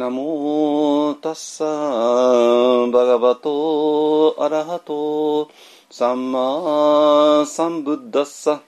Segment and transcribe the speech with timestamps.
[0.00, 5.50] なもたっさバガバトアラハト
[5.90, 8.62] サンマサンブッダッサ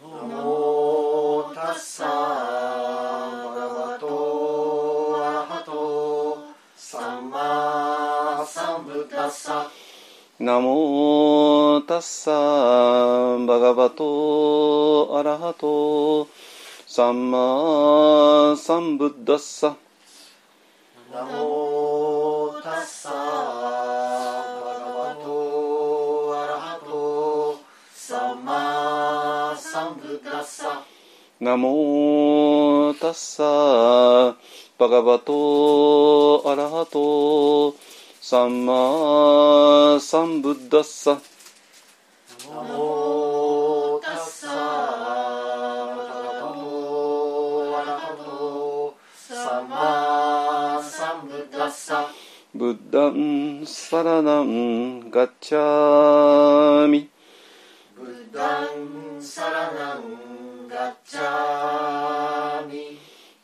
[0.00, 6.38] ナモタッサバガバトアラハト
[6.74, 9.70] サンマサンブッダッサ
[10.38, 12.30] ナモタッサ
[13.46, 16.26] バガバトアラハト
[16.86, 19.76] サンマサンブッダッサ
[31.44, 34.34] ナモタッサ
[34.78, 37.76] バガバトアラハト
[38.18, 41.20] サンマサンブッダッサ
[42.48, 44.56] ナモタッサバ
[45.98, 52.08] ガバトアラハトサンマサンブッダッサ
[52.54, 57.10] ブッダンサラナンガッチャーミ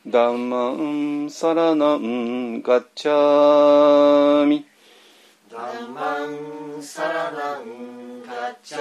[0.07, 4.65] ダンマンサラナンガッチャーミ。
[5.53, 6.21] ダンマ
[6.79, 8.81] ンサラナンガッチャ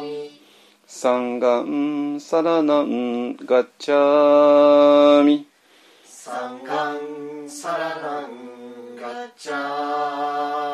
[0.00, 0.38] ーミ。
[0.86, 5.46] サンガンサラナンガッチャーミ。
[6.04, 10.73] サンガンサラナンガッチャーミ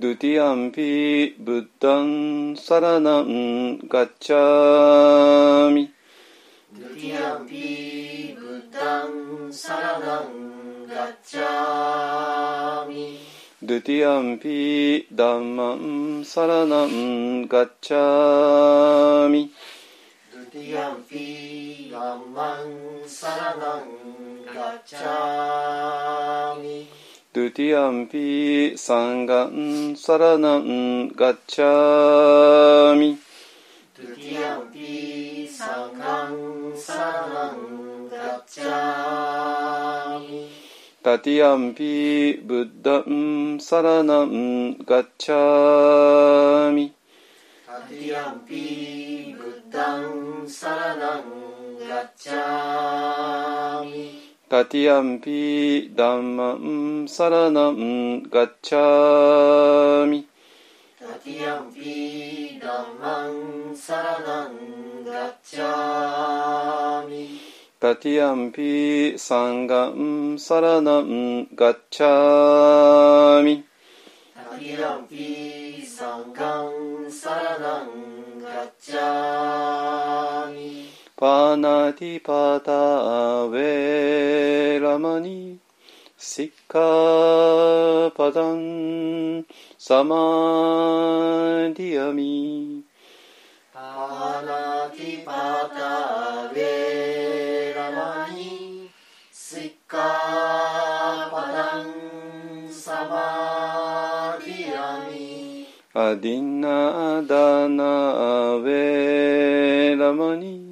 [0.00, 5.90] ドゥティアンピブッダンサラナンガッチャーミ
[6.72, 13.18] ドゥティアンピブッダンサラナンガッチャーミ
[13.60, 19.50] ドゥティアンピダンマンサラナンガッチャーミ
[20.32, 26.86] ドゥティアンピガンマンサラナンガッチャーミ
[27.38, 33.16] ドゥティアンピサンガンサラナンガッチャーミ
[33.96, 40.48] ドゥティアンピサンガンサラナンガッチャーミ
[41.00, 46.92] タティアンピブッダンサラナンガッチャーミ
[47.64, 51.22] タティアンピブッダンサラナン
[51.88, 54.17] ガッチャーミ
[54.50, 60.26] タティアンピダンマンサラナンガッチャーミ
[60.98, 67.28] タティアンピダンマンサラナンガッチャーミ
[67.78, 73.66] タティアンピサンガンサラナンガッチャーミ
[74.34, 80.87] タティアンピサンガンサラナンガッチャーミ
[81.20, 82.72] パナティパタ
[83.42, 85.58] ウェラマニ
[86.16, 89.44] シッカパダン
[89.76, 90.14] サマ
[91.74, 92.84] ディアミ
[93.74, 98.88] パナティパタウェラマニ
[99.32, 99.98] シッカ
[101.32, 110.67] パダンサマディアミアディナダナウェラマニ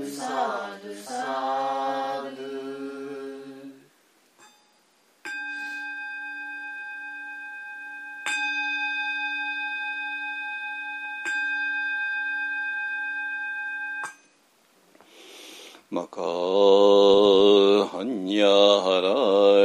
[16.52, 19.00] ハンニャハ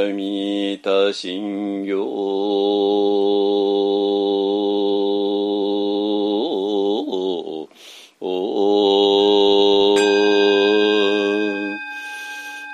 [0.06, 1.96] ラミタシンギョ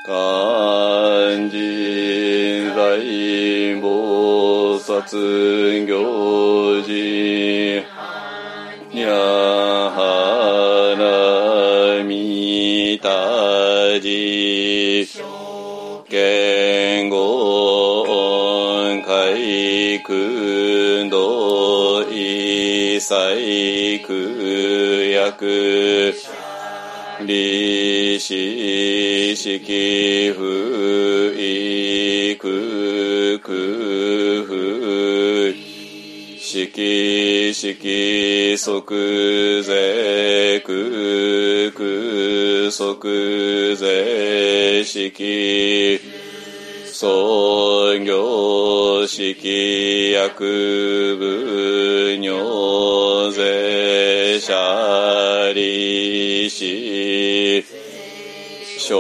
[0.05, 1.57] 漢字
[2.77, 2.99] 大
[3.81, 7.83] 菩薩行事
[8.93, 9.09] にゃ
[9.91, 9.97] は
[11.99, 13.32] らみた
[14.01, 15.07] じ
[16.09, 18.05] 言語
[19.03, 24.15] 海空道異細空
[25.11, 26.15] 薬
[27.27, 34.53] 利子式不意空空不
[36.39, 38.57] 式式即
[39.63, 42.12] 税空空
[42.71, 46.01] 即税式
[46.93, 57.65] 創業式薬部尿税者利子
[58.79, 58.97] 小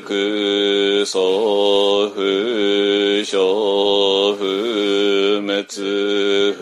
[0.00, 3.38] 北祖父小
[4.34, 4.44] 不
[5.40, 5.64] 滅
[6.52, 6.60] 福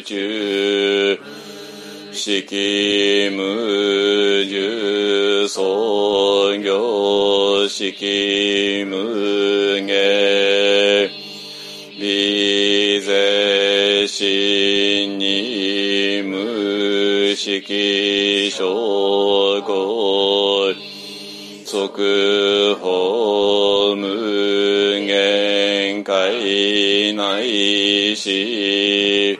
[0.00, 1.18] 中
[2.12, 11.10] 式無重創業式無下
[11.98, 20.74] 微税心に無式証拠
[21.64, 29.38] 即法無限界内し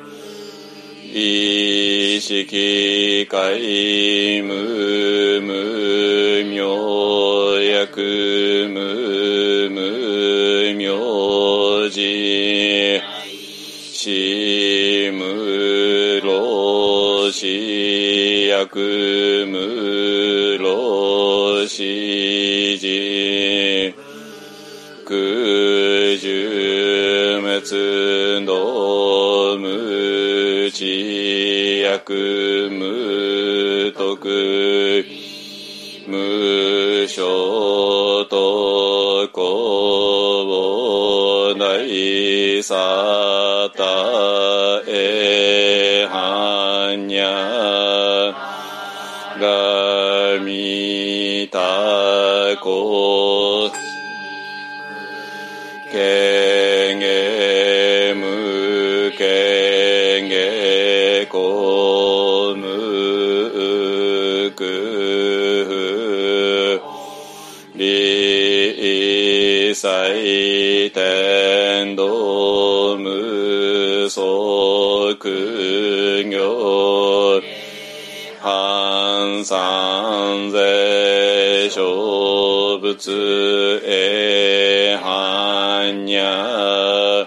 [2.24, 3.36] 識界
[4.44, 13.02] 無無明薬無無明寺
[13.92, 17.48] 死無老死
[18.46, 21.82] 薬無老死
[31.82, 35.04] 薬無徳
[36.06, 39.42] 無所と公
[41.58, 43.82] 内さた
[44.86, 47.26] えはんにゃ
[49.40, 51.58] がみた
[52.62, 53.72] こ
[55.90, 56.61] け
[69.82, 75.18] 祭天道無即
[76.30, 77.42] 業
[78.40, 87.26] 半三世小仏へ般若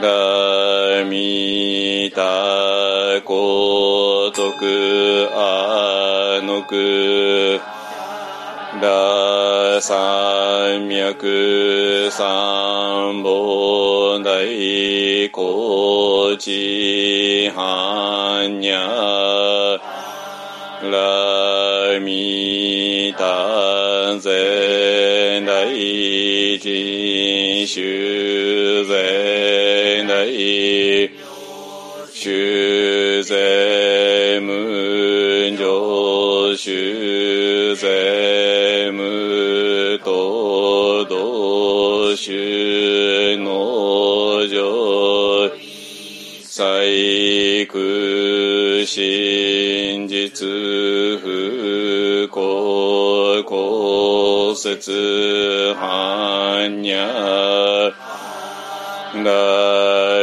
[0.00, 4.52] が見たこと
[5.34, 7.60] あのく
[8.82, 19.80] ら三脈三本大高知般若
[20.90, 31.08] ラミタゼ大人修税大
[32.12, 36.01] 修税無常
[36.56, 45.50] 修税無と道修の上
[46.44, 50.46] 細工真実
[51.20, 56.82] 不幸骨折はん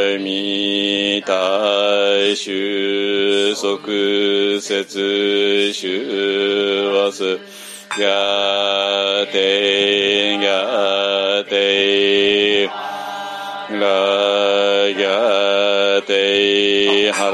[0.00, 7.38] ゃ大未大収束節収和す。
[7.98, 13.76] やてやてら
[14.90, 17.30] やては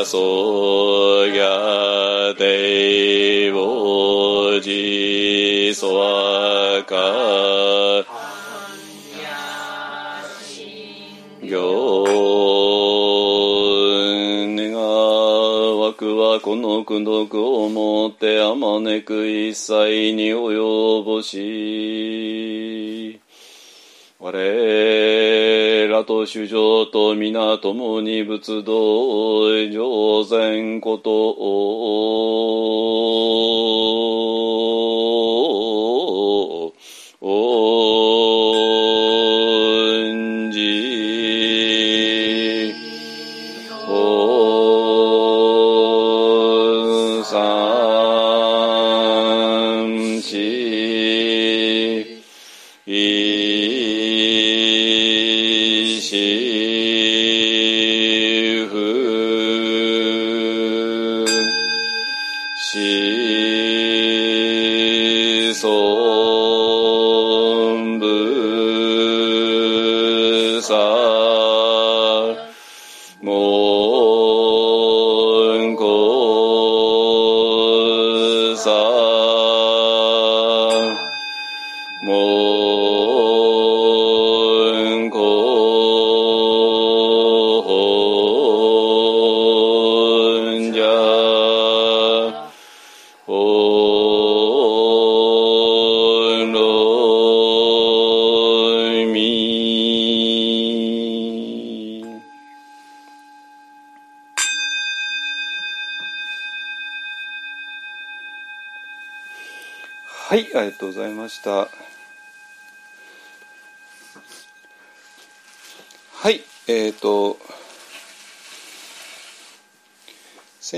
[0.00, 8.17] らそうやてぼじそわか
[11.48, 12.04] 行
[14.54, 14.74] 願
[15.80, 23.18] わくはこの功徳をもってあまねく一切に及ぼし。
[24.20, 33.37] 我らと主情と皆共に仏道上善ことを。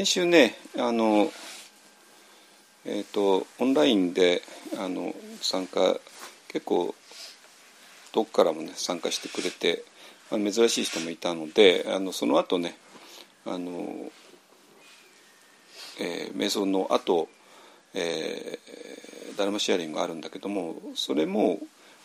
[0.01, 1.31] 先週ね、あの、
[2.87, 4.41] えっ、と、オンラインで、
[4.79, 6.01] あの、参加、
[6.49, 6.95] 結構、
[8.11, 9.85] 遠くからもね、参加してくれて、
[10.31, 12.79] あ珍しい人もいたので、あの、その後ね、
[13.45, 14.11] あの、
[15.99, 17.29] えー瞑想の後、
[17.93, 21.59] えーダルマシェアリングがあるんだけどもそれも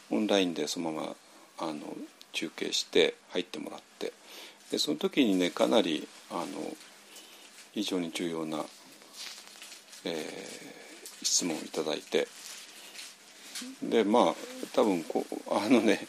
[0.10, 1.16] オンラインでそのまま
[1.60, 1.96] あの
[2.34, 4.14] 中継して入ってもらって
[4.72, 6.08] でその時にねかなり
[7.76, 8.66] 非常に重要な、
[10.06, 10.76] えー
[11.24, 12.28] 質問をいただいて。
[13.82, 14.36] でまあ
[14.74, 16.08] 多分こあのね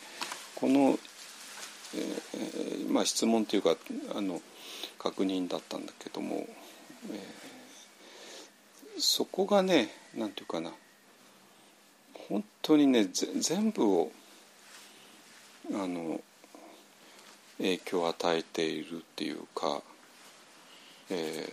[0.55, 0.99] この、
[1.95, 3.77] えーまあ、質問というか
[4.15, 4.43] あの
[4.99, 6.47] 確認だったんだけども、
[7.11, 7.47] えー
[8.99, 10.73] そこがねなんていうかな
[12.29, 14.11] 本当にね全部を
[15.75, 16.21] あの
[17.59, 19.83] 影響を与えているっていうか、
[21.11, 21.49] え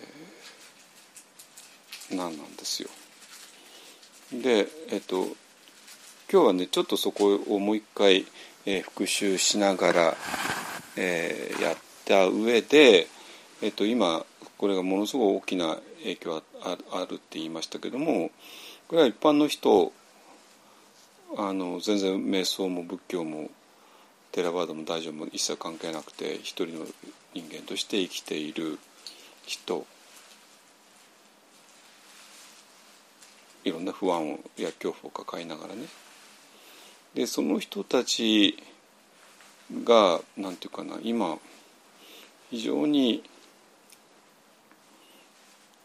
[2.11, 2.89] ーなんなんですよ。
[4.31, 5.27] でえっと
[6.31, 8.25] 今日はねちょっとそこをもう一回、
[8.65, 10.17] えー復習しながら、
[10.97, 13.07] えーやった上で、
[13.61, 14.25] えっと、今
[14.57, 18.31] これがものすごい大きな影響ああるって言いましたけども
[18.87, 19.91] これは一般の人
[21.37, 23.49] あの全然瞑想も仏教も
[24.31, 26.85] テラバードも大乗も一切関係なくて一人の
[27.33, 28.79] 人間として生きている
[29.45, 29.85] 人
[33.63, 35.85] いろんな不安をや恐怖を抱えながらね。
[37.13, 38.57] でその人たち
[39.83, 41.37] がなんていうかな今
[42.49, 43.23] 非常に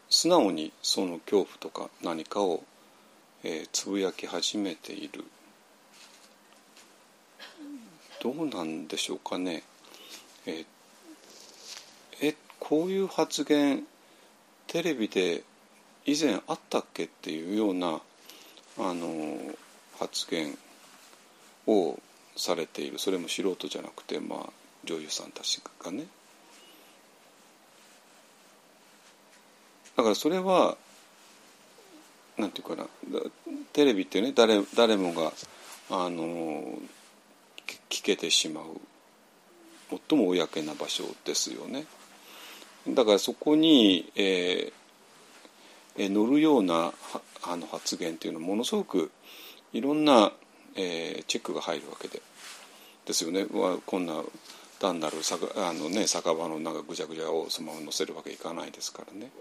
[0.09, 2.63] 素直にその恐怖とか何かを、
[3.43, 5.23] えーつぶやき始めている。
[8.21, 9.63] どうなんでしょうかね。
[10.45, 10.65] えー
[12.21, 13.83] えこういう発言
[14.67, 15.43] テレビで
[16.05, 17.99] 以前あったっけっていうような
[18.77, 19.37] あの
[19.97, 20.57] 発言
[21.67, 21.99] を
[22.35, 22.99] されている。
[22.99, 24.49] それも素人じゃなくて、まあ、
[24.85, 26.05] 女優さんたちがね。
[29.97, 30.77] だからそれは
[32.37, 32.85] なんていうかな。
[33.73, 35.33] テレビってね誰誰もが
[35.89, 36.79] あの
[37.89, 38.65] 聞けてしまう。
[40.09, 41.85] 最も公な場所ですよね。
[42.87, 44.79] だからそこに、えー
[46.01, 46.93] え乗るような
[47.43, 49.11] あの発言っていうのはものすごく
[49.73, 50.31] いろんな
[50.75, 52.21] えーチェックが入るわけで。
[53.09, 53.45] ですよね。
[53.51, 54.21] わこんな
[54.79, 59.31] 単なる酒あの、ね、酒場のなんかぐちゃぐちゃをそのまま載せるわけいかないですからね。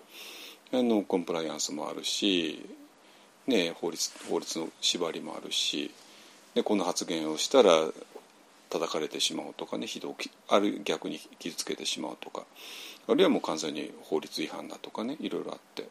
[0.73, 2.64] あのコンプライアンスもあるし、
[3.47, 5.90] ね、法律法律の縛りもあるし
[6.54, 7.88] でこの発言をしたら
[8.68, 12.45] 叩かれてしまうとかね非道きある逆に傷つけてしまうとか。
[13.09, 15.88] あるいはもう完全に法律違反だとかねいろいろあって。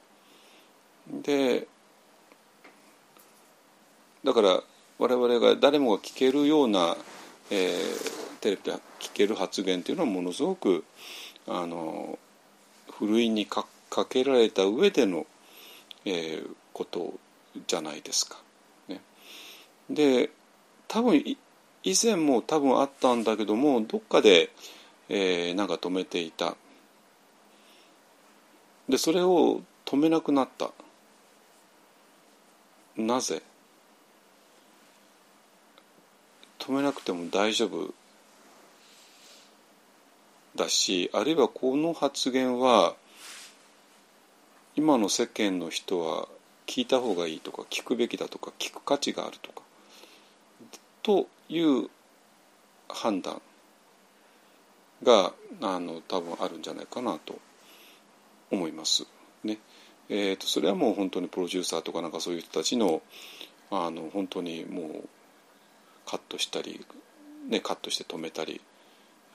[1.09, 1.67] で
[4.23, 4.61] だから
[4.99, 6.97] 我々が誰もが聞けるような、
[7.49, 10.83] えーテレビで聞ける発言っていうのはものすごく
[11.47, 12.19] あの
[12.91, 13.65] ふるいにか
[14.07, 15.25] けられた上での、
[16.05, 17.15] えーこと
[17.65, 18.37] じゃないですか。
[18.87, 19.01] ね、
[19.89, 20.29] で
[20.87, 24.51] 多分以前も多分あったんだけどもどっかで、
[25.09, 26.55] えーなんか止めていた。
[28.89, 30.71] でそれを止めなくなった。
[32.95, 33.41] なぜ？
[36.59, 37.93] 止めなくても大丈夫。
[40.55, 42.95] だしあるいはこの発言は
[44.75, 46.27] 今の世間の人は
[46.65, 49.61] 聞いた方がいいとか聞くべきだとか聞く価値があるとか
[51.03, 51.89] という
[52.89, 53.39] 判断
[55.03, 57.35] があの多分あるんじゃないかなと。
[58.51, 59.05] 思います。
[59.43, 59.59] ね
[60.09, 63.01] えー、とそれはもう本当にプロデューサーとかなんかそういう人たちの
[63.69, 65.09] あの本当にもう
[66.05, 66.85] カットしたり、
[67.49, 68.61] ね、カットして止めたり、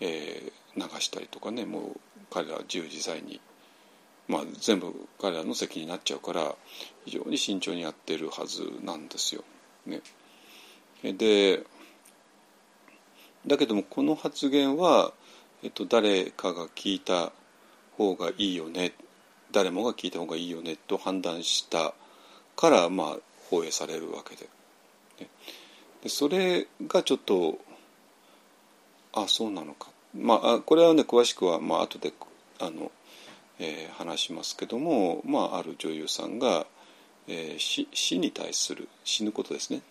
[0.00, 3.40] えー流したりとかねもう彼らは自由自在に、
[4.28, 6.54] まあ、全部彼らの責任になっちゃうから
[7.04, 9.44] 非常に慎重にやってるはずなんですよ。
[9.84, 10.00] ね、
[11.02, 11.64] で
[13.46, 15.12] だけどもこの発言は、
[15.64, 17.32] えっと、誰かが聞いた
[17.96, 18.92] 方がいいよね。
[19.52, 21.94] 誰もが聞いた方がいいよねと判断した
[22.56, 23.16] からまあ
[23.50, 24.48] 放映されるわけで。
[26.02, 27.58] でそれがちょっと
[29.12, 29.88] あそうなのか。
[30.14, 32.12] まあこれはね詳しくはまあ後で
[32.58, 32.90] あの、
[33.58, 36.66] えー話しますけども、まあ、ある女優さんが、
[37.28, 39.82] えー死死に対する死ぬことですね。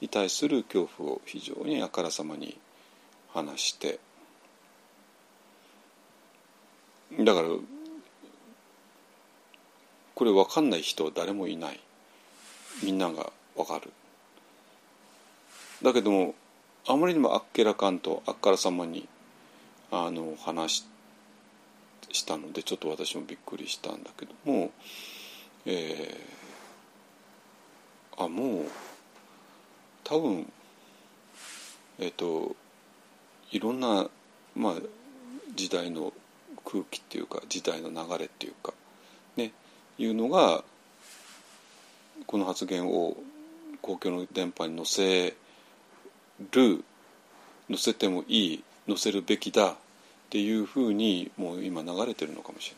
[0.00, 2.58] に対する恐怖を非常にあからさまに
[3.32, 4.00] 話して
[7.20, 7.48] だから
[10.14, 11.80] これ分かんない人は誰もいない。
[12.82, 13.92] みんなが分かる。
[15.82, 16.34] だけども
[16.86, 19.08] あまりにもあっけらかんとあっからさまに
[19.90, 20.84] あの話
[22.12, 24.70] したのでちょっと私もびっくりしたんだけども、
[25.66, 26.42] えー
[28.18, 28.66] あもう
[30.04, 30.46] 多分
[31.98, 32.54] えっ、と
[33.50, 34.08] いろんな、
[34.54, 34.74] まあ、
[35.54, 36.12] 時代の
[36.64, 38.72] 空気っていうか時代の流れっていうか
[39.36, 39.52] ね
[39.98, 40.64] いうのが
[42.26, 43.16] この発言を
[43.80, 45.34] 公共の電波に載せ
[46.52, 46.84] る
[47.68, 49.74] 載せてもいい載せるべきだっ
[50.30, 52.74] ていうふうにもう今流れてるのかもし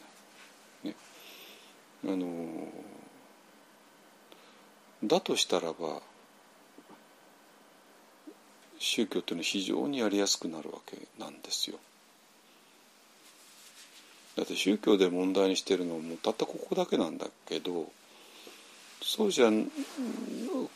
[0.84, 0.94] れない。
[0.94, 2.68] ね、あの
[5.04, 6.00] だとしたらば
[8.78, 11.78] 宗教っていうのは非常にやりやすくなるわけなんですよ。
[14.36, 17.90] だって宗教で問題にしてるのもたったここだけなんだけど
[19.02, 19.50] そうじゃ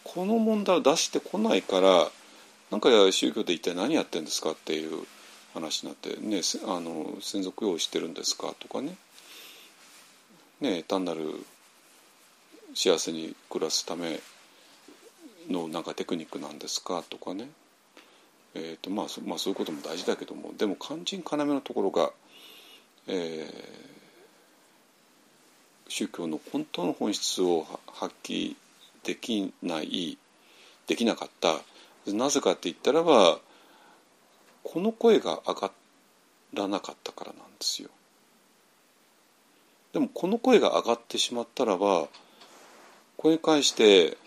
[0.05, 2.09] この問題を出してこないから
[2.71, 5.07] なんか宗教で一体何やってんですかっていう
[5.55, 8.97] 話になって、ね、あの専属用意してるんですかとかね。
[10.61, 11.21] ね単なる
[12.75, 14.21] 幸せに暮らすため
[15.49, 17.49] のなんかテクニックなんですかとかね、
[18.55, 22.13] えーとまあまあ、そういうことも大事だけどもでも肝心要のところが、
[23.09, 23.79] えー
[25.91, 28.55] 宗教の本当の本質を発揮
[29.05, 30.19] できない
[30.87, 31.61] できなかった
[32.13, 33.39] なぜかって言ったらば
[34.63, 35.71] この声が上が
[36.53, 37.89] らなかったからなんですよ。
[39.95, 42.09] でもこの声が上がってしまったらば
[43.17, 44.19] これに関して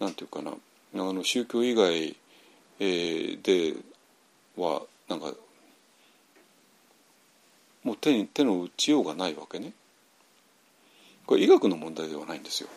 [0.00, 0.56] なんていうかなあ
[0.94, 2.16] の宗教以外、
[2.80, 3.74] えーで
[4.56, 5.34] はなんか
[7.86, 9.72] もう手に手の打ちようがないわけね。
[11.24, 12.68] これ医学の問題ではないんですよ。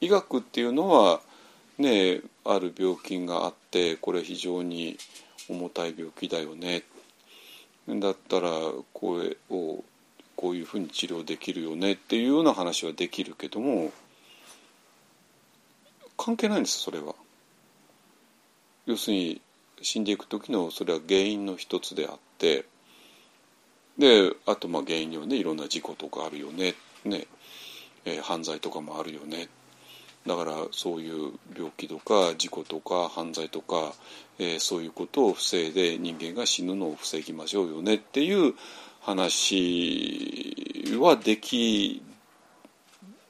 [0.00, 1.20] 医学っていうのは
[1.76, 4.96] ねある病気があってこれ非常に
[5.48, 6.84] 重たい病気だよね
[7.88, 8.50] だったら
[8.92, 9.82] これを
[10.36, 13.90] こういうふうに治療できるよねっていうような話はできるけども
[16.16, 17.16] 関係ないんですそれは。
[18.86, 19.40] 要するに
[19.82, 22.66] 死んでいく時のそれは原因の一つであって
[23.98, 26.74] であとまあ原因にはねいろんな事故とかあるよね。
[27.04, 27.26] ね、
[28.04, 29.48] えー犯罪とかもあるよね。
[30.26, 33.92] だからそういう病気とか事故とか犯罪とか、
[34.38, 37.96] えー、そういうことを防いで人間が死ぬのを防ぎましょうよね。
[37.96, 38.54] っていう
[39.00, 42.02] 話はでき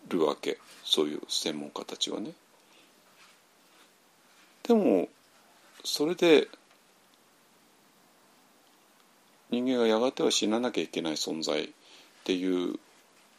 [0.09, 0.59] るわけ。
[0.85, 2.33] そういう専門家たちはね。
[4.62, 5.09] でも
[5.85, 6.48] それで
[9.55, 11.69] 人間がやがては死ななきゃいけない存在っ
[12.25, 12.79] ていう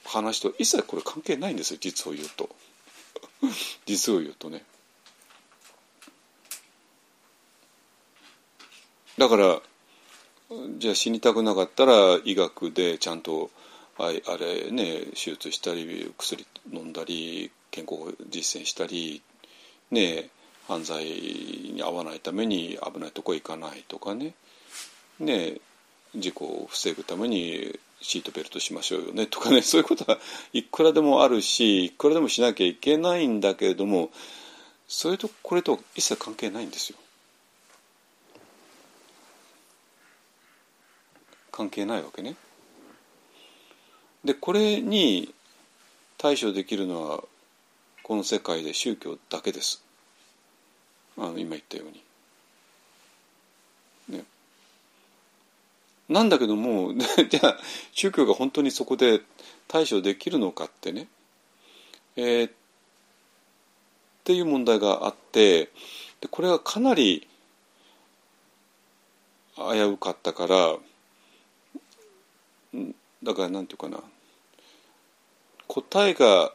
[0.05, 2.49] 話と一切これ関係ないんですよ実を言うと。
[3.85, 4.63] 実を言うとね。
[9.17, 9.61] だから
[10.77, 13.49] じゃあ死にたくなかったら医学でちゃんと
[13.97, 19.21] ああれね手術したり薬飲んだり健康実践したり
[19.91, 20.29] ね
[20.67, 24.33] 犯罪に遭わないために危ないとこ行かないとかね。
[25.19, 25.57] ね
[26.15, 30.19] 事故を防ぐためにシートベルトしましょうよねとかね そういうことは
[30.53, 34.11] いくらでもあるしいくらでもしなきゃいけないんだけれども
[34.87, 36.97] それとこれと一切関係ないんですよ。
[41.51, 42.35] 関係ないわけね。
[44.23, 45.33] でこれに
[46.17, 47.23] 対処できるのは
[48.03, 49.83] この世界で宗教だけです。
[51.17, 52.04] あの今言ったように。
[56.09, 56.93] なんだけども
[57.29, 57.59] じゃあ
[57.91, 59.21] 宗教が本当にそこで
[59.67, 61.07] 対処できるのかってね、
[62.15, 62.51] えー、っ
[64.23, 65.71] ていう問題があって
[66.21, 67.27] でこれはかなり
[69.55, 70.77] 危うかったから
[73.23, 74.03] だからなんていうかな。
[75.67, 76.53] 答えが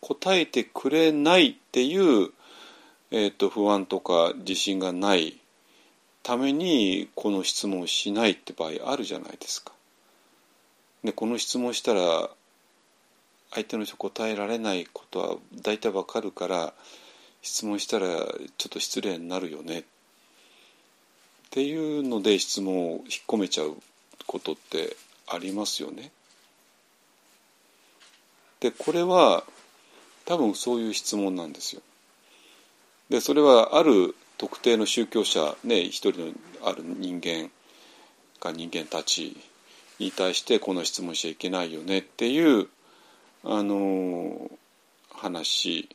[0.00, 2.30] 答えてくれないっていう、
[3.10, 5.39] えーと、不安とか自信がない
[6.22, 9.72] ためにこの質問をしないって場合あるじゃないですか。
[11.02, 12.30] でこの質問したら
[13.52, 16.72] 相手の人答えられないことは大体わかるから
[17.42, 18.24] 質問したらちょ
[18.66, 19.82] っと失礼になるよねっ
[21.50, 23.76] ていうので質問を引っ込めちゃう
[24.26, 26.12] ことってありますよね。
[28.60, 29.42] でこれは
[30.26, 31.82] 多分そういう質問なんですよ。
[33.08, 36.32] でそれはある特定の宗教者ね一人の
[36.64, 37.50] ある人間
[38.40, 39.36] か人間たち
[39.98, 42.68] に対してこの質問しちゃいけないよねっていう
[43.44, 44.50] あの
[45.14, 45.90] 話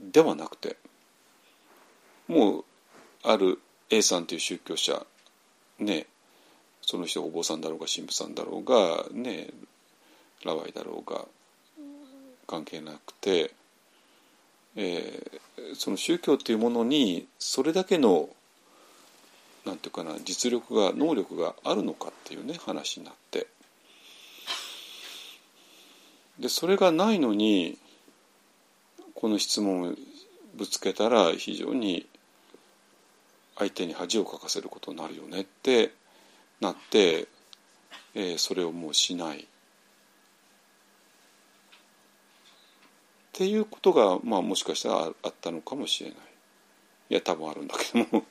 [0.00, 0.78] ではなくて
[2.26, 2.64] もう
[3.22, 3.58] ある
[3.90, 5.04] A さんという宗教者
[5.78, 6.06] ね
[6.80, 9.48] その人お坊さんだろうが神父さんだろうがね
[10.46, 11.26] ラワイだろうが
[12.46, 13.52] 関係なくて、
[14.76, 18.28] えー、その宗教っていうものにそれだけの
[19.66, 23.46] なんていうかな実力が能力があるのかっていうね話になって
[26.38, 27.78] でそれがないのに
[29.14, 29.94] この質問を
[30.54, 32.06] ぶつけたら非常に
[33.58, 35.92] 相手に恥をかかせることになるよねって
[36.60, 37.28] なって、
[38.14, 39.46] えー、それをもうしない。
[43.30, 46.18] っていうことが、まあ、もしかしたらあったのかもしれない。
[47.10, 48.24] いや多分あるんだけども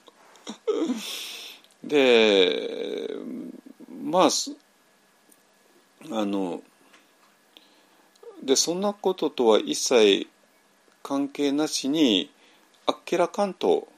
[1.83, 3.09] で
[4.01, 4.29] まあ
[6.11, 6.63] あの
[8.41, 10.27] でそんなこととは一切
[11.03, 12.31] 関係なしに
[12.85, 13.89] あっけらかんと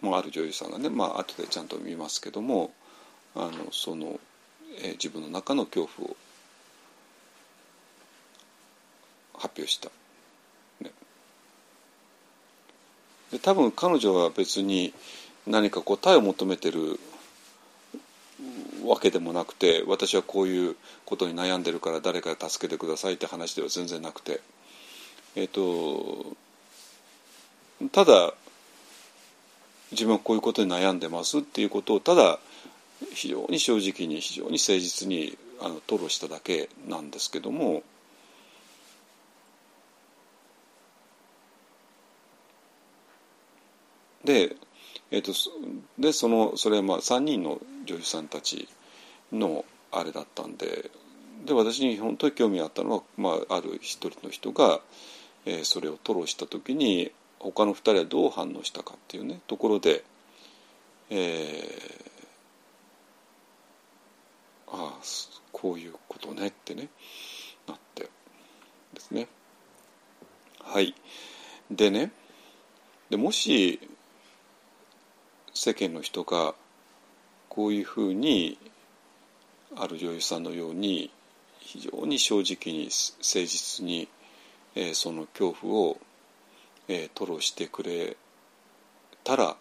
[0.00, 2.72] もある女優さんがねまあ後でちゃんと見ますけども
[3.36, 4.18] あのその、
[4.78, 6.16] えー、自分の中の恐怖を
[9.42, 9.90] 発表した。
[10.80, 10.92] ね、
[13.32, 14.94] で多分彼女は別に
[15.48, 17.00] 何か答えを求めてる
[18.84, 24.40] わけでもなくて私はこういうことに悩んでるから誰か助けてくださいって話では全然なくて
[25.34, 26.36] えっ、ー、と
[27.90, 28.34] ただ
[29.90, 32.38] 自分はこういうことに悩んでますっていうことをただ
[33.12, 37.82] 非常に正直に非常に誠実にあの吐露しただけなんですけども
[44.24, 44.56] で,、
[45.10, 45.32] えーと、
[45.98, 48.68] でそのそれはまあ3人の女優さんたち
[49.32, 50.90] のあれだったんで
[51.44, 54.80] で私に本当に興味あったのは、まあ、ある一人の人が、
[55.44, 60.04] えー、それを吐露した時に他の2人はどう反応したかっていうねところで、
[61.10, 65.00] えー、ああ
[65.50, 66.88] こういうことねってね
[67.66, 68.08] なって
[68.94, 69.26] ですね。
[70.60, 70.94] はい
[71.70, 72.12] でね
[73.10, 73.80] でもし
[75.54, 76.54] 世間の人が
[77.48, 78.58] こういうふうに
[79.76, 81.10] ある女優さんのように
[81.60, 84.08] 非常に正直に誠実に、
[84.74, 85.98] えー、その恐怖を、
[86.88, 88.16] えー、吐露してくれ
[89.24, 89.56] たら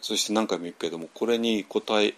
[0.00, 2.14] そして何回も言うけれどもこれに答え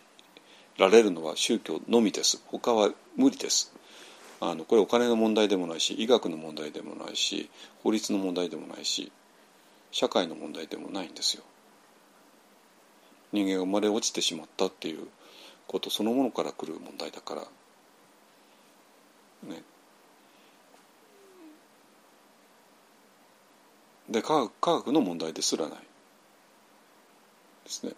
[0.79, 2.43] られるのは宗教のみです。
[2.47, 3.73] 他は無理です。
[4.41, 7.49] あのこれお金の問題でもないし医学の問題でもないし
[7.83, 9.11] 法律の問題でもないし
[9.91, 11.43] 社会の問題でもないんですよ。
[13.33, 15.09] 人間が生まれ落ちてしまったっていう
[15.67, 17.43] ことそのものから来る問題だから。
[19.49, 19.63] ね。
[24.09, 25.79] で科学科学の問題ですらない
[27.65, 27.93] ですね。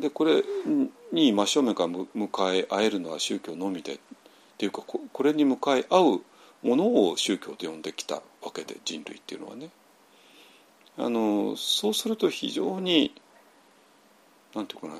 [0.00, 0.42] でこれ
[1.12, 3.98] に真正面から向かい合えるのは宗教のみでっ
[4.58, 6.22] ていうかこれに向かい合う
[6.62, 8.22] ものを宗教と呼んできたわ
[8.54, 9.70] けで人類っていうのはね。
[10.98, 13.14] あのそうすると非常に
[14.54, 14.94] なんていうかな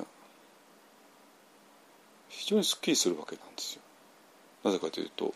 [2.29, 3.81] 非常にすっきりするわけなんですよ。
[4.63, 5.33] なぜかというと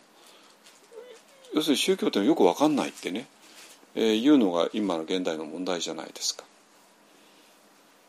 [1.54, 3.28] 要するに宗教ってよく分かんないってね、
[3.96, 6.44] えー、いうのが今の現代の問題じゃないですか。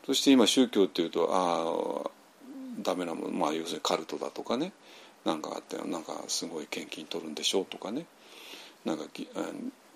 [0.06, 2.10] そして今宗教っていうとああ
[2.80, 4.72] ダメなものまあ要するにカルトだとかね
[5.24, 8.06] なんかあってなんかすごい献金取るんでしょうとかね
[8.86, 9.04] なんか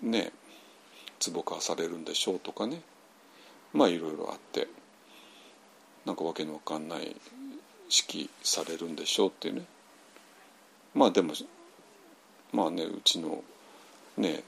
[0.03, 0.33] ね
[1.25, 2.81] 壺化されるんでしょうとかね。
[3.73, 4.69] まあいろいろあって。
[6.05, 9.63] なんかわけのわかんない指揮されるんでしょうっていうね。
[10.95, 11.33] まあでも
[12.53, 13.43] まあねうちの
[14.17, 14.43] ね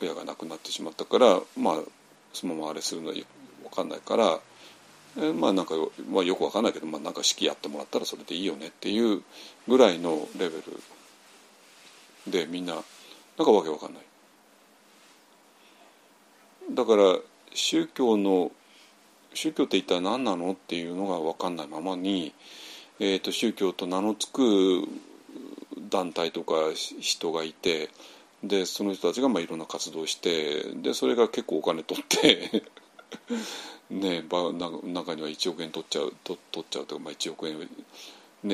[0.00, 1.74] 親が亡くなってしまったからまあ
[2.32, 3.24] そのままあれするのは分
[3.74, 4.38] かんないから
[5.18, 5.74] えまあなんか、
[6.08, 9.22] まあ、よく分かんないけど、まあ、なんか指揮やってもらったらそれでいいよねっていう
[9.68, 10.62] ぐらいのレベル
[12.30, 12.82] でみんななん
[13.44, 14.02] かわけわかんない。
[16.74, 17.18] だから
[17.52, 18.52] 宗教の
[19.34, 22.32] 宗教って一体何なのっていうのが分かんないままに、
[22.98, 24.88] えーと、宗教と名の付く
[25.88, 26.54] 団体とか
[27.00, 27.90] 人がいて
[28.42, 32.64] でその人たちがまあいろんな活動してでそれが結構お金取って
[33.90, 37.66] ねばな中には1億円取っちゃうと取っちゃうとか、まあ、1億円、ね、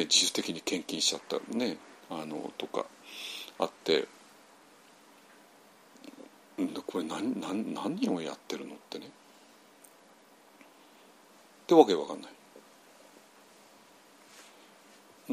[0.04, 1.78] 自主的に献金しちゃったね
[2.10, 2.86] あのとか
[3.58, 4.06] あって
[6.86, 9.10] これ何何何をやってるのってねっ
[11.66, 12.32] てわけわかんない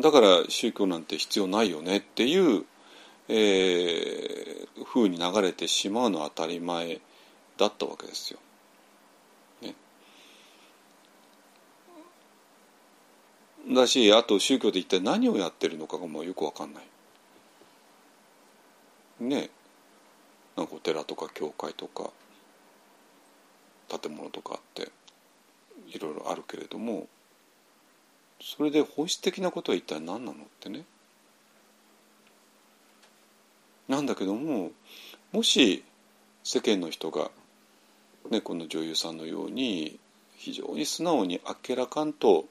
[0.01, 2.65] だから宗教なんて必要ないよねっていう、
[3.29, 6.99] えー、風に流れてしまうのは当たり前
[7.57, 8.39] だったわけですよ。
[9.62, 9.75] ね、
[13.71, 16.83] だしあと宗教で一体何をやってるのかがもうよくわかんない。
[19.19, 19.51] ね
[20.56, 22.12] なんかお寺とか教会とか
[24.02, 24.92] 建物とかあって
[25.88, 27.08] いろいろあるけれども
[28.42, 30.84] それで本質的なことは一体何なのってね。
[33.88, 34.72] なんだけども
[35.32, 35.84] もし
[36.44, 37.32] 世間の人が、
[38.30, 40.00] ね、この女優さんのように
[40.36, 42.46] 非常に素直にあっけらかんと、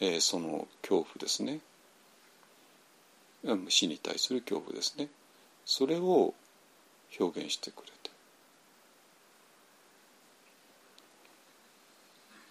[0.00, 1.60] えー、その恐怖ですね。
[3.68, 5.08] 死に対する恐怖ですね。
[5.66, 6.32] それを
[7.20, 8.04] 表現してくれて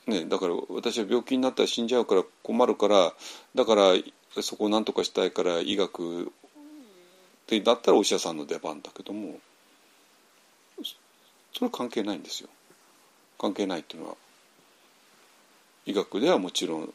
[0.05, 3.13] ね、だから私は病気になったら死んじゃうから困るから
[3.55, 3.93] だから
[4.41, 6.27] そこを何とかしたいから医学っ
[7.47, 9.39] てだったらお医者さんの出番だけども
[11.53, 12.49] それは関係ないんですよ。
[13.39, 14.15] 関係ないっていうのは
[15.85, 16.93] 医学ではもちろん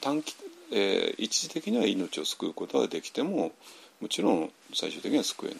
[0.00, 0.36] 短期、
[0.72, 3.52] えー、一時的には命を救うことができても
[4.00, 5.58] もちろん最終的には救えない。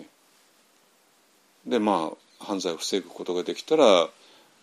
[0.00, 0.08] ね、
[1.66, 4.08] でまあ犯罪を防ぐことができたら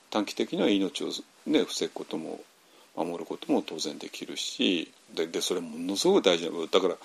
[0.10, 1.10] 短期的には命を、
[1.46, 2.40] ね、防ぐことも
[2.96, 6.96] 守ることも当然できるしででそれものすごく大事なだから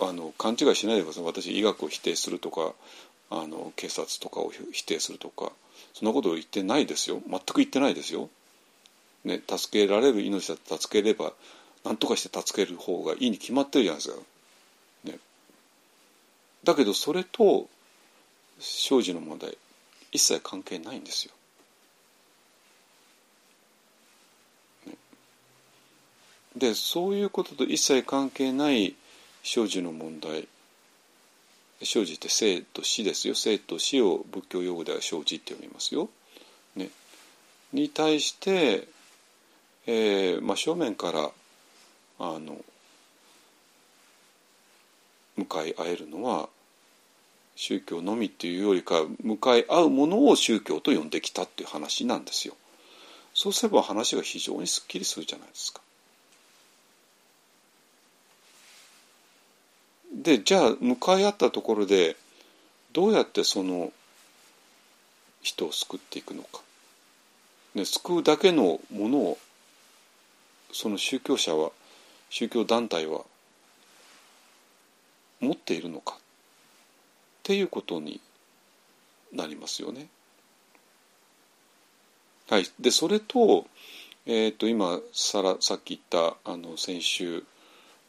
[0.00, 2.72] あの勘違いしないでください私医学を否定するとか
[3.30, 5.52] あの警察とかを否定するとか
[5.92, 8.28] そんなことを言ってないですよ全く言ってないですよ。
[9.24, 11.32] ね、助けられる命だって助ければ
[11.82, 14.22] 何とかして助ける方がいいに決まってるじゃないですか。
[15.04, 15.18] ね、
[16.62, 17.68] だけどそれと
[18.58, 19.56] 生児の問題。
[20.12, 21.32] 一切関係ないんですよ。
[26.56, 28.94] でそういうことと一切関係ない
[29.42, 30.46] 生児の問題。
[31.82, 33.34] 生児って生と死ですよ。
[33.34, 36.08] 生と死を仏教用語では生児って読みますよ。
[36.76, 36.90] ね、
[37.72, 38.88] に対して、
[39.86, 41.30] えー、真正面から
[42.18, 42.64] あの
[45.36, 46.48] 向かい合えるのは
[47.56, 52.54] 宗教のみっていうよりか向かい合うものを宗教と呼んできたっていう話なんですよ。
[53.32, 55.80] そうすれば話が非常にすっきりするじゃないですか。
[60.14, 62.16] でじゃあ向かい合ったところで
[62.92, 63.92] どうやってその
[65.42, 66.60] 人を救っていくのか。
[67.74, 69.38] で救うだけのものを
[70.72, 71.70] その宗教者は
[72.30, 73.22] 宗教団体は
[75.40, 76.16] 持っているのか
[77.44, 78.22] っていうことに
[79.34, 80.08] なりますよね。
[82.48, 83.66] はい、でそれと,、
[84.24, 87.44] えーと、今さらさっき言ったあの先週、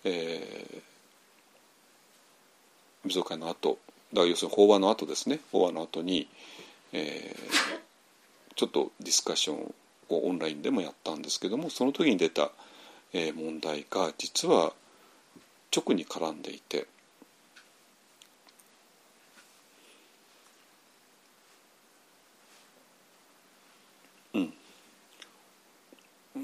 [0.06, 3.78] えー、会の後
[4.14, 6.30] だから要するに法話の後ですね法話の後に、
[6.94, 9.76] えー、ちょっとディスカッション
[10.10, 12.52] をオンラインでもやったんですけどもその時に出た、
[13.12, 14.72] えー、問題が実は
[15.76, 16.88] 直に絡んでいて。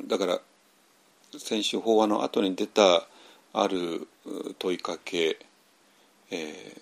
[0.08, 0.40] だから
[1.38, 3.08] 先週法話の後に出た
[3.54, 4.08] ある
[4.60, 5.38] 問いかけ、
[6.32, 6.76] え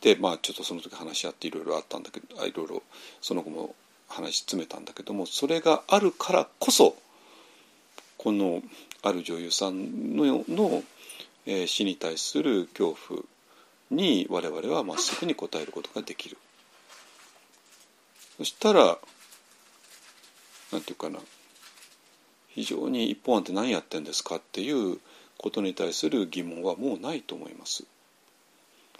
[0.00, 2.82] ー、でまあちょっとその時話し合っていろいろあったんだけどいろいろ
[3.22, 3.74] その後も
[4.08, 6.96] 話し詰めたんだけどもそれがあるからこそ
[8.18, 8.62] この
[9.02, 10.82] ある女優さんのの、
[11.46, 13.22] えー、死に対する恐怖
[13.90, 16.36] に我々はまっすぐに応えることができる。
[18.36, 18.98] そしたら
[20.76, 21.18] なんていうかな
[22.48, 24.98] 非常に一本案って何やってんですかっていう
[25.38, 27.84] ことに対する疑問はもうないと思います。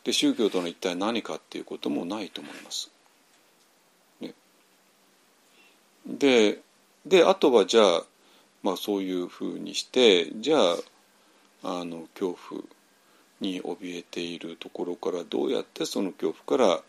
[0.04, 2.90] で宗教との一体何かっていうこともないと思います。
[4.20, 4.32] ね、
[6.06, 6.60] で
[7.04, 8.02] であとはじゃあ、
[8.62, 10.58] まあ、そういうふうにしてじゃ
[11.62, 12.62] ああの恐怖
[13.40, 16.82] に怯えているところからどうやってその恐怖から、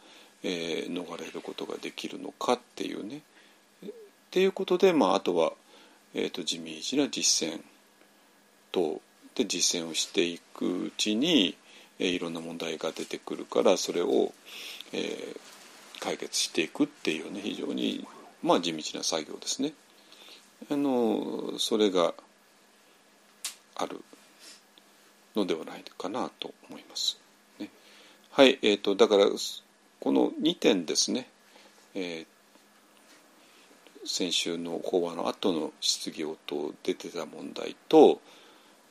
[0.43, 3.21] えー、逃れることができるのかっていうね
[4.27, 5.53] っていうことで、まあ、あとは、
[6.13, 7.61] えーと、地道な実践
[8.71, 9.01] と
[9.35, 11.55] で実践をしていくうちに、
[11.99, 14.33] えー、いろんな問題が出てくるからそれを、
[14.91, 15.39] えー、
[16.01, 18.05] 解決していくっていうね非常に、
[18.43, 19.73] まあ、地道な作業ですね。
[20.71, 22.13] あのそれが
[23.75, 24.01] ある
[25.35, 27.19] のではないかなと思います。
[27.59, 27.69] ね、
[28.31, 29.25] はい、えーと、だから
[29.99, 31.29] この2点ですね、
[31.93, 32.36] えー
[34.07, 38.21] 先週の法話の後の質疑応答出てた問題と、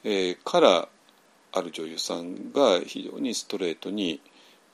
[0.04, 0.88] えー、から
[1.52, 4.20] ある女優さんが非常にストレートに、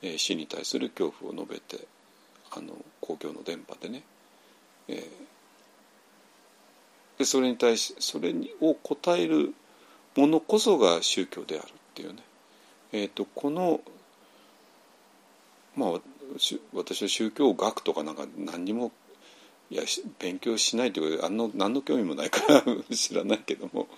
[0.02, 1.86] えー、死に対する恐怖を述べて
[2.50, 4.02] あの公共の電波でね、
[4.88, 5.04] えー、
[7.20, 9.54] でそれに対しそれを答える
[10.16, 12.18] ものこそが宗教であるっていうね、
[12.92, 13.80] えーと、この
[15.76, 15.90] まあ
[16.74, 18.90] 私は宗教学とかなんか何にも
[19.72, 19.84] いや
[20.18, 22.62] 勉強しないというかあの何の興味もないから
[22.94, 23.88] 知らないけども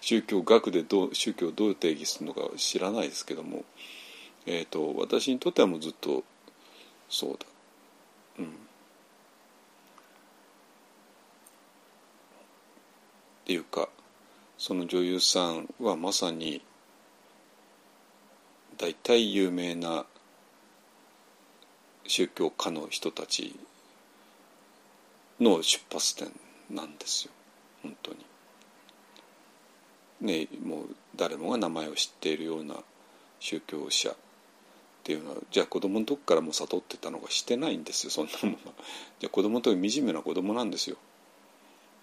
[0.00, 3.66] 宗教学でどう宗教をどう定義するのか知らないですけども、
[4.46, 6.24] えーと、私にとってはもうずっと
[7.10, 7.46] そうだ。
[8.38, 8.48] うんっ
[13.44, 13.90] ていうか
[14.56, 16.62] その女優さんはまさに
[18.78, 20.06] 大体有名な
[22.06, 23.58] 宗教家の人たち
[25.40, 26.30] の出発点
[26.70, 27.32] なんですよ
[27.82, 28.18] 本当に。
[30.20, 32.74] ねもう誰もが名前を知っているような
[33.38, 34.14] 宗教者っ
[35.04, 38.74] ていうのはじゃあ子供の時からもう悟ってたのがしてないんですよそんなものは。
[39.20, 40.96] じゃあ子供の時惨めな子供なんですよ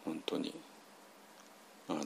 [0.05, 0.53] 本当に。
[1.87, 2.03] あの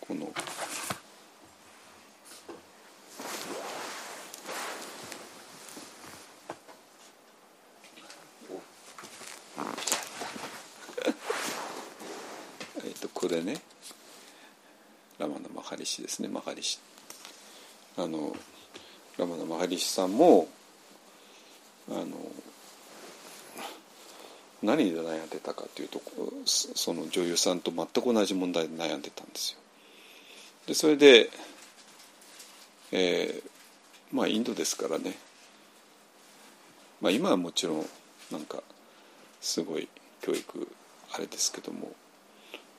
[0.00, 0.32] この
[13.40, 13.60] でね。
[15.18, 16.28] ラマのマハリシですね。
[16.28, 16.78] マハリシ。
[17.96, 18.34] あの
[19.16, 20.48] ラマのマハリシさんも
[21.88, 22.06] あの
[24.62, 26.00] 何で悩んでたかというと
[26.46, 29.58] その女優さんと全く同じ問題で悩んでたんですよ。
[30.66, 31.30] でそれで、
[32.92, 35.14] えー、まあインドですからね、
[37.00, 37.86] まあ、今はもちろん
[38.30, 38.62] なんか
[39.40, 39.88] すごい
[40.20, 40.68] 教育
[41.12, 41.92] あれですけども。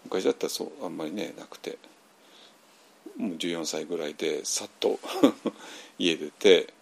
[0.09, 1.77] 昔だったらそうあんまりねなくて。
[3.19, 4.97] もう14歳ぐらいでさっと
[5.99, 6.73] 家出て、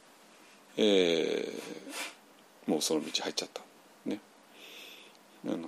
[0.77, 3.63] えー、もうその道入っちゃった。
[4.05, 4.19] ね。
[5.47, 5.67] あの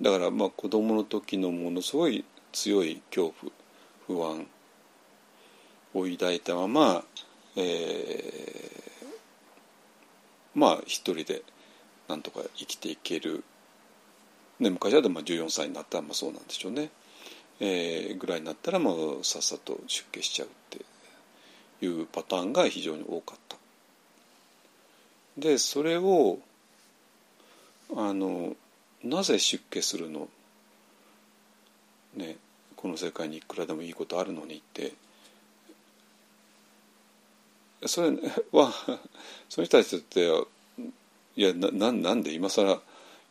[0.00, 3.52] だからまあ子供の時のものすごい強い恐怖
[4.08, 4.48] 不安
[5.94, 7.04] を抱いたまま、
[7.54, 11.44] えー、まあ一人で
[12.08, 13.44] なんとか生きていける
[14.62, 16.90] ね、昔はでも14歳になったらまあそうなんでしょうね、
[17.60, 23.56] えーぐらいになったらもうさっさと出家しちゃうっていうパターンが非常に多かった。
[25.36, 26.38] でそれを
[27.96, 28.54] あの
[29.02, 30.28] なぜ出家するの？
[32.14, 32.36] ね
[32.76, 34.92] この世界にいくらでもいいことあるのにって。
[37.84, 38.10] それ
[38.52, 38.72] は
[39.48, 40.30] その人たちって
[41.34, 42.80] いやなななんで今更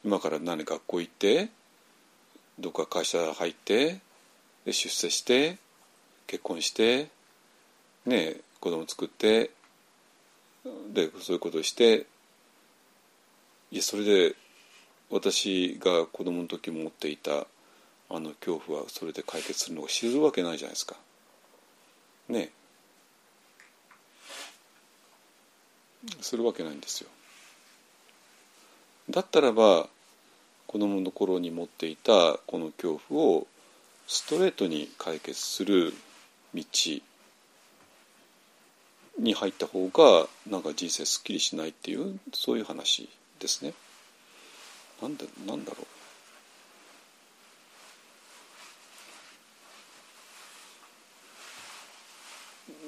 [0.03, 1.49] 今から何学校行って
[2.59, 3.99] どっか会社入って
[4.65, 5.57] で出世して
[6.27, 7.09] 結婚して
[8.05, 9.51] ね子供作って
[10.93, 12.05] でそういうことして
[13.71, 14.35] いやそれで
[15.09, 17.47] 私が子供の時持っていた
[18.09, 20.95] あの恐怖はそれで解決するのが知るわけないじゃないですか。
[22.27, 22.49] ね
[26.19, 27.09] するわけないんですよ。
[29.09, 29.87] だったらば
[30.67, 33.47] 子供の頃に持っていたこの恐怖を
[34.07, 35.93] ストレートに解決する
[36.53, 36.63] 道
[39.19, 43.73] に入った方がなんか人生すっきりしないっていうそういう話ですね。
[45.01, 45.85] なんでなんだろう。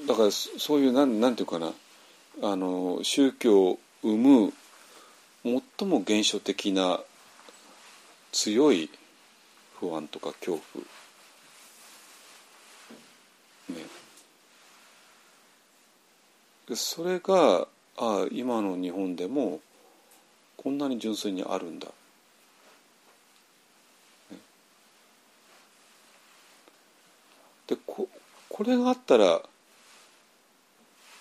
[0.07, 1.71] だからそういうなんなんていうかな
[2.41, 4.53] あの宗教を生む
[5.43, 7.01] 最も原初的な
[8.31, 8.89] 強い
[9.79, 10.85] 不安とか恐怖。
[13.77, 13.85] ね。
[16.75, 17.67] それが
[17.97, 19.59] あ今の日本でも
[20.55, 21.87] こんなに純粋にあるんだ、
[24.31, 24.37] ね。
[27.67, 28.07] でこ
[28.47, 29.41] これがあったら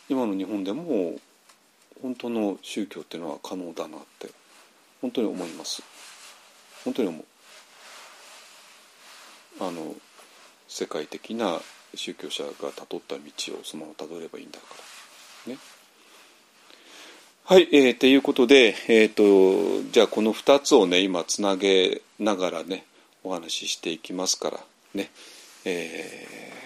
[0.08, 1.16] 今の日本でも
[2.02, 4.28] 本当の宗教っていうのは可能だなって
[5.00, 5.82] 本当に思います。
[6.84, 7.24] 本当に思う。
[9.60, 9.94] あの
[10.66, 11.60] 世界的な
[11.94, 13.22] 宗教者がたどった道
[13.54, 14.66] をそのままたどればいいんだか
[15.46, 15.52] ら。
[15.52, 15.58] ね。
[17.44, 22.84] はい、えー、ということで、えーと、じゃあこの2つをね今つなげながらね
[23.22, 24.60] お話ししていきますから
[24.94, 25.10] ね。
[25.64, 26.61] えー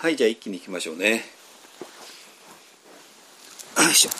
[0.00, 1.16] はいじゃあ一気にいきましょうね。
[3.76, 4.10] よいしょ。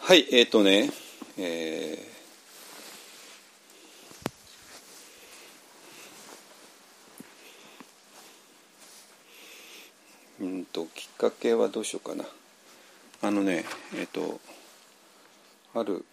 [0.00, 0.90] はいえっ、ー、とね
[1.38, 12.26] えー、うんときっかけはどうしようかな。
[13.22, 13.64] あのね
[13.94, 14.42] えっ、ー、と
[15.72, 16.04] ある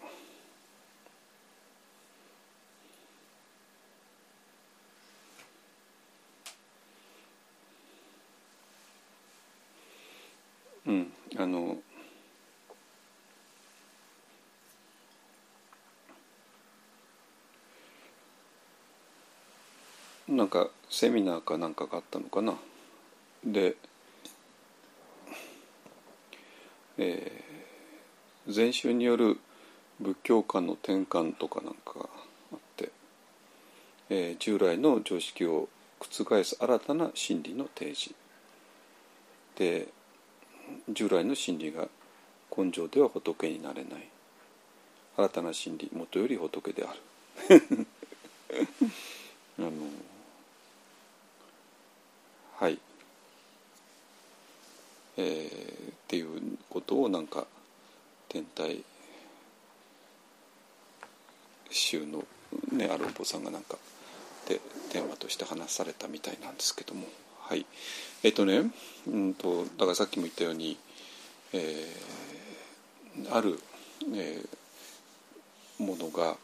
[10.86, 11.78] うんあの
[20.28, 22.54] なんかセミナーかなんかがあったのかな。
[23.44, 23.76] で、
[27.00, 29.40] えー、禅宗による
[30.00, 32.10] 仏教観の転換とかなんかが
[32.52, 32.92] あって、
[34.12, 35.68] えー、従来の常識を
[36.00, 38.14] 覆す新たな真理の提示。
[39.56, 39.88] で
[40.90, 41.88] 従来の真理が
[42.56, 44.08] 根性では仏になれない。
[45.18, 47.00] 新たな真理もとより仏である
[49.60, 49.70] あの
[52.56, 52.80] はい、
[55.18, 57.48] えー、っっていうことをなんか
[58.30, 58.84] 天体
[61.72, 62.24] 宗の、
[62.72, 63.78] ね、あるお坊さんがなんか
[64.48, 67.08] でテーマとして話されたみたいなんですけども。
[67.42, 67.66] はい。
[68.24, 68.72] えっとね
[69.08, 70.78] うんとだからさっきも言ったように、
[71.52, 73.60] えー、ある、
[74.14, 76.38] えー、ものが、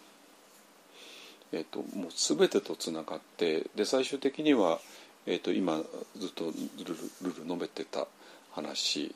[1.53, 4.79] えっと、もう全てとつながってで最終的には、
[5.25, 5.81] えっと、今
[6.17, 6.51] ずっとル
[6.85, 8.07] ルルル述べてた
[8.51, 9.15] 話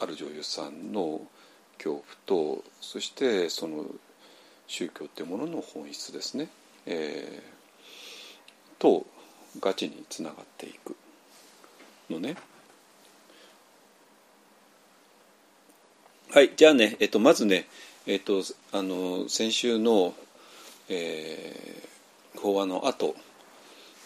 [0.00, 1.20] ある女優さんの
[1.78, 3.84] 恐怖とそしてその
[4.66, 6.48] 宗教っていうものの本質ですね、
[6.86, 7.61] えー、
[8.78, 9.06] と
[9.60, 10.96] ガチにつながっていく
[12.10, 12.36] のね。
[16.30, 17.66] はいじゃあね、えっと、まずね、
[18.06, 18.42] えっと、
[18.72, 20.14] あの先週の、
[20.88, 23.14] えー、法話の後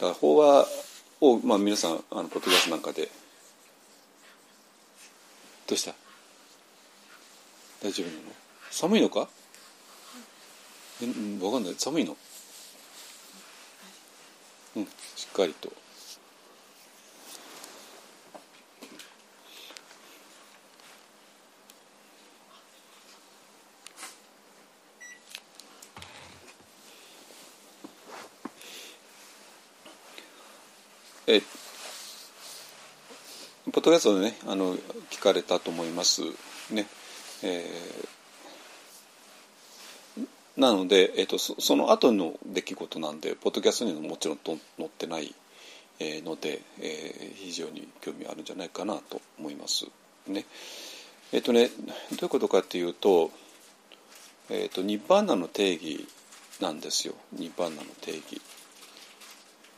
[0.00, 0.66] だから法話
[1.20, 3.08] を、まあ、皆さんあのポッドキャストなんかで
[5.68, 5.94] どうした？
[7.82, 8.20] 大丈夫なの？
[8.70, 9.28] 寒いのか？
[11.02, 11.74] え分かんない。
[11.78, 12.16] 寒いの？
[14.76, 15.72] うんしっかりと。
[31.28, 31.40] え
[33.72, 34.76] ポッドキャストでねあの
[35.10, 36.22] 聞かれたと思います。
[36.70, 36.86] ね、
[37.42, 38.15] えー、
[40.56, 45.34] なので、えーと、そその後の出来事なんでポッドキャストにももちろんと載ってない、
[46.00, 49.86] えー、ので、えー、非常に興味あるんじゃないかなと思います。
[50.26, 50.46] ね。
[51.32, 53.30] えっ、ー、とねどういうことかっていうと,、
[54.48, 56.06] えーと、ニッバーナの定義
[56.60, 57.14] なんですよ。
[57.32, 58.40] ニッバーナの定義。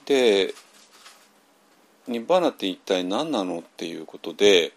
[0.07, 0.55] で
[2.07, 4.73] ニッバーナって一体何なのっていうことで、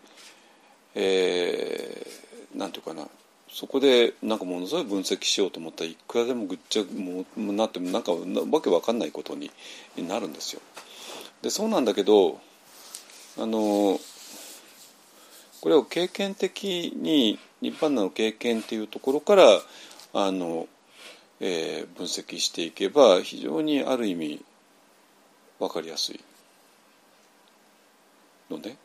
[0.96, 3.08] えー、なんていうかな。
[3.52, 9.52] そこでなんかものすごい分析しようと思ったらいくらでもぐっちゃもうなってもなんかわけわかんないことに
[9.98, 10.62] なるんですよ。
[11.42, 12.40] でそうなんだけど
[13.38, 14.00] あの
[15.60, 19.62] これを経験的に日本の経験っていうところから
[20.14, 20.68] あの、
[21.40, 24.44] えー、分析していけば非常にある意味
[25.60, 26.20] 分かりやすい。
[28.50, 28.78] のね。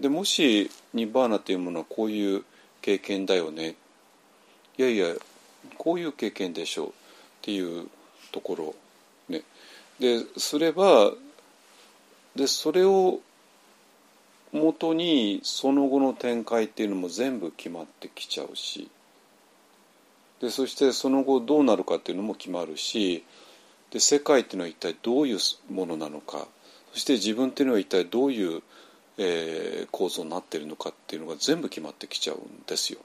[0.00, 2.44] でもしニバーナというものはこういう
[2.80, 3.76] 経験だよね。
[4.78, 5.14] いやいや
[5.76, 6.92] こういう経験でしょうっ
[7.42, 7.86] ていう
[8.32, 8.74] ところ
[9.28, 9.42] ね。
[9.98, 11.12] ですれば
[12.34, 13.20] でそれを
[14.52, 18.90] 元にその後の展開っていうのも全部決まってきちゃうし。
[20.40, 23.24] でそしてその後どうなるかっていうのも決まるし。
[23.90, 25.38] で世界っていうのは一体どういう
[25.70, 26.46] ものなのか。
[26.92, 28.62] そして自分っていうのは一体どういう、
[29.22, 33.00] えー、構造になってるのかっていうのが全部決まってきちゃうんですよ。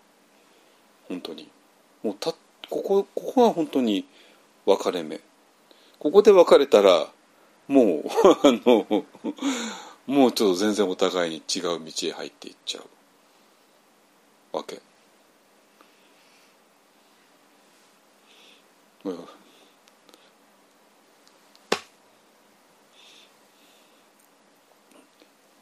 [1.09, 1.49] 本当に。
[2.03, 2.31] もうた
[2.69, 4.05] ここここは本当に
[4.65, 5.19] 分かれ目。
[5.99, 7.07] ここで分かれたら
[7.67, 8.03] もう
[8.47, 9.05] あの
[10.07, 14.57] もうちょっと全然お互いに違う道へ入っていっちゃう。
[14.57, 14.81] わけ。
[19.03, 19.27] うん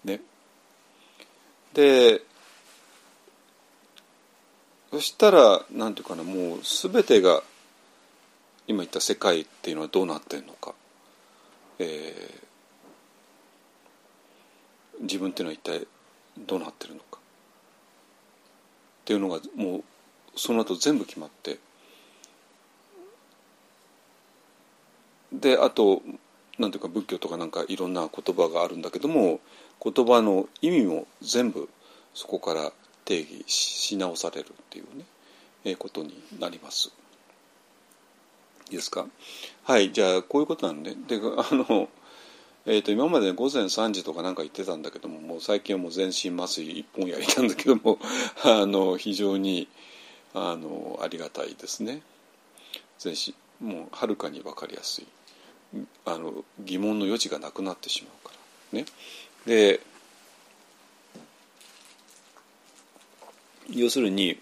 [0.03, 0.21] ね
[1.73, 2.21] で
[4.91, 7.41] そしたらなんていうかなもう全てが
[8.67, 10.73] 今言った世界っていうのはどうなってるのか、
[11.79, 15.87] えー、自分っていうのは一体
[16.37, 17.17] どうなってるのか。
[17.17, 19.83] っていうのがもう
[20.35, 21.57] その後全部決まって。
[25.33, 26.03] であと
[26.59, 29.39] なんていうか仏教とかなんかいろんな言葉があるんだけども
[29.81, 31.69] 言葉の意味も全部
[32.13, 32.71] そこから
[33.05, 35.05] 定義し直されるっていうね、
[35.65, 36.91] えー、ことになります。
[38.69, 39.07] いいですか？
[39.63, 41.89] はいじゃあこういうことなんでであの、
[42.65, 47.99] えーと、今まで午前3時とかなんか言ってたんだけどももう最近はもう全身麻酔一本やりたんだけども
[48.43, 49.67] あの非常に
[50.33, 52.01] あのありがたいですね。
[52.99, 55.07] 全身もうはるかに分かりやすい
[56.05, 58.33] あの疑問の余地がなくなってしまうか
[58.73, 58.85] らね。
[59.45, 59.79] で
[63.69, 64.39] 要するに、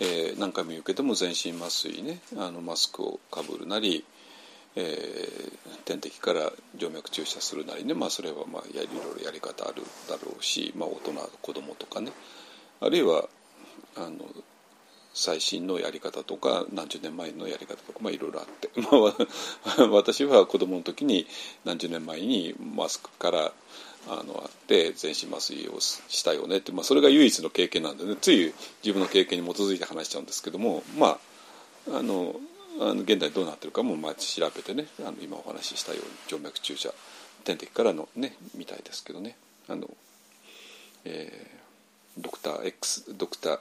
[0.00, 4.04] えー、何回も言うけども全身麻酔ねあのマスクをかぶるなり、
[4.76, 8.86] えー、点滴から静脈注射するなりね、まあ、それはまあいろい
[9.18, 12.12] ろやり方あるだろうし、まあ、大人子供とかね。
[12.80, 13.28] あるいは
[13.96, 14.26] あの
[15.14, 21.26] 最新のやり方とか何十年前のやり方とか、まあ、いろいろあって、 まあ、私は子供の時に
[21.64, 23.52] 何十年前にマスクから
[24.08, 28.16] あのあって全身麻酔をしたよねって、まあ、それが唯一の経験なんでね。
[28.20, 31.18] つい自分の経験に基づいて話しちゃうんですけどもま
[31.90, 32.34] ああの
[32.80, 36.92] あの現代どうなってるかもまあ調べてねあの今お話ししたように静脈注射
[37.44, 39.36] 点滴からのねみたいですけどね。
[39.68, 39.88] あの、
[41.04, 43.58] えー、ドクター X ドクター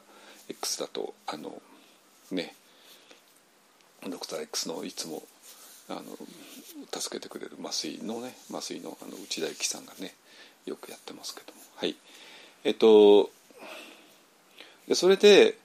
[0.49, 1.61] X だとあの
[2.31, 2.55] ね
[4.09, 5.23] ドクター X のいつも
[5.89, 6.01] あの
[6.99, 10.13] 助けてくれる麻酔のね麻酔のあの内田有紀さんがね
[10.65, 11.61] よくやってますけども。
[11.75, 11.95] はい。
[12.63, 13.31] えっと
[14.93, 15.57] それで、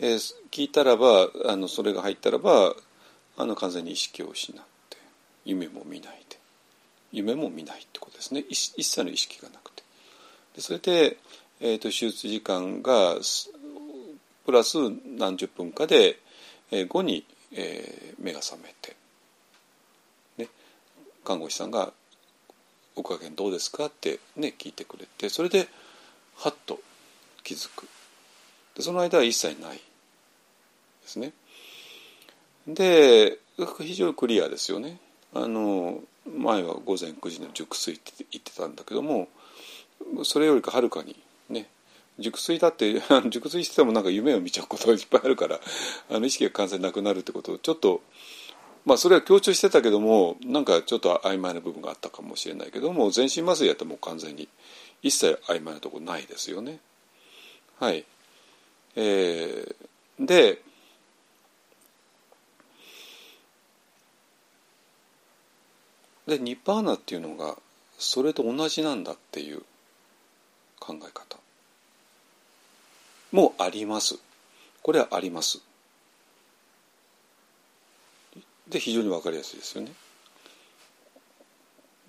[0.00, 2.74] えー、聞いたらばあのそれが入ったらば
[3.36, 4.96] あの完全に意識を失って
[5.44, 6.38] 夢も見ないで
[7.12, 8.44] 夢も見ないってことですね。
[8.48, 9.82] 一切の意識がなくて。
[10.56, 11.18] でそれで、
[11.60, 13.16] えーと、手術時間が
[14.44, 14.76] プラス
[15.16, 16.18] 何十分かで、
[16.70, 18.96] えー、後に、えー、目が覚めて、
[20.38, 20.48] ね、
[21.24, 21.92] 看護師さんが
[22.96, 25.68] 「お加減どうですか?」って、ね、聞いてくれてそれで
[26.36, 26.80] はっと
[27.42, 27.88] 気づく
[28.74, 29.82] でその間は一切ないで
[31.06, 31.32] すね。
[32.66, 33.38] で
[33.80, 34.98] 非常にクリアですよね。
[35.34, 39.28] あの前は午前9時の熟睡って言ってたんだけども
[40.24, 41.16] それよりかはるかに
[41.48, 41.68] ね
[42.18, 45.60] 熟睡だって 熟睡しててもなんか夢を見ちゃうことがいっぱいあるから
[46.10, 48.02] あの意識が完全なくなるってことをちょっと
[48.84, 54.48] まあそれは強調してたけどもなんかちょっと曖昧な部分があったかもしれないけども全身麻酔やっても完全に
[55.02, 56.78] 一切曖昧なとこないですよね。
[57.78, 58.04] はい。
[58.94, 60.62] えー、で
[66.26, 67.56] でニッパーナっていうのが
[67.98, 69.62] それと同じなんだっていう
[70.78, 71.38] 考え方
[73.32, 74.18] もあります
[74.82, 75.60] これはあります
[78.72, 79.92] で非常に分かりやすいですよね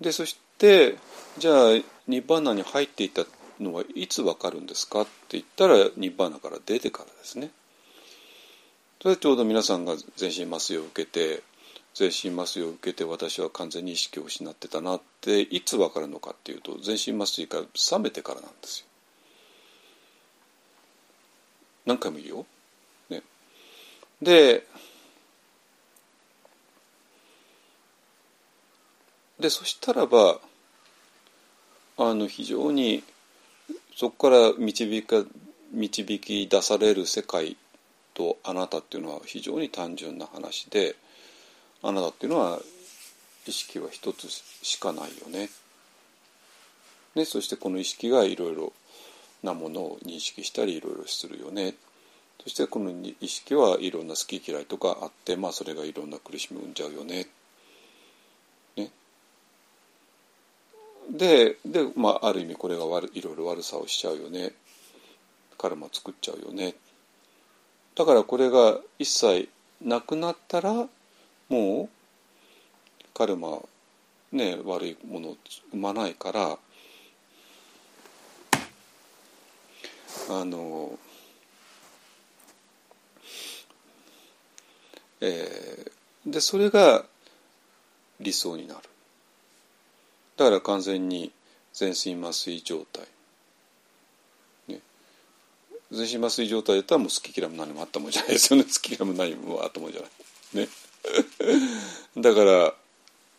[0.00, 0.96] でそして
[1.38, 1.54] じゃあ
[2.08, 3.24] ニッバーナに入っていた
[3.60, 7.50] のはいつ分かるんですかって言ったらニッバーナから出てからですね
[9.00, 11.42] それでちょうど皆さんが全身麻酔を受けて
[11.94, 18.86] 全身麻酔を受けて私は完全に意識を失ってたなっていつ分かるのかっていうと全身麻酔から覚めてからなんですよ。
[21.86, 22.46] 何回も言うよ。
[23.10, 23.22] ね、
[24.22, 24.66] で
[29.44, 30.38] でそしたらば
[31.98, 33.04] あの非常に
[33.94, 35.22] そこから導か
[35.70, 37.58] 導き出される世界
[38.14, 40.96] とあなたっていうのは非常に単純な話で。
[41.82, 42.58] あなたっていうのは
[43.46, 45.50] 意識は一つしかないよね。
[47.14, 48.72] ねそしてこの意識がいろいろ
[49.42, 51.74] なものを認識したりいろいろするよね。
[52.42, 52.90] そしてこの
[53.20, 57.04] 意識はいろんな好き嫌いとかあってまあそれがいろんな苦しみを生んじゃうよ。
[57.04, 57.26] ね
[61.10, 64.52] でで、まあ、ある意味これが悪いろいろ悪さをしちゃうよね。
[65.58, 66.74] カルマ作っちゃうよね。
[67.94, 69.48] だからこれが一切
[69.82, 70.88] なくなったら
[71.48, 71.88] もう
[73.12, 73.58] カルマ
[74.32, 75.36] ね悪いものを
[75.70, 76.58] 生まないから
[80.30, 80.98] あの
[85.20, 87.04] えー、でそれが
[88.20, 88.80] 理想になる
[90.36, 91.32] だから完全に
[91.72, 93.04] 全身麻酔状態、
[94.68, 94.80] ね、
[95.90, 98.64] 全身麻酔状態だったらもう好き嫌いも何もあったもんじゃないですよね。
[98.64, 100.10] 好き嫌いも何もあったもんじゃない。
[100.54, 100.68] ね。
[102.16, 102.74] だから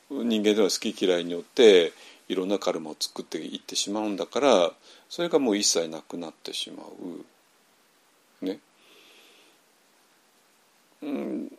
[0.10, 1.94] 人間では好き嫌いによって
[2.28, 4.72] いろんなカルマを作っていってしまうんだから
[5.10, 6.84] それがもう一切なくなってしま
[8.42, 8.46] う。
[8.46, 8.60] ね。
[11.02, 11.52] うん、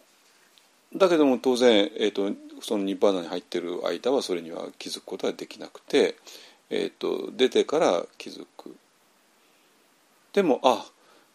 [0.95, 6.17] だけども当然、えーと、そのニバーナに入ってる間はそれには気づくことはできなくて、
[6.71, 8.75] えーと、出てから気づく。
[10.33, 10.85] でもあ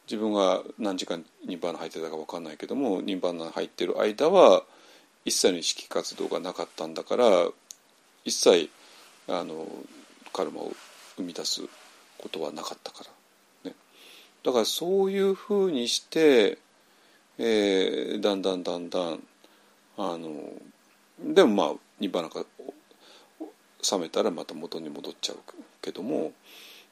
[0.05, 4.63] 自分が何時間ニバーナ入ってたか分かんないけどもニバーナ入ってる間は
[5.25, 7.47] 一切の意識活動がなかったんだから
[8.25, 8.69] 一切
[9.27, 9.67] あの
[10.33, 10.71] カルマを
[11.15, 11.61] 生み出す
[12.17, 13.03] ことはなかったか
[13.63, 13.75] ら、ね、
[14.43, 16.57] だからそういうふうにして、
[17.37, 19.23] えー、だんだんだんだん
[19.97, 20.29] あの
[21.23, 22.43] でもまあニバナが
[23.91, 25.37] 冷めたらまた元に戻っちゃう
[25.81, 26.31] けども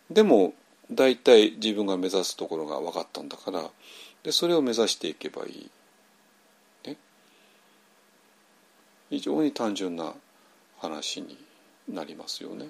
[0.10, 0.54] でも
[0.92, 3.64] 大体自分が目指すところが分かったんだから
[4.24, 5.70] でそれを目指していけばいい。
[6.88, 6.98] ね
[9.10, 10.14] 非常に単純な
[10.80, 11.38] 話に
[11.88, 12.68] なりますよね。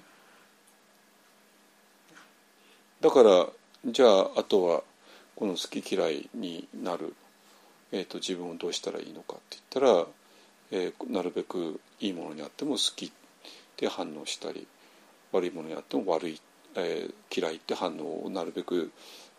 [3.01, 3.47] だから
[3.85, 4.83] じゃああとは
[5.39, 7.15] この好き嫌いになる、
[7.93, 10.05] えーと、自分をどうしたらいいのかって言ったら、
[10.71, 13.11] えー、なるべくいいものにあっても好きっ
[13.75, 14.67] て反応したり
[15.31, 16.41] 悪いものやっても悪い、
[16.75, 18.91] えー、嫌いって反応をなるべく、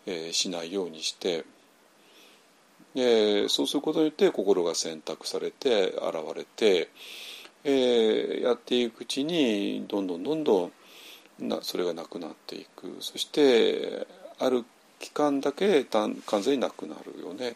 [0.05, 1.45] えー、しないようにして、
[2.95, 6.89] えー、そうすることによって心が選択されて現れて、
[7.63, 10.71] え、やっていくうちにどんどんどんど
[11.39, 14.07] んなそれがなくなっていくそして
[14.39, 14.65] ある
[14.99, 17.49] 期間だけ完全になくなるよね。
[17.49, 17.53] っ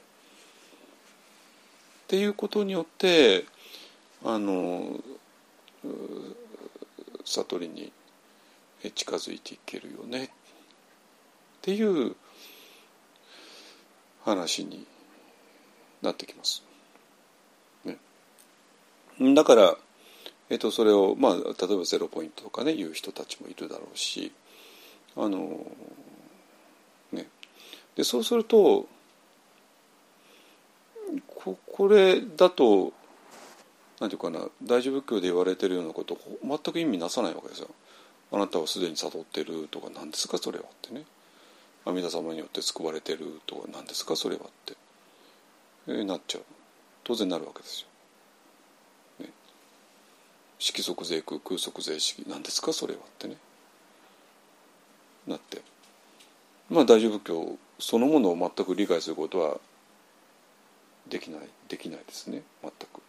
[2.07, 3.45] ていうことによって
[4.23, 4.99] あの
[7.23, 7.91] 悟りに
[8.93, 10.25] 近づいていけるよね。
[10.25, 10.29] っ
[11.61, 12.15] ていう
[14.23, 14.85] 話に
[16.01, 16.63] なってきます。
[17.85, 17.97] ね、
[19.33, 19.75] だから、
[20.49, 24.31] えっと、それを、まあ、例えばゼロポイントとかね言う人たちもいるだろうし
[25.15, 25.65] あの、
[27.11, 27.27] ね、
[27.95, 28.87] でそうすると
[31.27, 32.93] ここれだと
[33.99, 37.69] 何ていうかな大乗仏教で言われてるようなこと全く意味なさないわけですよ。
[38.31, 41.05] あなたはすでに悟ってるとか何ですかそれはってね。
[41.85, 44.73] 阿弥陀様によって救われてるとか何ですかそれはって、
[45.87, 46.41] えー、なっちゃう。
[47.03, 47.85] 当然なるわけです
[49.19, 49.25] よ。
[49.25, 49.31] ね、
[50.57, 53.37] 色即税空空即税式何ですかそれはってね。
[55.27, 55.61] なって。
[56.69, 59.59] まあ大乗仏教そのものを全く理解することは
[61.07, 62.41] できないできないですね。
[62.63, 63.01] 全く。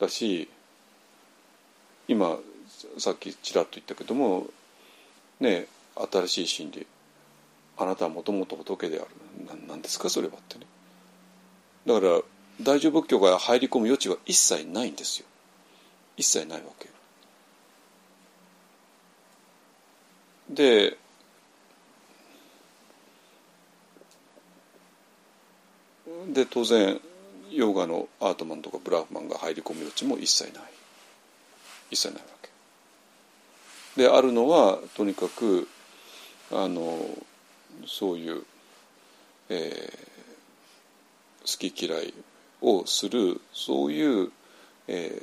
[0.00, 0.48] だし
[2.08, 2.36] 今
[2.98, 4.46] さっきちらっと言ったけども
[5.40, 5.66] ね
[5.96, 6.86] 新しい真理。
[7.78, 9.08] あなたはもともと仏である。
[9.68, 10.66] 何ですかそれはってね。
[11.86, 12.20] だから
[12.62, 15.26] 大乗仏教が入り込む余地は一切ないんですよ。
[16.16, 16.88] 一切ないわけ。
[20.50, 20.96] で
[26.32, 27.00] で当然
[27.56, 30.62] ヨガのアートマンとかブラフマンが入り込む余地も一切ない。
[31.90, 34.02] 一切ないわけ。
[34.02, 35.66] であるのはとにかく
[36.52, 36.98] あの
[37.86, 38.42] そういう、
[39.48, 42.14] えー、好き嫌い
[42.60, 44.30] をするそういう、
[44.86, 45.22] え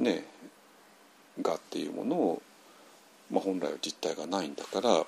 [0.00, 0.24] ー、ね
[1.40, 2.42] がっていうものを、
[3.30, 5.04] まあ、本来は実体がないんだから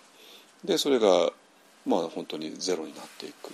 [0.64, 1.30] でそれが
[1.86, 3.52] まあ本当にゼロになっていく。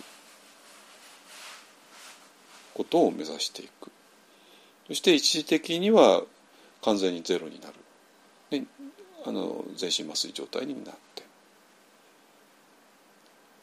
[2.80, 3.90] ことを目指していく。
[4.88, 6.22] そして一時的には
[6.82, 7.74] 完全にゼロになる。
[8.50, 8.62] で
[9.26, 11.22] あの全身麻酔状態になって。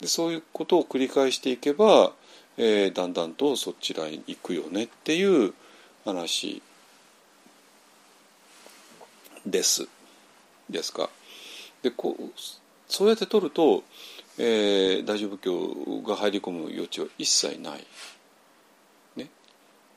[0.00, 2.12] でそういうことを繰り返していけば、
[2.56, 5.52] えー、だんだんとそちらに行くよねっていう
[6.04, 6.62] 話
[9.44, 9.88] です。
[10.70, 11.10] ですか。
[11.82, 12.22] でこう
[12.86, 13.82] そうやって取ると、
[14.38, 17.84] えー、大乗仏教が入り込む余地は一切ない。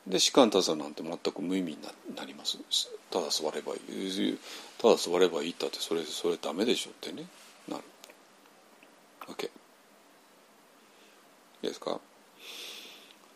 [0.07, 1.77] で士官多座なんて全く無意味に
[2.15, 2.57] なります。
[3.11, 4.37] ただ座ればいい
[4.77, 7.25] ただ座ればいいったってそれそれダメでしょってね。
[7.67, 7.83] なる。
[9.27, 9.49] OK い
[11.63, 11.99] いですか？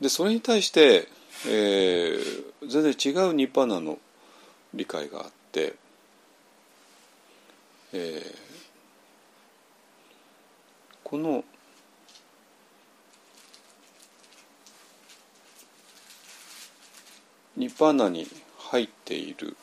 [0.02, 1.08] でそれに対して、
[1.48, 4.00] えー、全然違うニッパーナの
[4.74, 5.76] 理解があって、
[7.94, 8.36] えー、
[11.04, 11.46] この
[17.58, 18.28] ニッパーナに
[18.58, 19.52] 入っている。
[19.52, 19.56] っ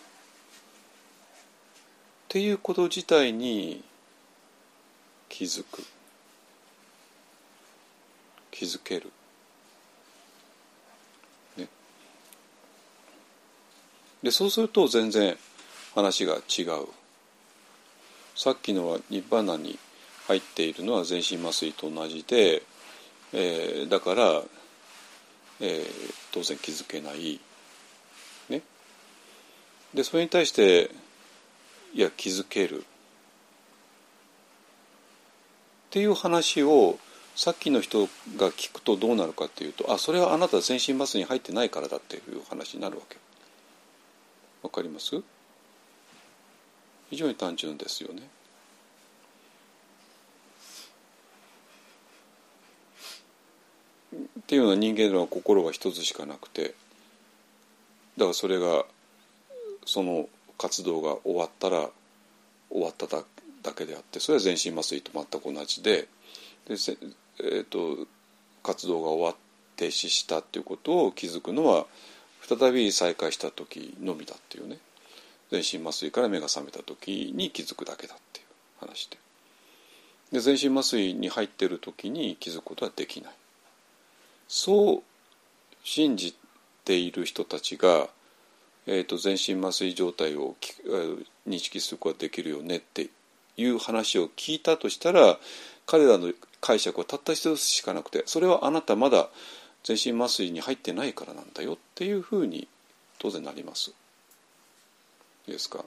[2.29, 3.85] ていうこと自体に
[5.29, 5.83] 気づく。
[8.53, 9.11] 気づける、
[11.57, 11.67] ね、
[14.23, 15.37] でそうすると全然
[15.95, 16.87] 話が違う。
[18.37, 19.79] さっきのはニッパーナに
[20.29, 22.63] 入っているのは全身麻酔と同じで、
[23.33, 24.43] えー、だから、
[25.61, 27.41] えー、当然気づけない。
[29.95, 30.91] でそれに対して
[31.95, 32.79] いや気づける。
[32.79, 32.85] っ
[35.91, 36.99] ていう話を
[37.37, 43.17] さっきの人が聞くとどうなるかっていうとあそれはあなた全身麻酔に入ってないからだっていう話になるわけ。
[44.63, 45.23] わかります？
[47.11, 48.23] 非常に単純ですよね。
[54.15, 54.17] っ
[54.47, 56.75] ていうのは人間の心は一つしかなくて
[58.19, 58.85] だからそれが
[59.85, 60.29] その
[60.59, 61.89] 活動が終わったら
[62.71, 63.25] 終わっただ
[63.73, 66.09] けであってそれは全身麻酔と全く同じで
[66.67, 66.75] で、
[67.41, 68.07] えーと、
[68.63, 69.53] 活動が終わって
[69.83, 71.87] 停止したっていうことを気づくのは
[72.41, 74.79] 再び再開した時のみだっていうね。
[75.51, 78.47] 全身麻酔から目が覚めた時に気づくだけだっていう
[78.81, 79.19] 話で。
[80.33, 83.33] で全身麻酔に入ってる時に気づくことはできない。
[84.49, 85.03] そう
[85.85, 86.37] 信じ
[86.85, 88.09] ている人たちが
[88.87, 93.09] えー、と全身麻酔状態をえー認識することができるよねって
[93.57, 95.41] いう話を聞いたとしたら
[95.87, 99.29] 彼らの解釈はたった一つしかなくてそれはあなたまだ
[99.83, 102.69] 全身麻酔に入ってないからなんだよっていうふうに
[103.19, 103.91] 当然なります。
[105.49, 105.85] いいですか？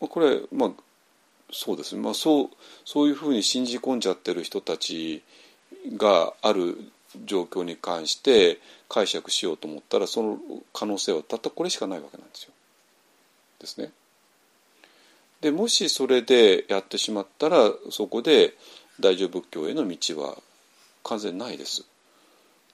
[0.00, 0.70] これまあ
[1.52, 2.50] そうですね、まあ、そう
[2.84, 5.22] そういうふうに信じ込んじゃってる人たち
[5.96, 6.90] がある
[7.24, 10.38] 状況に関して解釈しようと思ったらその
[10.72, 12.52] 可能性はたったこれしかないわけなんですよ。
[13.60, 13.92] ですね。
[15.40, 18.54] でもしそれでやってしまったらそこで
[19.00, 20.36] 大乗仏教への道は
[21.04, 21.84] 完全ないです。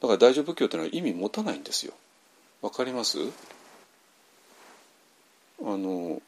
[0.01, 1.93] だから大乗仏教というのは意味持たないんですよ。
[2.61, 3.19] わかります？
[5.65, 6.21] あの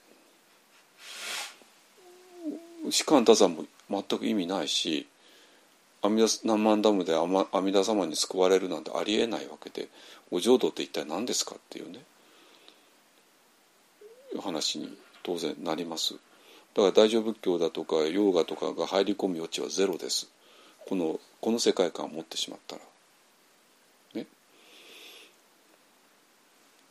[2.90, 5.06] 士官多山も全く意味ないし
[6.04, 9.88] 阿弥陀何万ダムで阿弥陀様に救われるなんてありえないわけで
[10.30, 12.00] お浄土って一体何ですかっていうね
[14.38, 16.14] 話に当然なります。
[16.74, 20.28] だから大乗仏教だとかヨガとかが入り込む余地はゼロです。
[20.86, 22.82] このこの世界観を持ってしまったら。
[24.14, 24.26] ね。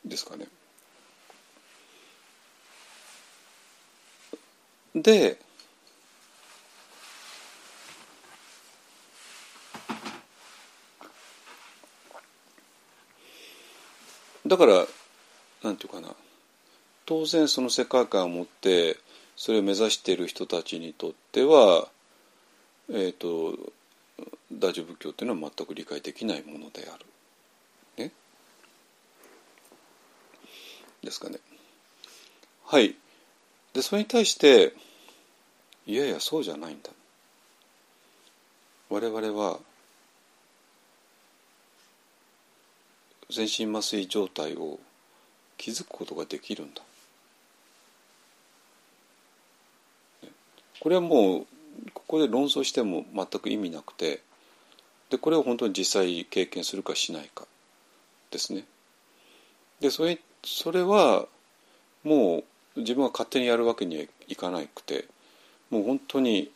[0.05, 0.47] ですかね。
[4.95, 5.37] で
[14.53, 14.85] だから
[15.63, 16.09] なんていうかな
[17.07, 18.97] 当然その世界観を持って
[19.35, 21.87] それを目指している人たちにとっては、
[22.87, 23.57] えーと、
[24.53, 27.05] 大乗仏教っていうのは全く理解できないものである。
[27.97, 28.11] ね？
[31.03, 31.39] ですかね。
[32.67, 32.93] はい。
[33.73, 34.73] でそれに対して
[35.87, 36.91] いやいやそうじゃないんだ。
[38.91, 39.57] 我々は
[43.33, 44.79] 全身麻酔状態を
[45.57, 46.81] 気づくことができるんだ。
[50.79, 51.45] これはもう
[51.93, 54.21] ここで論争しても全く意味なくて
[55.09, 57.47] でこれを本当に実際経験するかしないか
[58.31, 58.65] ですね。
[59.79, 61.27] でそれそれは
[62.03, 62.43] も
[62.75, 65.05] う自分は勝手にやるわけにはいかなくて
[65.69, 66.51] もう本当に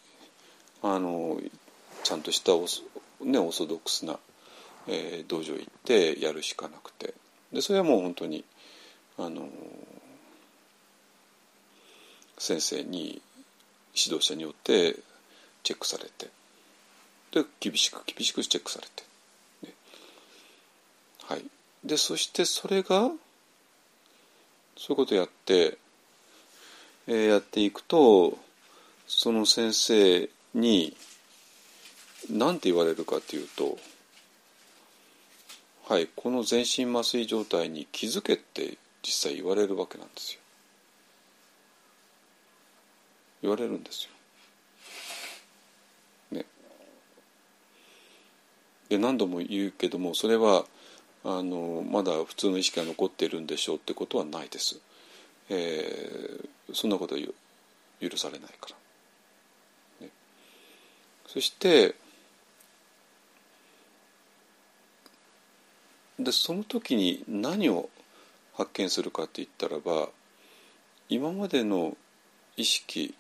[0.84, 1.40] あの
[2.04, 2.84] ちゃんとしたオス,、
[3.22, 4.20] ね、オーソドックスな
[4.88, 7.14] えー、道場行ってやるしかなくて。
[7.52, 8.44] でそれはもう本当に
[9.18, 9.48] あの
[12.38, 13.22] 先生に
[13.96, 14.96] 指導者によって
[15.64, 16.30] チェックされて。
[17.32, 19.04] で厳しく厳しくチェックされて、
[19.64, 19.74] ね、
[21.24, 21.46] はい。
[21.84, 23.12] でそしてそれが
[24.78, 25.78] そういうことやって、
[27.08, 28.38] えー、やっていくと
[29.08, 30.96] その先生に
[32.30, 33.78] 何て言われるかというと
[35.90, 40.42] はい、この全身麻酔状態に気づけって実際言われるわけなんですよ。
[43.42, 44.10] 言われるんです
[46.32, 46.38] よ。
[46.38, 46.46] ね。
[48.90, 50.66] で何度も言うけどもそれは
[51.24, 54.82] あのまだ普通の意識が残っているんでしょうってことはないです。
[55.50, 57.22] えー、そんなことは
[58.02, 58.72] 許されないか
[60.02, 60.06] ら。
[60.08, 60.12] ね、
[61.28, 61.96] そして
[66.20, 67.90] でその時に何を
[68.56, 70.10] 発見するかって言ったらば
[71.10, 71.96] 今までの
[72.56, 73.14] 意識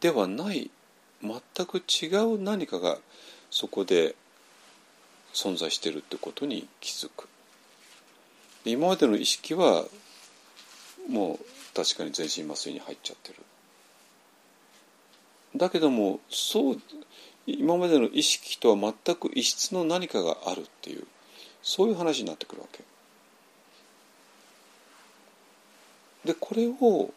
[0.00, 0.70] ではない
[1.22, 2.98] 全く違う何かが
[3.50, 4.14] そこで
[5.32, 7.28] 存在してるってことに気づく。
[8.64, 9.84] 今までの意識は
[11.08, 13.36] もう確かに全身麻酔に入っちゃってる。
[15.56, 16.80] だけどもそう
[17.56, 21.06] 今までの意識とは全く異質の何かがあるっていう
[21.62, 22.84] そういう話になってくるわけ。
[26.26, 27.10] でこれを、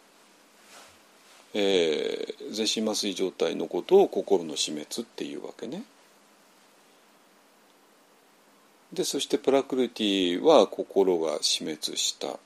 [1.54, 5.84] えー、全身麻酔状態のことを心の死滅っていうわけね。
[8.94, 12.40] でそしてプラクルティは心が死滅した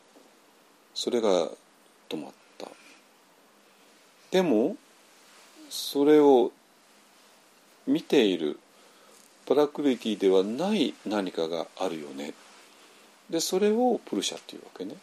[0.93, 1.49] それが
[2.09, 2.67] 止まった
[4.31, 4.77] でも
[5.69, 6.51] それを
[7.87, 8.59] 見ている
[9.45, 12.33] パラクリティではない何かがあるよね。
[13.29, 14.95] でそれをプルシャっていうわけね。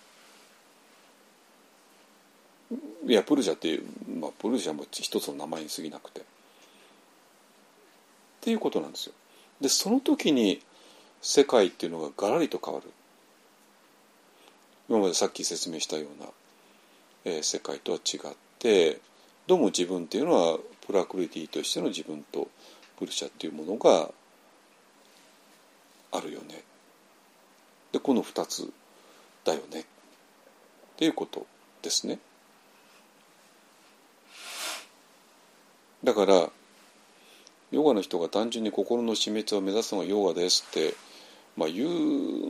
[3.07, 3.85] いやプルシャっていう、
[4.21, 6.21] まあ、プルシャも一つの名前に過ぎなくて。
[6.21, 6.25] っ
[8.41, 9.13] ていうことなんですよ。
[9.61, 10.61] でその時に
[11.21, 12.91] 世界っていうのがガラリと変わる。
[14.89, 16.29] 今までさっき説明したような、
[17.25, 18.21] えー、世界とは違っ
[18.59, 19.01] て
[19.47, 22.49] どうも自分っていうのはプラクリティとしての自分と
[22.99, 24.11] プルシャっていうものが
[26.13, 26.63] あるよね
[27.93, 28.73] でこの2つ
[29.45, 29.85] だよねっ
[30.97, 31.47] ていうこと
[31.83, 32.19] ですね。
[36.05, 36.49] だから
[37.71, 40.95] ヨガの人が単純に心の死滅を目指すのがヨガですって、
[41.57, 41.91] まあ、言う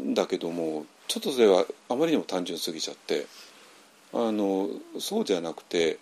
[0.00, 3.26] んだけどもちょっとそれはあまりにも単純すぎちゃって
[4.12, 4.68] あの
[4.98, 5.98] そうじゃなくて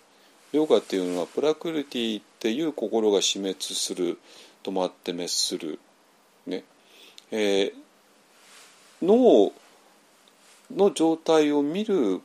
[0.51, 4.17] ヨガっていうのはプラクリティっていう心が死滅する
[4.63, 5.79] 止まって滅する、
[6.45, 6.63] ね
[7.31, 7.73] えー、
[9.01, 9.53] 脳
[10.75, 12.21] の状態を見る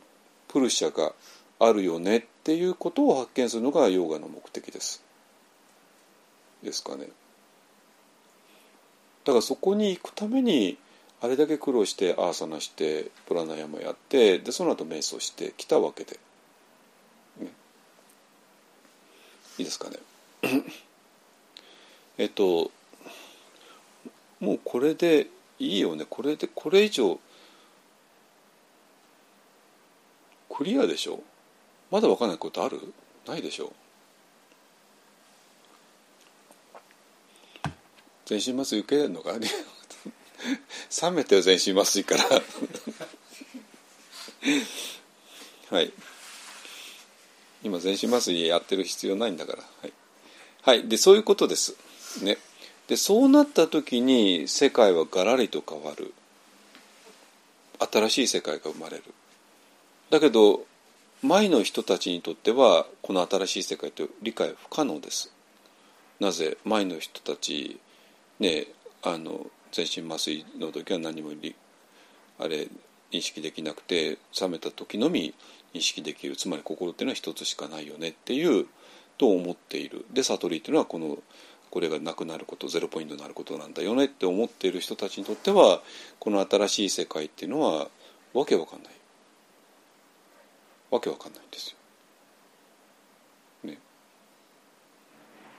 [0.49, 1.13] プルシャが
[1.59, 5.03] あるよねっていうことを発見するのがヨガの目的です。
[6.63, 7.09] ですかね。
[9.25, 10.79] だからそこに行くために
[11.21, 16.19] あれだけ苦労してアーサナしてプラナヤマやってでその後瞑想してきたわけで、
[17.41, 17.49] ね、
[19.59, 19.97] いいですかね。
[22.19, 22.71] えっと
[24.41, 25.29] もうこれで
[25.59, 26.07] いいよね。
[26.09, 27.19] これでこれ以上
[30.51, 31.23] クリアでしょ？
[31.91, 32.93] まだ分かんないことある？
[33.27, 33.73] ないでしょ？
[38.25, 39.33] 全身麻酔受けれるのか？
[41.03, 42.25] 冷めてよ全身麻酔から。
[45.71, 45.93] はい。
[47.67, 49.59] 今全身麻酔やってる必要ないんだから。
[49.83, 49.93] はい、
[50.63, 51.75] はい、でそういうことです。
[52.23, 52.39] ね。
[52.87, 56.15] でそうなった時に世界はガラリと変わる。
[57.93, 59.03] 新しい世界が生まれる。
[60.11, 60.65] だけど
[61.23, 65.33] 前の人たちにとってはこの新しい世界と理解不可能です。
[66.21, 67.81] なぜ前の人たち
[68.39, 68.69] ね
[69.03, 71.33] あの全身麻酔の時は何も
[72.39, 72.69] あれ
[73.11, 75.35] 認識できなくて冷めた時のみ
[75.77, 78.67] 認識できるつまり心っていうのは一つしかないよねっていう
[79.19, 81.19] と思っているで悟りっていうのはこの
[81.71, 85.83] これがなくなることゼロポイントになることなんだよねって思っている人たちにとっては
[86.19, 87.89] この新しい世界っていうのは
[88.33, 88.93] わけわかんない
[90.91, 91.75] わけわかんないんです
[93.65, 93.71] よ。
[93.71, 93.79] ね、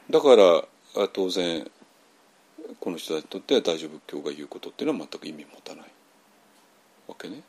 [0.09, 1.70] だから当然
[2.80, 5.91] この人たちにとっては大乗仏教が言うことっていうのは全く意味持たない
[7.07, 7.43] わけね。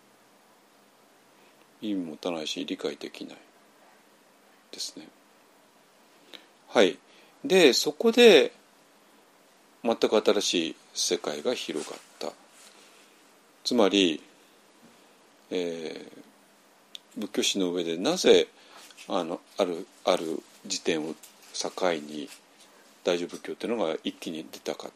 [1.81, 3.37] 意味持たないし理解できない
[4.73, 5.09] ですね。
[6.69, 6.99] はい。
[7.45, 8.53] でそこで
[9.85, 12.33] 全く新しい世界が広がった
[13.65, 14.21] つまり、
[15.51, 18.49] えー、仏教史の上でなぜ
[19.09, 21.15] あのあるある時点を
[21.53, 22.29] 境に
[23.05, 24.89] 大乗仏教っていうのが一気に出たか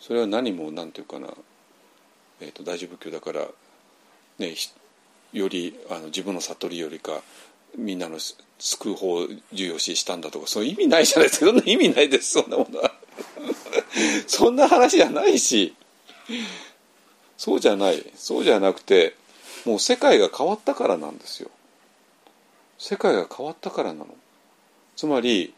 [0.00, 1.32] それは何も何て言うかな、
[2.40, 3.46] えーと、大乗仏教だから、
[4.38, 4.54] ね、
[5.32, 7.22] よりあの自分の悟りよりか
[7.76, 8.18] みんなの
[8.58, 12.32] 救う方を重要視したんだとかそういう意味ないじゃないですかそんな意味ないです。
[12.32, 12.92] そんなものは。
[14.26, 15.74] そんな話じゃないし
[17.36, 18.04] そうじゃない。
[18.16, 19.14] そうじゃなくて
[19.64, 21.50] もう世界が変わったからなんですよ。
[22.78, 24.08] 世界が変わったからなの。
[24.96, 25.54] つまり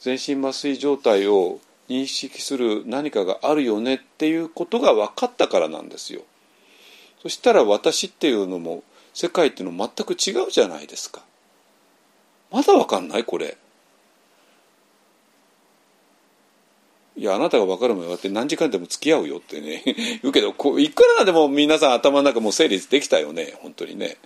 [0.00, 6.22] 全身麻酔状態を認識する何かがあるよねっていうことが分かったからなんですよ。
[7.26, 11.22] そしたら私っていうのも世界っていうの全く違うじゃないですか。
[12.52, 13.56] まだ分かんないこれ。
[17.16, 19.82] いやあなたが分かるまでって何時間でも付き合うよってね
[20.22, 24.18] 言うけどこういくらでも皆さん頭の中もう整理できたよね本当にね。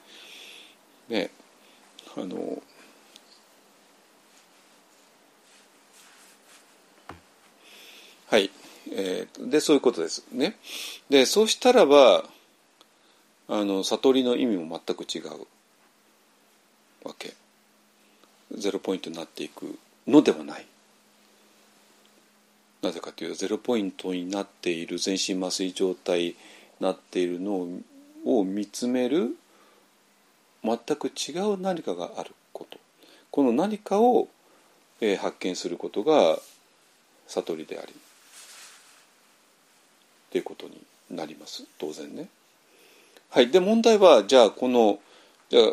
[1.09, 1.31] ね。
[2.19, 2.63] あの
[8.29, 8.51] はい、
[8.93, 10.27] えー、でそういうことです。
[10.33, 10.59] ね。
[11.09, 12.29] でそうしたらば
[13.53, 15.47] あの悟りの意味も全く違う。
[17.03, 17.35] わけ。
[18.57, 19.77] ゼロポイントになっていく
[20.07, 20.67] のではない。
[22.81, 26.37] なぜかというとゼロポイントになっている全身麻酔状態に
[26.79, 27.67] なっているの
[28.25, 29.37] を見つめる
[30.63, 32.79] 全く違う何かがあること。
[33.33, 34.29] この何かを、
[35.01, 36.39] えー、発見することが
[37.27, 37.93] 悟りであり。
[37.93, 37.95] っ
[40.31, 40.81] ていうことに
[41.11, 41.65] なります。
[41.79, 42.29] 当然ね。
[43.31, 44.99] はい、で問題はじゃあこの
[45.51, 45.65] じゃあ、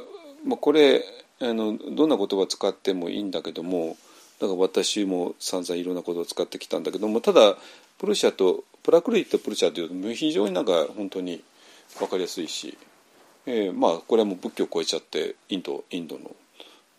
[0.45, 1.03] まあ、これ
[1.39, 3.97] あのどんな言葉使ってもいいんだけども
[4.39, 7.57] だから私も散々いろんなことを使ってきたんだけどもただ
[7.97, 11.43] プルシャとプラクリとプルシャというと非常になんか本当に
[11.97, 12.77] 分かりやすいし、
[13.47, 16.35] えー、まあこれはもう仏教を超えちゃってインドインドの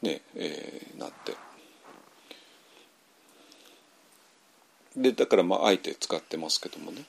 [0.02, 1.34] ねえー、なって
[4.96, 7.04] でだからまああえて使ってますけどもね。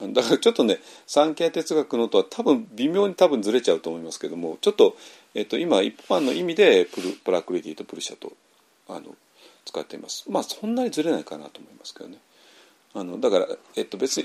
[0.00, 4.96] だからちょっとね産経哲学のとは多分微妙に多分ずれちゃうと思いますけどもちょっと,、
[5.34, 8.32] えっと今一般の意味でプルプラクリティとプルシャと
[8.88, 9.16] あの
[9.64, 10.24] 使っています。
[10.30, 12.18] まあそんなにずれないかなと思いますけどね。
[12.94, 14.24] あのだから、えっと、別に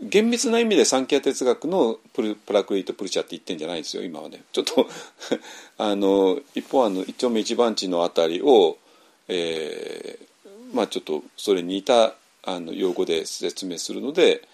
[0.00, 4.42] 厳密な意味で三キャ哲学のプルプラクリート・プルシャって言ってんじゃないんですよ今はね。
[4.52, 4.88] ちょっと
[5.78, 8.78] あの一方あの一丁目一番地のあたりを、
[9.28, 14.48] えー、まあちょっとそれに似たあの用語で説明するので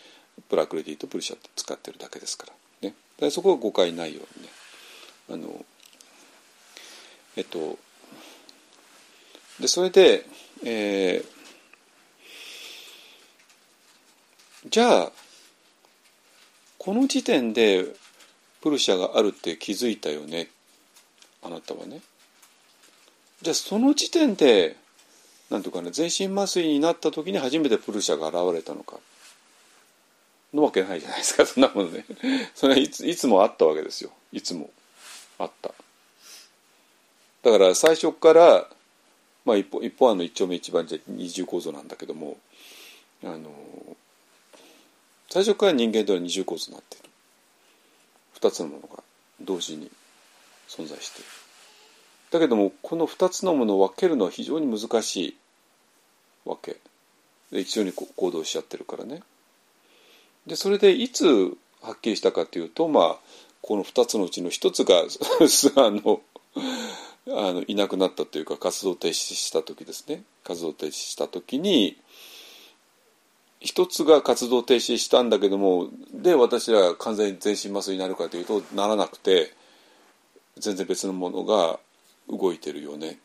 [0.48, 2.46] プラクリティとプルシャって使ってるだけですか
[2.82, 3.30] らね。
[3.30, 4.52] そこは誤解ないようにね。
[5.30, 5.64] あの
[7.36, 7.78] えっと
[9.60, 10.24] でそれで、
[10.64, 15.12] えー、じゃあ
[16.78, 17.84] この時点で
[18.60, 20.48] プルシャがあるって気づいたよね
[21.42, 22.00] あなたはね。
[23.42, 24.76] じゃあその時点で
[25.50, 28.96] なんていうかね全身麻酔になった時に初めてプルシャが現れたのか。
[30.54, 32.04] のわけないじゃないですかそんなものね。
[32.54, 34.10] それはいついつもあったわけですよ。
[34.32, 34.70] いつも
[35.38, 35.74] あった。
[37.42, 38.66] だから最初から
[39.44, 42.36] まあ一方一方あの一丁目一番じゃ二重構造なんだけども
[43.24, 43.50] あの
[45.30, 47.08] 最初から人間とは二重構造になっている。
[48.34, 49.02] 二つのものが
[49.40, 49.90] 同時に
[50.68, 51.28] 存在している。
[52.30, 55.36] だけどもこの二つのものを分けるのは非常に難しい
[56.44, 56.76] わけ。
[57.50, 59.22] で一緒に行動しちゃってるからね。
[60.48, 61.26] でそれでいつ
[61.82, 63.16] はっきりしたかというとまあ
[63.62, 64.96] この2つのうちの1つが
[65.84, 66.20] あの
[67.30, 70.24] あのいなくなったというか活動停止した時ですね。
[70.42, 71.98] 活動停止した時に
[73.60, 79.52] 一つが活動停止したんだけどもで私ら完全に全身麻酔になるかというとならなくて
[80.56, 81.78] 全然別のものが
[82.30, 83.18] 動いてるよね。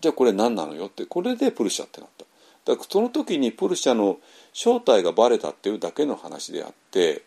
[0.00, 2.26] じゃあこれ何なのよってこれでプルシャってなった。
[2.66, 4.18] だからその時にプルシャの
[4.52, 7.22] 正体がバレたっていうだけの話であって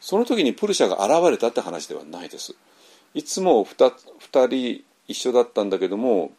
[0.00, 2.54] その時にプルシャが現れたって話ではないです。
[3.14, 3.92] いつも 2,
[4.32, 6.32] 2人一緒だったんだけども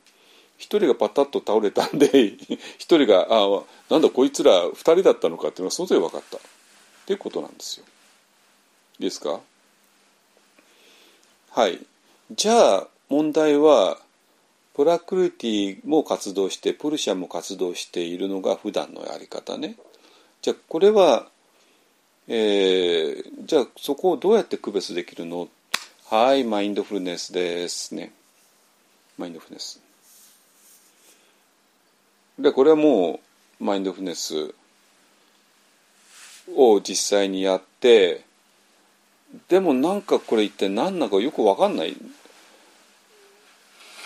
[0.59, 2.37] 1人がパタッと倒れたんで 1
[2.77, 6.37] 人があなんだこいつら2人だったのかっていうのはその時分かった。
[6.37, 6.39] っ
[7.05, 7.85] ていうことなんですよ。
[8.99, 9.39] いいですか？
[11.51, 11.79] はい。
[12.31, 13.97] じゃあ問題は
[14.79, 19.75] プラクルティも活動してプルシャも活動しているのが普段のやり方ね。
[20.41, 21.27] じゃあこれは、
[22.29, 25.49] えー、じゃあそこをどうやって区別できるの？
[26.09, 28.13] はいマインドフルネスですね。
[29.17, 29.81] マインドフルネス。
[32.39, 33.19] でこれはも
[33.59, 34.55] うマインドフルネス
[36.55, 38.23] を実際にやって
[39.49, 41.97] でもなんかこれ一体何なのかよく分かんない。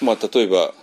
[0.04, 0.74] まあ例えば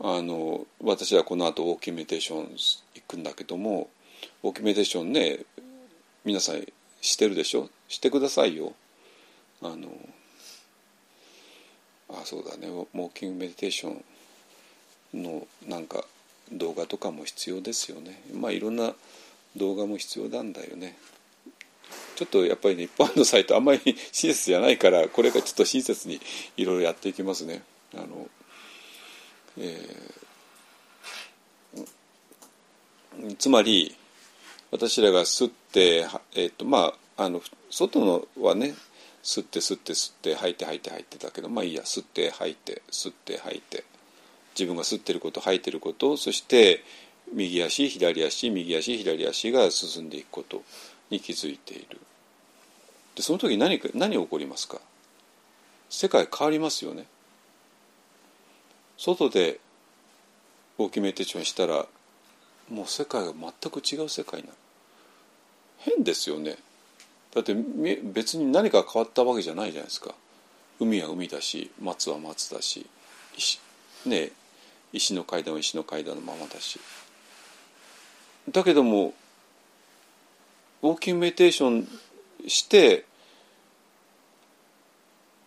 [0.00, 2.48] あの私はこの後ウォーキングメディテーション
[2.94, 3.88] 行くんだけども
[4.42, 5.38] ウォーキングメディテーションね
[6.24, 6.64] 皆さん
[7.00, 7.68] してるでしょ？
[7.88, 8.72] してくださいよ。
[9.62, 9.88] あの
[12.08, 12.68] あそうだね。
[12.68, 13.90] ウォーキングメディテーショ
[15.12, 16.04] ンのなんか
[16.52, 18.22] 動画とかも必要ですよね。
[18.32, 18.94] まあいろんな
[19.56, 20.96] 動画も必要なんだよね。
[22.16, 23.80] ちょっとやっぱりね一般のサイトあんまり
[24.12, 26.20] 親切じゃないからこれがちょっと親切に
[26.56, 27.62] いろいろやっていきますね。
[27.94, 28.28] あの、
[29.58, 33.94] えー、つまり
[34.70, 37.40] 私らが吸って、えーとまあ、あの
[37.70, 38.74] 外のはね
[39.22, 43.84] 吸って吸って吸って吐いて吐いて吐いてだけどまあいいや吸って吐いて吸って吐いて
[44.58, 46.84] 自分が吸ってること吐いてることそして
[47.32, 50.62] 右足左足右足左足が進んでいくこと。
[51.10, 52.00] に気づいている。
[53.14, 54.80] でその時何何起こりますか？
[55.88, 57.06] 世界変わりますよね。
[58.96, 59.60] 外で
[60.78, 61.86] 大きめ手帳にしたら
[62.70, 64.58] もう世界が全く違う世界になる。
[65.78, 66.56] 変ですよね。
[67.34, 70.14] だって別に何か変わったわけじゃないじゃないですか。
[70.80, 72.86] 海は海だし松は松だし
[73.36, 73.60] 石,、
[74.06, 74.30] ね、
[74.92, 76.80] 石の階段は石の階段のままだし。
[78.50, 79.14] だけども
[80.84, 81.88] ウォーキングメディテーション
[82.46, 83.06] して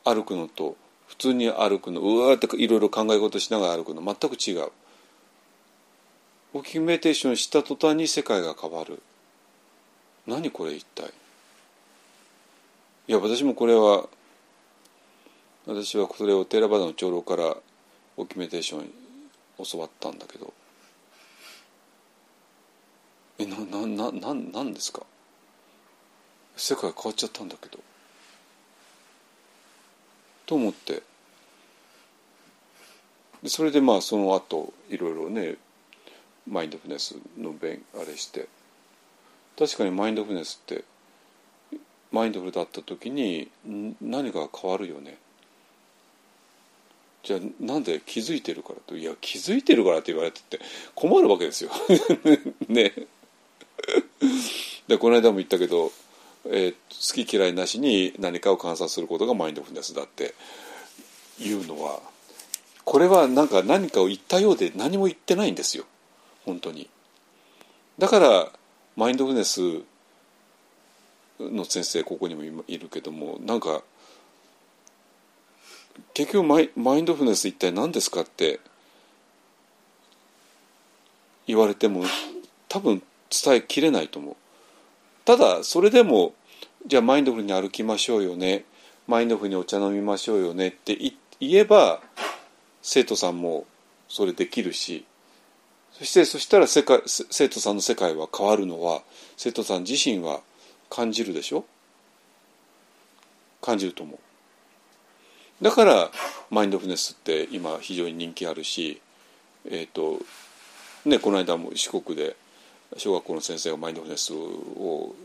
[0.04, 2.02] 歩くのと普通に歩くの。
[2.02, 4.02] うわーっていろいろ考え事しながら歩くの。
[4.02, 4.72] 全く違う。
[6.56, 9.00] ウォーキングメディテーションした途端に世界が変わる。
[10.26, 11.06] 何これ一体。
[13.08, 14.10] いや私もこれは
[15.68, 17.56] 私はそれをテーラバダの長老から
[18.18, 18.90] オキングメテーション
[19.72, 20.52] 教わったんだけど。
[23.38, 25.04] えなななななんですか？
[26.58, 27.80] 世界変わっちゃったんだけど。
[30.46, 31.04] と思って。
[33.44, 35.56] でそれでまあその後いろいろね
[36.50, 38.48] マインドフネスの勉あれして。
[39.58, 40.84] 確かにマインドフネスって
[42.12, 43.50] マインドフルだった時に
[44.02, 45.18] 何か変わるよね。
[47.24, 48.96] じゃあなんで気づいてるからと。
[48.96, 50.60] いや気づいてるからって言われてって
[50.96, 51.72] 困るわけですよ。
[52.70, 52.94] ね。
[54.88, 55.92] でこの間も言ったけど、
[56.52, 60.34] えー好き嫌いなしに何かを観察することがマインドフルネスだって
[61.40, 62.00] いうのは
[62.86, 65.86] これはなんか何かを言ったようで何も言ってないんですよ
[66.46, 66.90] 本当に。
[68.00, 68.52] だから
[68.96, 69.60] マインドフルネス
[71.40, 73.84] の先生ここにもいるけどもなんか
[76.14, 78.60] 結局マイマインドフルネス一体何ですかって
[81.46, 82.04] 言われても
[82.68, 84.36] 多分伝えきれないと思う。
[85.26, 86.34] ただそれでも
[86.88, 88.64] じゃあマインドフルに歩きましょうよね。
[89.08, 92.02] マインドフルにお茶飲みましょうよねって言えば
[92.82, 93.66] 生徒さんも
[94.08, 95.06] それできるし。
[95.92, 99.02] そしてそしたら世界生徒さんの世界は変わるのは
[99.36, 100.42] 生徒さん自身は
[100.90, 101.66] 感じるでしょ？
[103.62, 105.64] 感じると思う。
[105.64, 106.12] だから
[106.52, 109.02] マインドフルネスって今非常に人気あるし
[109.70, 110.20] えっ、と
[111.04, 112.38] ねこの間も四国で
[112.96, 115.16] 小学校の先生がマインドフルネスを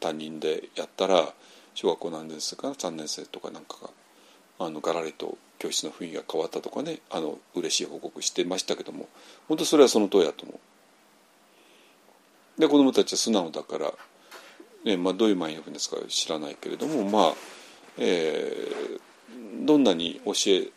[0.00, 1.32] 担任でやったら
[1.74, 3.90] 小学校何年生かな3年生とかなんかが
[4.66, 9.08] あのガラリと教室の雰囲気が変わったとかねあの嬉しい報告してましたけども
[9.48, 10.54] 本当それはその通りだと思
[12.58, 12.60] う。
[12.60, 13.92] で子どもたちは素直だから
[14.84, 17.34] ねまあ、どういうマインドフルネスか知らないけれども、まあ
[17.98, 20.68] えー、どんなに教え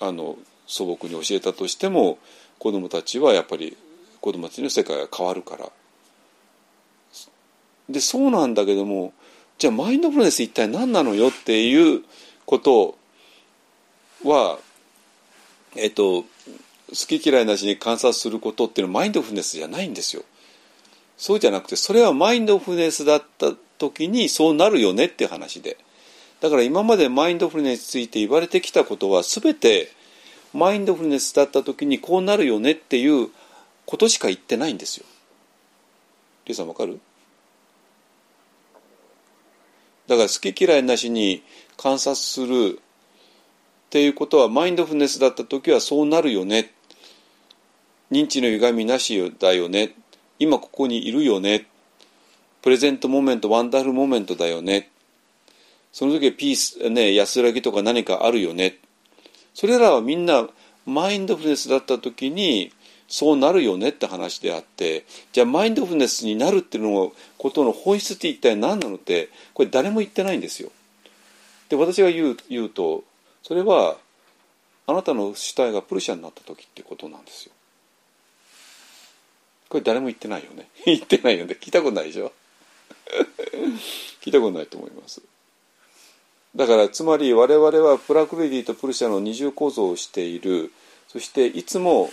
[0.00, 2.18] あの素朴に教えたとしても
[2.58, 3.76] 子どもたちはやっぱり
[4.20, 5.70] 子どもたちの世界が変わるから。
[7.88, 9.12] でそうなんだけども
[9.58, 12.02] じゃあマインドフルネス一体何なのよっていう
[12.44, 12.96] こと
[14.24, 14.58] は
[15.76, 16.26] えっと好
[16.94, 20.22] き嫌いなしに観察することっていうのはマインドフルネスじゃないんですよ。
[21.16, 25.78] そうじゃなくてそれはマインドフルネスだった時にそうなるよねっていう話で
[26.40, 29.90] だから今までマインドフルネスについて言われてきたことは全て
[30.52, 33.28] マインドフルネスだった時にこうなるよねっていう
[33.86, 35.06] ことしか言ってないんですよ。
[36.44, 37.00] リさんわかる？
[40.06, 41.42] だから好き嫌いなしに
[41.76, 46.72] 観察するっていうことはマインドフルネスだった時はそうなるよね。
[48.10, 49.94] 認知の歪みなしだよね。
[50.38, 51.66] 今ここにいるよね。
[52.62, 54.90] present moment wonderful moment だよね。
[55.92, 58.78] その時はピース、ね、安らぎとか何かあるよね。
[59.54, 60.48] それらはみんな
[60.84, 62.72] マインドフルネスだった時に
[63.08, 70.70] そうなるよねって話であってじゃあマインドフルネスになるっていうのことの本質って一体何なのってこれ誰も言ってないんですよ。
[71.68, 73.04] で私が言う言うと
[73.42, 73.96] それは
[74.86, 77.52] あなたの主体がプルシャになった時ってことなんですよ。
[79.68, 80.68] これ誰も言ってないよね。
[80.86, 81.56] 言ってないよね。
[81.60, 82.32] 聞いたことないでしょ？
[84.22, 85.22] 聞いたことないと思います。
[86.54, 90.72] だからつまり我々はプラクリティとプルシャの二重構造をしている
[91.08, 92.10] そしていつも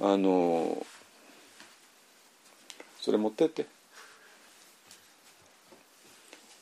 [0.00, 0.84] あの
[3.00, 3.66] それ持ってって。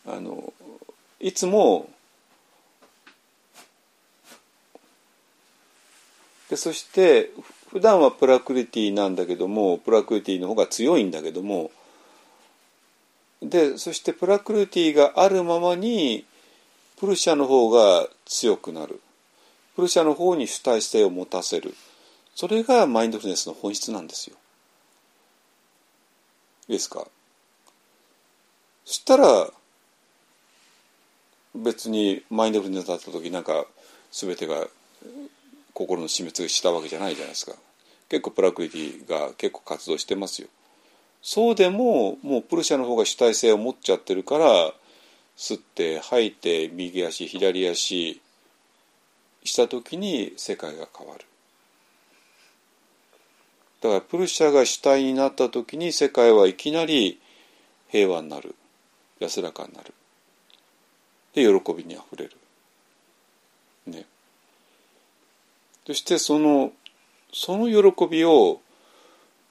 [0.06, 0.52] あの
[1.18, 1.88] いつも
[6.50, 7.30] でそして
[7.70, 11.70] 普段はプラクリティなんだけどもプラクリティの方が強いんだけども
[13.42, 16.26] でそしてプラクリティがあるままに
[16.98, 19.00] プルシャの方が強くなる。
[19.74, 21.74] プルシャの方に主体性を持たせる。
[22.34, 24.36] それがマインドフルネスの本質なんですよ。
[26.68, 27.06] いいですか？
[28.84, 29.50] そしたら
[31.54, 33.66] 別にマインドフルネスだった時なんか
[34.10, 34.66] 全てが
[35.72, 37.52] 心の死滅したわけじゃないじゃないですか。
[38.08, 40.48] 結構プラクリティが結構活動してますよ。
[41.22, 44.72] そうでももうプルシャの方が主体性を持っちゃってるから
[45.36, 48.20] 吸って吐いて右足左足
[49.42, 51.24] した時に世界が変わる。
[53.84, 57.20] だからプルシャが主体になった時に世界はいきなり
[57.88, 58.54] 平和になる
[59.20, 59.92] 安らかになる
[61.34, 62.32] で喜びにあふれる。
[63.86, 64.06] ね。
[65.86, 66.72] そしてその
[67.30, 68.62] その喜びを、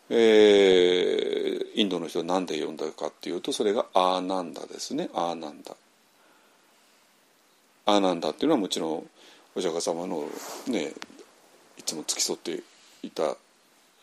[0.10, 5.76] えー、インドの人は何で呼んだかっていうとそれがアーナンダですねアーナンダ。
[7.85, 9.07] アーナンダっていうのはもちろん
[9.53, 10.27] お釈迦様の
[10.65, 10.91] ね
[11.77, 12.64] いつも付き添って
[13.03, 13.38] いた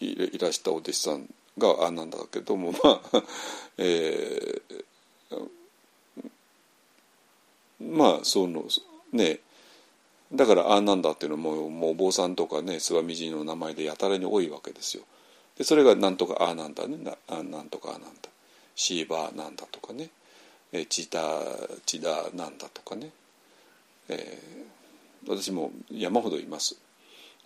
[0.00, 1.28] いらしたお弟子さん
[1.58, 3.00] があなんだけどもまあ、
[3.78, 5.44] えー、
[7.80, 8.64] まあその
[9.12, 9.40] ね
[10.32, 15.02] だからあなんだっていうのももうお坊さんとかね諏訪美人の名前でやたらに多いわけですよ。
[15.58, 18.08] でそれがなんとかあなんだねななんとかあなんだ。
[18.76, 20.08] シーバーなんだとかね。
[20.72, 21.20] えチタ
[21.84, 23.10] チダなんだとかね、
[24.08, 26.76] えー、私も山ほどいます。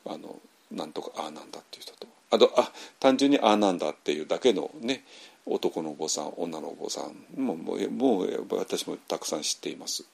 [0.04, 0.38] あの
[0.70, 2.06] なんとかああなんだっていう人と。
[2.34, 5.04] あとあ単純にああなんだっていうだけのね
[5.46, 10.04] 男のお坊さん女のお坊さんももうもう私もたくさん知っています。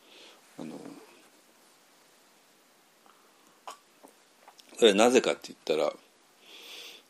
[0.59, 0.74] あの
[4.78, 5.92] それなぜかって言ったら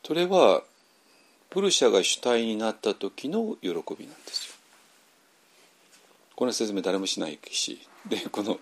[0.04, 0.62] それは
[1.50, 4.54] プルシャが主体になった時の喜びなんですよ。
[6.36, 8.58] この説明誰もしないしでこの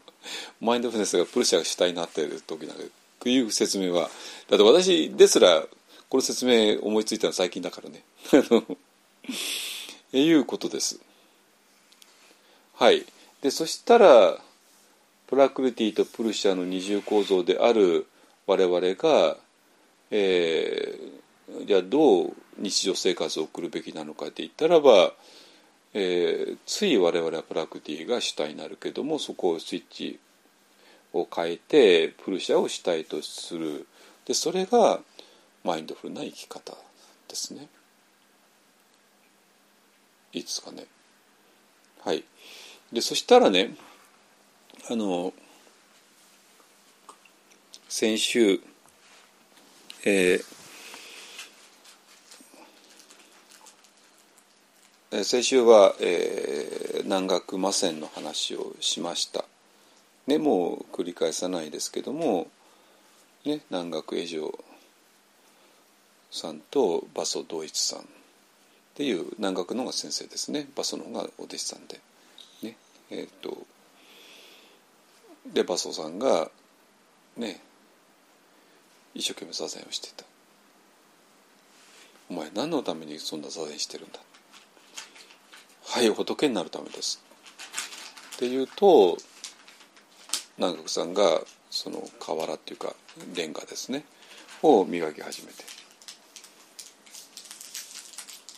[0.61, 2.77] マインドフルネスがプルシャが主体になっている時なん
[3.21, 4.11] ていう説明は
[4.49, 5.63] だって私ですら
[6.09, 8.03] この説明思いついたの最近だからね。
[10.13, 11.01] え いうことです。
[12.75, 13.05] はい。
[13.43, 14.41] でそしたら
[15.27, 18.07] プラクリティとプルシャの二重構造である
[18.47, 19.37] 我々が、
[20.11, 25.13] えー、じゃあどう日常生活を送るべきなのかって言ったらば、
[25.93, 30.19] えー、つい我々はプラクティが主体になるけどもそこをスイッチ
[31.13, 33.87] を変えてプルシャを主体とする
[34.25, 35.01] でそれが
[35.69, 36.73] マインドフルな生き方
[37.29, 37.69] ですね。
[40.33, 40.87] いいですかね。
[42.03, 42.25] はい。
[42.91, 43.75] でそしたらね
[44.91, 45.35] あの
[47.87, 48.61] 先週、
[50.07, 59.45] えー、先週は、えー、南岳魔線の話をしました。
[60.27, 62.47] ね、もう繰り返さないですけども、
[63.45, 64.59] ね、南岳江上
[66.31, 68.03] さんと馬祖道一さんっ
[68.95, 70.67] ていう南岳のが先生ですね。
[70.75, 72.01] 馬祖のがお弟子さんで。
[72.63, 72.77] ね。
[73.11, 73.57] えーと、
[75.47, 76.51] で馬祖さんが
[77.37, 77.61] ね
[79.15, 80.25] 一生懸命座禅をしてた。
[82.31, 84.19] お前何のためにそんな座禅してるんだ。
[85.87, 87.23] はい仏になるためです。
[88.37, 89.17] って言うと
[90.59, 91.41] 南国さんが
[91.71, 92.95] その瓦っていうか
[93.35, 94.05] レンガですね。
[94.63, 95.63] を磨き始めて「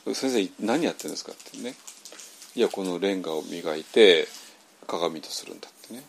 [0.07, 1.75] 先生何やってるんですか?」ってね
[2.55, 4.29] 「いやこのレンガを磨いて
[4.87, 6.05] 鏡とするんだ」ってね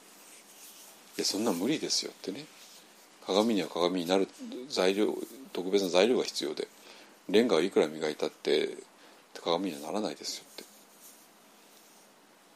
[1.18, 2.46] 「いやそんな無理ですよ」ってね。
[3.26, 4.28] 鏡には鏡になる
[4.68, 5.16] 材料
[5.54, 6.68] 特別な材料が必要で。
[7.30, 8.78] レンガをいくら磨いたって
[9.42, 10.64] 鏡にはならないですよって。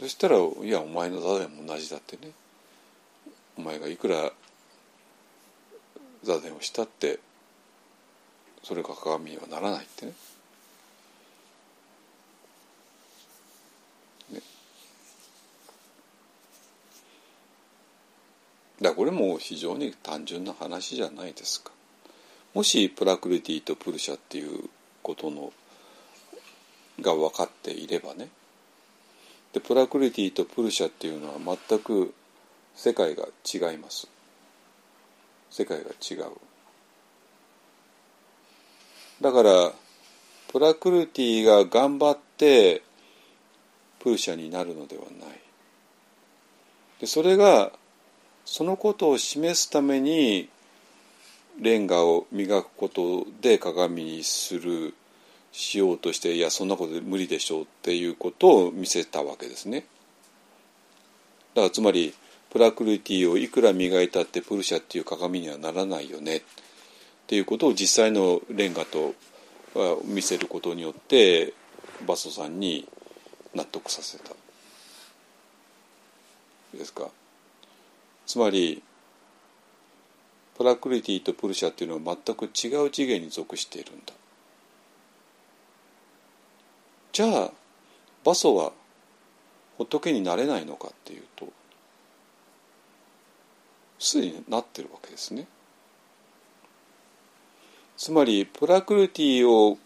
[0.02, 2.34] そしたらいやお前の座禅も同じだってね。
[3.58, 4.34] お前がいくら
[6.24, 7.20] 座禅をしたって
[8.64, 10.14] それが鏡にはならないってね。
[18.82, 21.72] だこれも非常に単純な話じゃないですか。
[22.54, 24.70] もしプラクリティとプルシャっていう
[25.02, 25.54] ことの
[27.02, 28.30] が分かっていればね。
[29.54, 32.14] でプラクリティとプルシャっていうのは全く
[32.76, 34.08] 世界が違います。
[35.50, 36.34] 世界が違う。
[39.22, 39.72] だから
[40.52, 42.82] プラクリティが頑張って
[44.00, 45.40] プルシャになるのではない。
[47.00, 47.72] でそれが
[48.46, 50.50] そのことを示すために
[51.60, 54.94] レンガを磨くことで鏡にする
[55.52, 59.86] しようとしていやそんなことで無理でしょうっていうことを見せたわけですね。
[61.56, 62.14] だからつまり
[62.52, 66.42] プラクリティをいくら磨いたってプルシャっていう鏡にはならないよねっ
[67.28, 69.14] ていうことを実際のレンガと
[70.06, 71.54] 見せることによって
[72.06, 72.88] バソさんに
[73.54, 74.32] 納得させた。
[76.74, 77.10] ですか。
[78.26, 78.82] つまり
[80.58, 84.14] プラクリティとプルシャっていうのは全く違う次元に属しているんだ。
[87.12, 87.52] じゃあ
[88.24, 88.72] バソは
[89.78, 91.48] 仏になれないのかっていうと
[94.00, 95.48] すでになってるわけですね。
[97.98, 99.78] つまりプラクリティを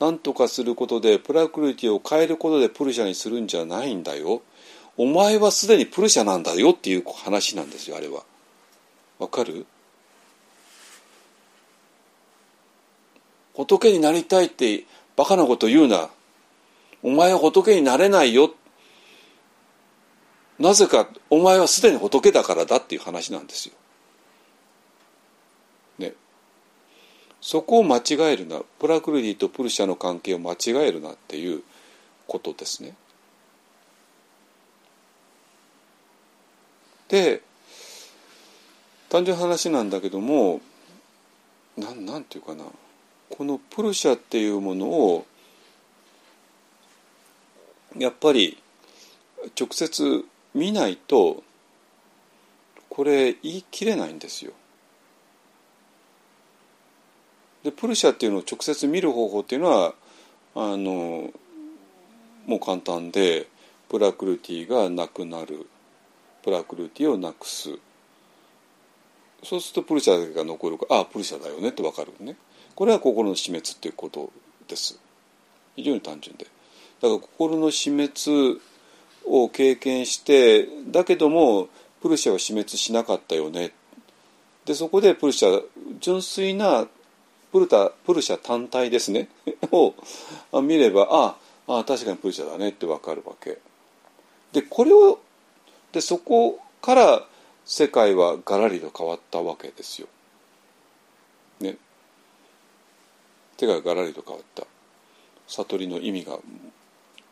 [0.00, 4.42] 何とかすることでプラクリティを変えることでプルシャにするんじゃないんだよ。
[5.02, 8.22] お前はすでにプルシャなんだよっていう話なんですよあれは。
[9.18, 9.64] わかる？
[13.54, 14.84] 仏になりたいって
[15.16, 16.10] バカなこと言うな。
[17.02, 18.52] お前は仏になれないよ。
[20.58, 23.74] なぜかお前はすでに仏だからだっていう話なんですよ。
[25.98, 26.12] ね。
[27.40, 28.60] そこを間違えるな。
[28.78, 30.56] プラクルディとプルシャの関係を間違
[30.86, 31.62] えるなっていう
[32.26, 32.92] ことですね。
[37.10, 37.42] で
[39.08, 40.60] 単純な話なんだけども
[41.76, 42.64] なんなんていうかな
[43.28, 45.26] このプルシャっていうものを
[47.98, 48.56] やっぱり
[49.58, 50.24] 直接
[50.54, 51.42] 見ないと
[52.88, 54.52] これ言い切れないんですよ。
[57.64, 59.94] でプルシャっていうのを直接見る方法っていうのは
[60.54, 61.30] あの
[62.46, 63.48] もう簡単で
[63.88, 65.66] プラクルティがなくなる
[66.42, 67.70] プラクルティをなくす。
[69.42, 72.36] そうするとプルシャだけが残るかああプルシャだよねって分かるね。
[72.74, 74.30] これは心の死滅っていうこと
[74.68, 74.98] です。
[75.76, 76.44] 非常に単純で。
[76.44, 78.60] だから心の死滅
[79.26, 81.68] を経験してだけども
[82.02, 83.72] プルシャは死滅しなかったよね。
[84.64, 85.62] でそこでプルシャ
[86.00, 86.86] 純粋な
[87.52, 89.28] プルタプルシャ単体ですね。
[89.72, 89.94] を
[90.62, 91.36] 見れば
[91.66, 93.58] ああ確かにプルシャだねって分かるわけ。
[94.52, 95.20] でこれを
[95.92, 97.26] でそこから
[97.64, 100.08] 世界はガラリと変わったわけですよ。
[101.60, 101.76] ね。
[103.56, 104.66] 手がガラリと変わった。
[105.50, 106.38] 悟りの意味が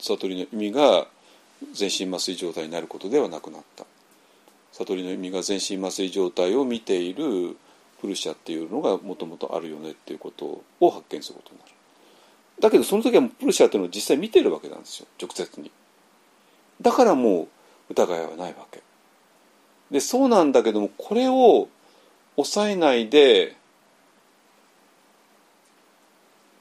[0.01, 1.07] 悟りの意味が
[1.73, 3.85] 全身麻酔状態になることではなくなった
[4.73, 7.57] 悟りの意味が全身麻酔状態を見ている
[8.01, 11.73] プルシャっていうのがもともとあるよねっていうことを発見することになる
[12.61, 15.71] だけどその時はプルシャっていうのを実際見てるわけなんですよ直接に
[16.81, 17.49] だからもう
[17.91, 18.83] 疑いはないわけ。
[19.91, 21.69] でそうなんだけどもこれを
[22.37, 23.57] 抑えないで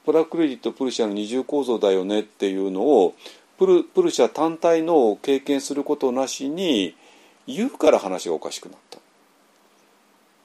[0.04, 3.14] プラクレディとプルシャの二重構造だよねっていうのを
[3.58, 6.96] プルプルシャ単体の経験することなしに
[7.46, 8.98] 言うから話がおかしくなった。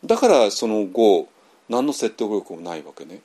[0.05, 1.29] だからその後
[1.69, 3.21] 何の説得力もないわけね。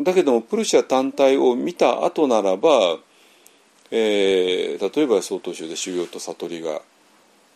[0.00, 2.98] だけどもプルシャ単体を見た後ならば、
[3.90, 6.82] えー、例えば曹洞宗で修行と悟りが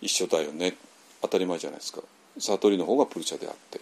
[0.01, 0.75] 一緒だよね。
[1.23, 2.01] 当たり前じゃないですか。
[2.39, 3.81] 悟りの方がプルシャであって。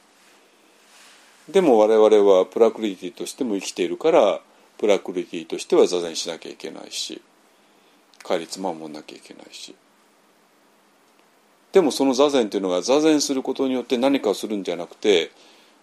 [1.48, 4.40] でも我々はプラクリティとしても生きているから
[4.78, 7.20] プラクリティとしては座禅しなきゃいけないし
[8.22, 9.74] 戒律守んなきゃいけないし。
[11.72, 15.30] でもその座禅というのが座禅することによって何かをするんじゃなくて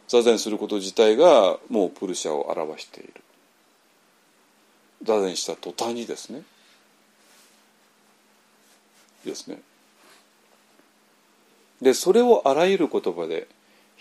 [0.07, 3.13] 座禅すること自体がもうプルシャを表している。
[5.01, 6.43] 座禅した途端にですね
[9.25, 9.61] ですね。
[11.81, 13.47] でそれをあらゆる言葉で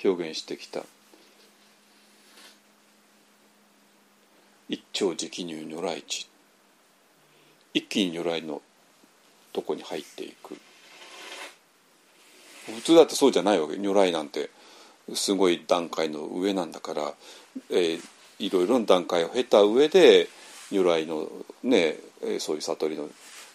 [0.05, 0.83] 表現してきた。
[4.69, 6.29] 一丁直入如来地
[7.73, 8.61] 一気に如来の
[9.53, 10.57] とこに入っていく。
[12.67, 13.77] 普通だってそうじゃないわけ。
[13.77, 14.51] 如来なんて
[15.15, 17.15] すごい段階の上なんだから、
[17.71, 18.01] えー、
[18.39, 20.29] いろいろな段階を経た上で
[20.71, 21.29] 如来の
[21.63, 21.97] ね
[22.41, 23.09] そういう悟りの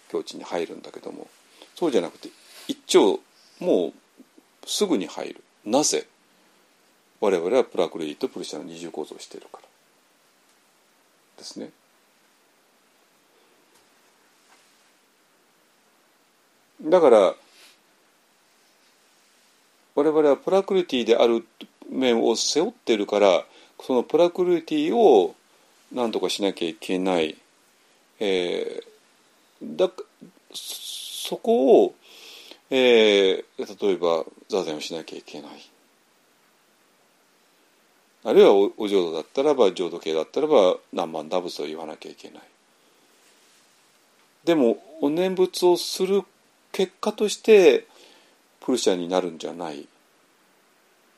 [0.10, 1.28] 境地に入るんだけども。
[1.76, 2.30] そうじゃなくて
[2.68, 3.20] 一丁
[3.60, 3.94] もう
[4.66, 5.44] すぐに入る。
[5.66, 6.08] なぜ？
[7.20, 9.68] 我々はプラクレディとプルシャの二重構造をしているから。
[11.38, 11.70] ですね。
[16.82, 17.36] だから
[19.96, 21.46] 我々はプラクリティである
[21.90, 23.46] 面を背負ってるから
[23.80, 25.34] そのプラクリティを
[25.94, 27.38] 何とかしなきゃいけない、
[28.20, 29.90] えー、だ
[31.26, 31.96] そこを、
[32.70, 35.52] えー、例えば座禅をしなきゃいけない。
[38.26, 42.42] あるいはお浄土だったらば浄土系だったらば何万打仏を言わなきゃいけない。
[44.44, 46.24] でもお念仏をする
[46.74, 47.88] 結果として
[48.60, 49.88] プルシャになるんじゃない。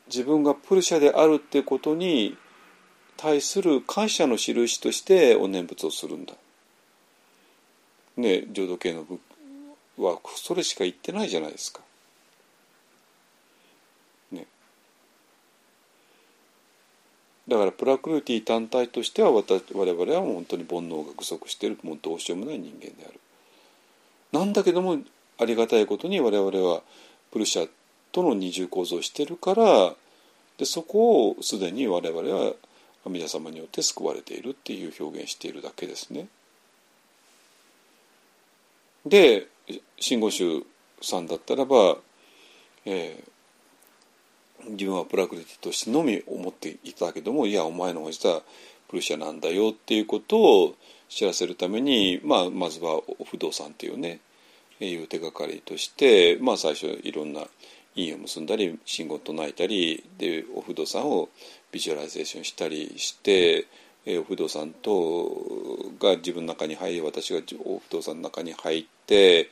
[0.05, 2.37] 自分がプルシャであるってことに
[3.17, 6.35] 対する感謝の印としてお念仏をするんだ。
[8.17, 9.19] ね浄土系の仏
[9.97, 11.81] はそれしか言ってないじゃないですか
[14.31, 14.45] ね
[17.47, 23.19] だからプラクルティ単体としては我々は本当に煩悩が具足しているもうどうしようもない人間である。
[24.31, 24.97] なんだけども
[25.37, 26.81] ありがたいことに我々は
[27.31, 27.69] プルシャ
[28.11, 29.93] との二重構造をしてるから
[30.57, 32.53] でそこをすでに我々は
[33.05, 36.27] 阿弥陀様によって救われているっていう表現しているだけですね。
[39.05, 39.47] で
[39.99, 40.65] 真言宗
[41.01, 41.97] さんだったらば、
[42.85, 48.41] えー、自分はプラクリティとしてのみ思っていたけどもいやお前の方実は
[48.89, 50.75] プルシャなんだよっていうことを
[51.09, 54.19] 知らせるために、まあ、まずは不動さんっていうね
[54.79, 57.41] いう手がかりとして、まあ、最初いろんな
[57.95, 61.29] 印を結んだり真言を唱えたりでお不動さんを
[61.71, 63.65] ビジュアライゼーションしたりして
[64.07, 69.49] お不動さんとが自分の中に入り私がお不動さんの中に入って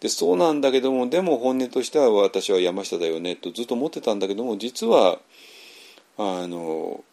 [0.00, 5.18] でそうなんだけどもでも本音としては私は山下だよねとずっと思ってたんだけども実は
[6.18, 7.04] あの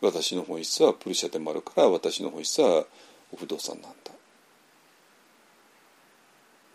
[0.00, 2.84] 私の本質はプルシャでもあるから私の本質は
[3.32, 4.12] お不動さんなんだ。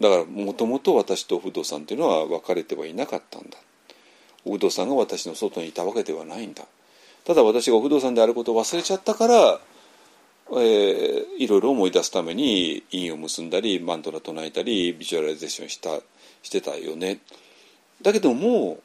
[0.01, 3.57] だからもともと私とお不動さんっていうのは分かれてはいなかったんだ。
[4.45, 6.65] お不動さんが私の外にいたわけではないんだ。
[7.29, 9.59] ただ私が不動さんであることを忘れちゃったから
[10.51, 15.99] えー、いろいろ思い出すために印を結んだりマントラ唱えたりビジュアライゼーションした
[16.41, 17.19] してたよね。
[18.01, 18.83] だけどもう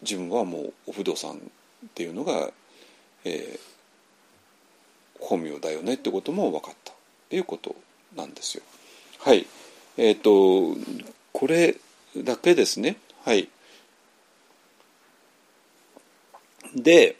[0.00, 1.38] 自分はもうお不動産っ
[1.92, 2.50] ていうのが、
[3.26, 3.60] えー、
[5.20, 6.92] 本名だよねってことも分かった。
[6.92, 6.94] っ
[7.28, 7.76] ていうこと
[8.16, 8.62] なんですよ。
[9.18, 9.46] はい。
[9.98, 10.80] えっ、ー、と
[11.34, 11.76] これ
[12.16, 12.96] だけですね。
[13.26, 13.50] はい。
[16.74, 17.16] で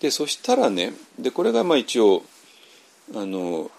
[0.00, 2.22] でそしたらねでこれがまあ一応
[3.14, 3.70] あの、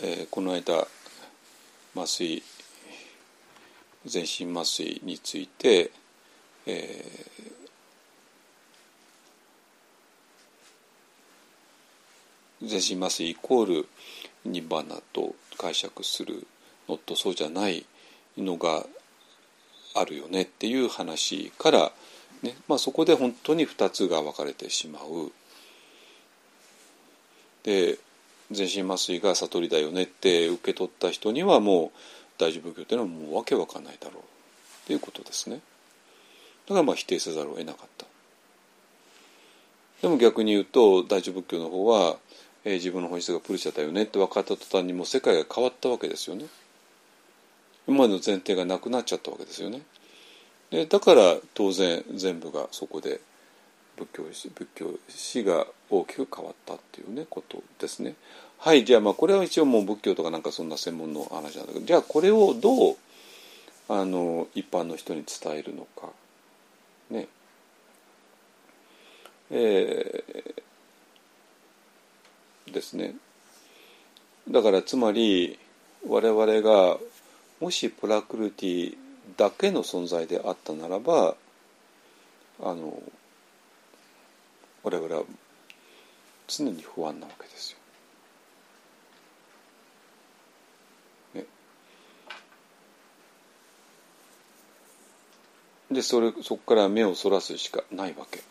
[0.00, 0.86] えー、この間
[1.96, 2.42] 麻酔
[4.04, 5.90] 全身麻酔について、
[6.66, 13.88] えー、全身麻酔イコール
[14.44, 16.46] ニバナと解釈する
[16.88, 17.86] のとそうじゃない
[18.36, 18.84] のが
[19.94, 21.92] あるよねっていう話から、
[22.42, 25.32] ねまあ、そこで本当に2つが分かれてしまう。
[27.62, 27.98] で
[28.50, 31.98] 全身麻酔が悟りだよねって受け取った人にはもう
[32.36, 34.22] 大乗仏教っていうのはもうわけわかんないだろうっ
[34.86, 35.60] ていうことですね。
[36.66, 38.06] だからまあ否定せざるを得なかった。
[40.02, 42.16] でも逆に言うと大乗仏教の方は、
[42.64, 46.44] えー、自分の本質がプルシャだよねって分かった途端にもう世界が変わったわけですよね。
[47.86, 49.82] 今までの前提がなくなっちゃったわけですよね。
[50.70, 53.20] でだから当然全部がそこで
[53.96, 58.14] 仏教史仏教史が大きく変わったっていうねことですね。
[58.58, 62.96] はいじゃあまあこれは一応もう仏教とかなんかそんな専門の話なんだけどじゃあこれをどう
[63.88, 66.08] あの一般の人に伝えるのか
[67.10, 67.28] ね
[69.50, 73.14] えー、ですね
[74.48, 75.58] だからつまり
[76.08, 76.98] 我々が
[77.60, 78.96] もしプラクルティ
[79.36, 81.34] だけの存在であったならば
[82.60, 83.02] あの
[84.82, 85.22] 我々は
[86.46, 87.78] 常に不安なわけですよ。
[95.90, 98.42] でそれそこから目をそらすしかないわけ。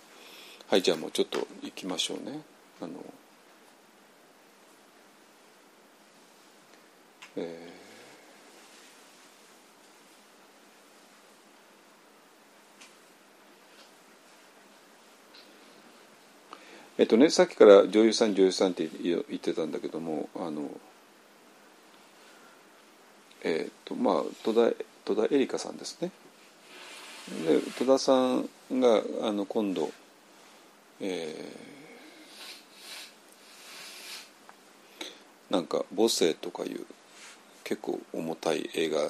[0.69, 2.39] はいじゃあもうちょっと行きましょうね。
[2.81, 2.93] あの
[7.35, 7.62] えー
[16.97, 20.69] えっとね、さっきから女優さん女優さんって言ってたんだけどもあの
[23.43, 26.11] えっとまあ戸田戸田恵梨香さんですね。
[27.45, 29.91] で戸田さんがあの今度、
[31.01, 36.85] えー、なんか「母性」とかいう
[37.63, 39.09] 結構重たい映画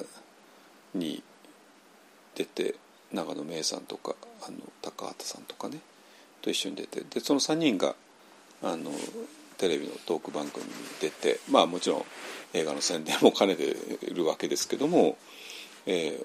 [0.94, 1.22] に
[2.34, 2.76] 出て
[3.12, 5.80] 長野芽郁さんとかあの高畑さんとかね
[6.44, 7.94] と一緒に出てでその3人が
[8.62, 8.90] あの
[9.56, 12.04] テレビのトーク番組に出てまあもちろん
[12.52, 13.64] 映画の宣伝も兼ねて
[14.02, 15.16] いるわけですけども、
[15.86, 16.20] え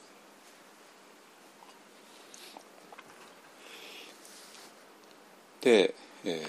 [5.61, 6.45] ー、で,、え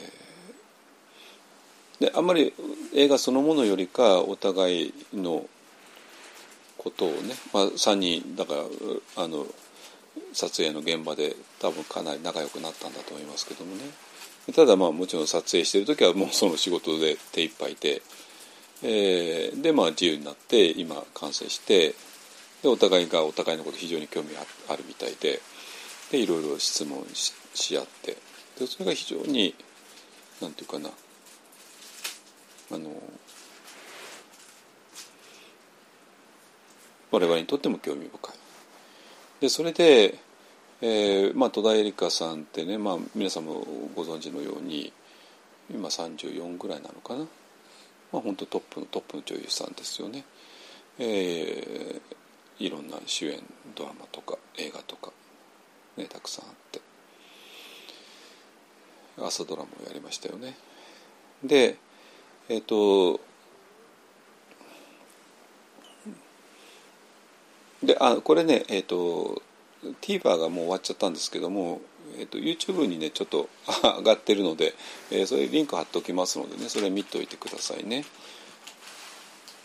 [2.01, 2.53] ー、であんまり
[2.93, 5.47] 映画そのものよりかお互いの
[6.77, 8.63] ことをね、まあ、3人だから
[9.17, 9.47] あの
[10.33, 13.83] 撮影の現場で多分かなり仲良くなったんだと思いますけどもね。
[14.55, 18.03] ただまあもちろん撮影してる時はもうその仕事で手一杯で、
[18.83, 21.95] えー、でまあ自由になって今完成して
[22.63, 24.31] でお互いがお互いのこと非常に興味
[24.69, 25.41] あるみたいで。
[26.11, 28.17] でいろいろ質問しし合って。
[28.59, 29.55] でそれが非常に
[30.41, 30.91] なんていうかな。
[32.73, 32.91] あの
[37.11, 38.40] 我々にとっても興味深い。
[39.41, 40.19] でそれで、
[40.83, 43.65] えーまあ、戸田恵梨香さんってね、まあ、皆さんも
[43.95, 44.93] ご存知のように
[45.71, 47.21] 今34ぐらいなのかな、
[48.13, 50.25] まあ、本当トップのトップの女優さんですよね。
[50.99, 53.41] えー、いろんな主演
[53.75, 55.13] ドラマとか映画とか、
[55.97, 56.81] ね、たくさんあって
[59.19, 60.57] 朝ドラマをやりましたよね。
[61.43, 61.77] で
[62.51, 63.21] えっ、ー、と
[67.83, 69.43] であこれねえっ、ー、と
[70.03, 71.81] TVer がもう終わっちゃったんですけども、
[72.19, 73.49] えーと、YouTube にねちょっと
[73.83, 74.75] 上がってるので、
[75.11, 78.05] えー、それリンク貼っておきますのでねそれ見ておいてくださいね。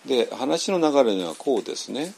[0.05, 2.13] で話の流れにはこうですね。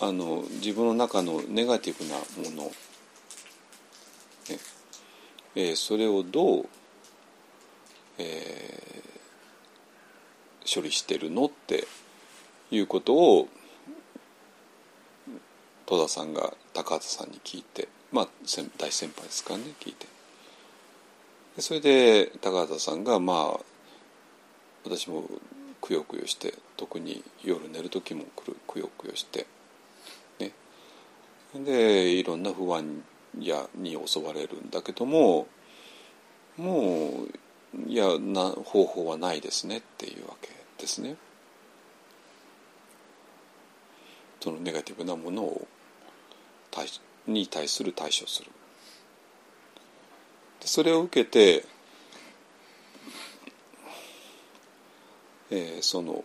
[0.00, 2.16] あの自分の中のネガティブな
[2.50, 2.72] もの、
[4.48, 4.58] ね。
[5.54, 6.68] えー、それをどう、
[8.18, 11.86] えー、処理してるのって
[12.70, 13.48] いうことを
[15.86, 18.28] 戸田さんが高畑さんに聞いてまあ
[18.78, 20.06] 大先輩ですからね聞いて
[21.56, 23.60] でそれで高畑さんがまあ
[24.84, 25.24] 私も
[25.80, 29.46] くよくよして特に夜寝る時もくるくよくよして
[30.38, 30.52] ね
[31.54, 33.02] でいろんな不安
[33.40, 35.46] やに襲われるんだけども
[36.56, 40.48] もういやな方法はないですねっていうわけ
[40.78, 41.16] ですね。
[44.42, 45.68] そのネガティブなものを
[46.72, 46.88] 対
[47.28, 48.50] に対する対処する。
[50.58, 51.64] でそれを受けて、
[55.52, 56.24] えー、その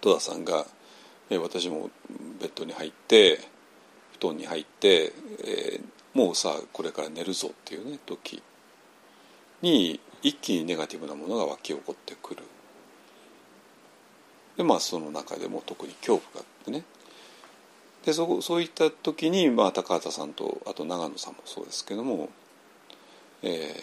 [0.00, 0.66] 戸田さんが、
[1.30, 1.90] えー、私も
[2.40, 3.38] ベッドに入って
[4.18, 5.12] 布団に入って、
[5.44, 5.80] えー、
[6.12, 8.42] もうさこれから寝るぞっていうね時
[9.62, 12.42] に一気にネガティブなものが湧き起こってくる。
[14.56, 16.84] でまあその中でも特に恐怖があってね。
[18.04, 22.28] でそそういった時に、まあ、高畑さんとあと長野さんもそうですけども、
[23.42, 23.74] え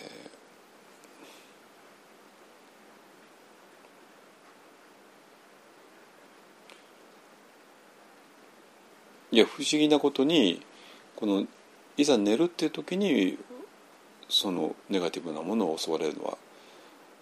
[9.31, 10.65] ー、いや不思議なことに
[11.17, 11.45] この
[11.97, 13.37] いざ寝るっていう時に
[14.29, 16.37] そのネガティブなものを襲われるのは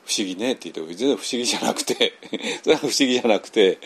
[0.06, 2.14] 不思議ねって言って全然不思議じゃなくて
[2.64, 3.80] それは不思議じゃなくて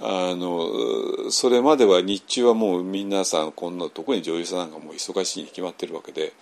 [0.00, 6.32] あのそれまでは日中はもう皆さんこんな特に女優さんなんかもう忙しいに決まってるわけで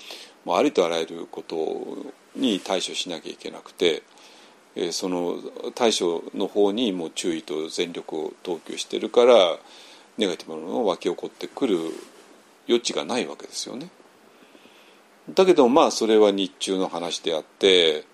[0.44, 4.02] もうありとあらゆることに対処しなきゃいけなくて、
[4.90, 5.38] その
[5.74, 9.58] 対処の方にもう注意と全力を投球してるから
[10.18, 11.78] ネガティブなものが湧き起こってくる
[12.68, 13.88] 余地がないわけですよね。
[15.32, 18.04] だけどまあそれは日中の話であって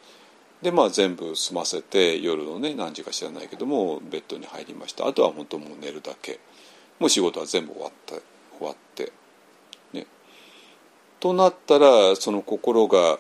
[0.63, 6.39] でまあ全部済ませて夜のね何時か知らないけどもベッドに入りましたあとは本当もう寝るだけ
[6.99, 8.15] もう仕事は全部終わった
[8.59, 9.13] 終わって
[9.95, 10.07] ね
[11.19, 13.19] となったらその心が、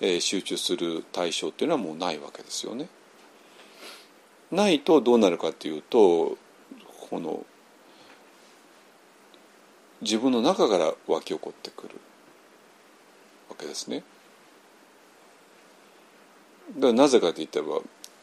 [0.00, 2.88] えー、集中する対象っていうのはもうないわけですよね。
[4.52, 6.38] ないとどうなるかっていうと
[7.10, 7.44] この
[10.02, 11.94] 自分の中から湧き起こってくる
[13.50, 14.04] わけですね。
[16.78, 17.66] だなぜかといったら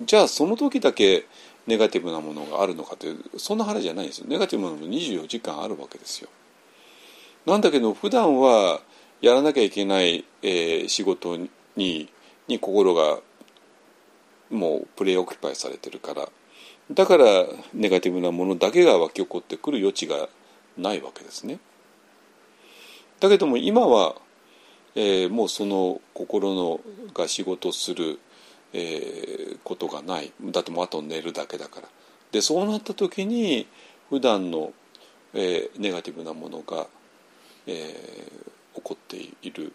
[0.02, 1.26] じゃあその時だけ
[1.66, 6.30] ネガティブなものがあるのかというそんな話じゃないんですよネガティブなもの24時間あるわけですよ。
[7.46, 8.82] なんだけど普段は
[9.22, 11.38] やらなきゃいけない、えー、仕事
[11.76, 12.10] に
[12.48, 13.20] に心が
[14.50, 16.28] もうプレイオキパイされてるから
[16.92, 17.26] だから
[17.74, 20.28] ネガティブなものだけが湧き起こってくる余地が
[20.78, 21.60] ないわけですね。
[23.20, 24.16] だけども今は、
[24.96, 26.82] えー、もうその心の
[27.14, 28.20] が仕事する
[28.74, 30.32] えー、ことがない。
[30.42, 31.88] だってもうあと寝るだけだから。
[32.32, 33.68] でそうなった時に
[34.10, 34.74] 普段の、
[35.34, 36.88] えー、ネガティブなものが、
[37.68, 39.72] えー、起こっている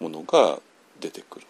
[0.00, 0.60] ものが
[1.00, 1.46] 出てくる。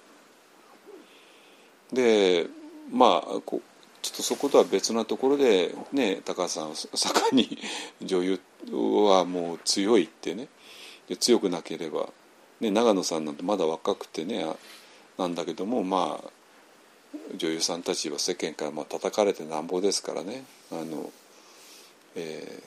[1.93, 2.47] で
[2.91, 3.61] まあこ
[4.03, 6.91] ちょっとそことは別なところでね高橋さん盛
[7.33, 7.59] んに
[8.03, 10.49] 女優はもう強いってね。
[11.09, 12.09] で強くなければ、
[12.61, 14.47] ね、長野さんなんてまだ若くてね
[15.19, 16.31] なんだけどもまあ
[17.37, 21.11] 女優さんたちは世間からまあ叩かれてなんぼですからねあの、
[22.17, 22.63] え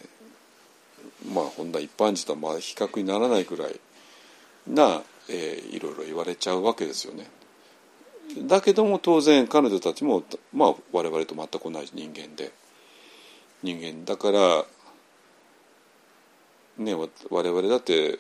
[1.26, 3.80] ー、まあほんな一般人とはまあ比較にならないぐらい
[4.68, 7.28] な、えー、いろいろ言われちゃうわけですよね。
[8.46, 12.52] だけども当然彼女たちも、まあ、我々と全く同じ人間で
[13.64, 14.66] 人間だから
[16.78, 18.20] ね我々だって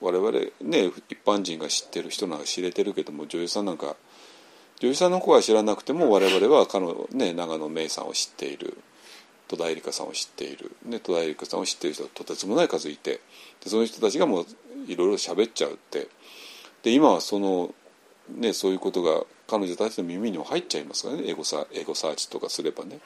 [0.00, 0.30] 我々
[0.62, 3.96] ね一般人が知ってる人なんか知れてるけども女優さんなんか
[4.80, 8.78] 女優さんの子は知らなくても我々は彼の、ね、長野芽さんを知っている。
[9.48, 13.20] 戸田恵梨香さんを知っている、ね、戸田恵梨香さんを知っている人がとてつもない数いて
[13.64, 14.46] でその人たちがもう
[14.86, 16.08] いろいろ喋っちゃうって。
[16.82, 17.74] で今はその、
[18.36, 21.28] ね、そういうことが彼女たちの耳にも入っちゃいますからね。
[21.28, 23.00] エゴサエゴサーチとかすればね。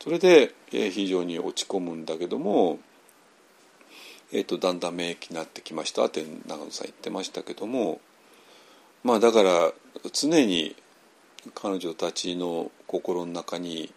[0.00, 2.78] それで、え、非常に落ち込むんだけども、
[4.32, 6.04] えーと、とだんだん免疫になってきました。
[6.04, 8.00] って長野さん言ってましたけども。
[9.02, 9.72] まあだから
[10.12, 10.76] 常に
[11.54, 13.92] 彼女たちの心の中に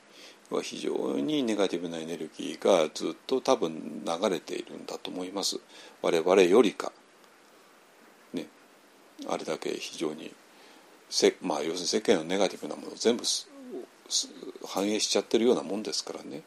[0.50, 5.60] は非常にネガティブなエネルギーがずっと多分流れているんだと思います。
[6.02, 6.92] 我々よりか、
[8.34, 8.48] ね、
[9.28, 10.34] あれだけ非常に
[11.10, 13.24] せ、まあ、要するに世間のネガティブなものを全部
[14.66, 16.44] 反映しちゃってるようなもんですからね。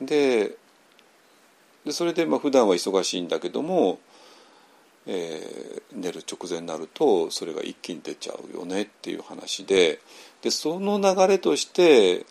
[0.00, 0.56] で
[1.84, 3.98] でそれでまあ普段は忙しいんだけども
[5.06, 10.00] えー、寝る直前になるとそれが一気に出ちゃうよねっていう話で
[10.42, 12.24] でその流れとして、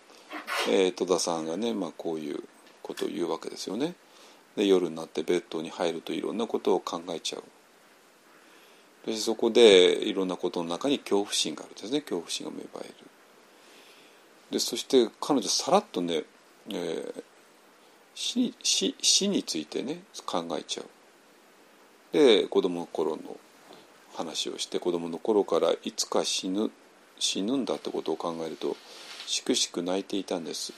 [0.70, 2.44] えー、戸田さんがね、まあ、こういう
[2.82, 3.96] ことを言うわけですよね。
[4.56, 7.44] で夜になってベッドに入るといろんなことを考えちゃう。
[9.06, 12.02] そしてそこでいろんなことの中に恐怖心があるんですね。
[12.02, 12.94] 恐怖心が芽生える。
[14.52, 16.24] でそして彼女さらっとね、
[16.70, 17.24] えー、
[18.14, 20.86] 死死死についてね考えちゃう。
[22.12, 23.38] で子供の頃の
[24.16, 26.72] 話をして子供の頃からいつか死ぬ
[27.20, 28.76] 死ぬんだってことを考えると
[29.28, 30.74] しくしく泣いていたんです。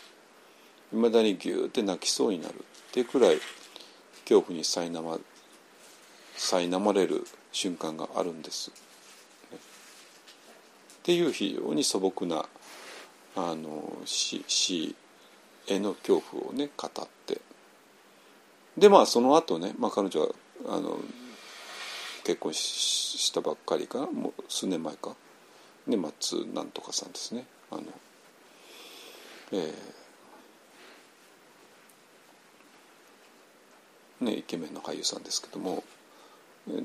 [0.92, 2.54] いまだにギューって泣きそうになる。
[2.54, 3.38] っていうくらい
[4.24, 5.18] 恐怖に苛ま
[6.38, 8.72] 苛まれる瞬間があるんです。
[8.72, 9.56] っ
[11.04, 12.46] ていう非常に素朴な
[13.36, 14.96] あの死死
[15.68, 17.42] への恐怖をね語って。
[18.78, 20.28] でまあその後ね、まあ、彼女は
[20.68, 21.00] あの
[22.24, 25.16] 結婚したばっかりかもう数年前か。
[25.88, 27.46] ね松なんとかさんですね。
[27.70, 27.84] あの、
[29.52, 35.84] えー、ねイケメンの俳優さんですけども。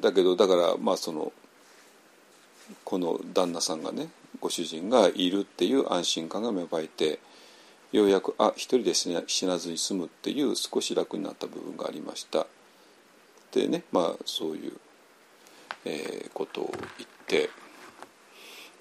[0.01, 1.33] だけどだからまあその
[2.85, 4.09] この旦那さんがね
[4.41, 7.21] ご主人がいるっていう安心感が芽生えて
[7.93, 12.47] ようやくあ一人で死なずに済むっていう少し楽になった部分がありました。
[13.53, 14.73] でねまあそういう、
[15.85, 17.51] えー、ことを言って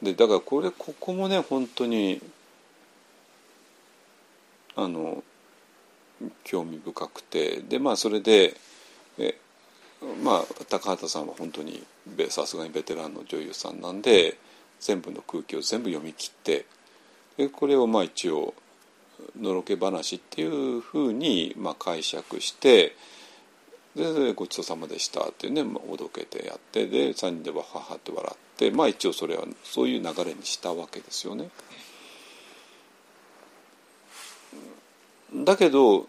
[0.01, 2.21] でだからこれここもね本当に
[4.75, 5.23] あの
[6.43, 8.55] 興味深くてでまあそれで
[9.17, 9.35] え
[10.23, 11.83] まあ高畑さんは本当に
[12.29, 14.37] さすがにベテランの女優さんなんで
[14.79, 16.65] 全部の空気を全部読み切って
[17.37, 18.53] でこれをまあ一応
[19.39, 22.95] のろけ話っていうふうにまあ解釈して
[23.97, 31.49] でごちそうさまでしたっていうね、ま、おどけてやってで3人ではははって笑ってまあ一応それはそういう流れにしたわけですよね。
[35.33, 36.07] だけど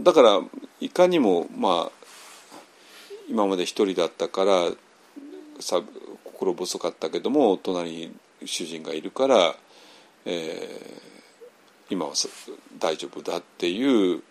[0.00, 0.40] だから
[0.80, 1.92] いかにもまあ
[3.28, 4.70] 今まで一人だったから
[5.60, 5.82] さ
[6.24, 9.54] 心細かったけども隣に主人がいるから、
[10.24, 12.12] えー、今は
[12.78, 14.22] 大丈夫だっていう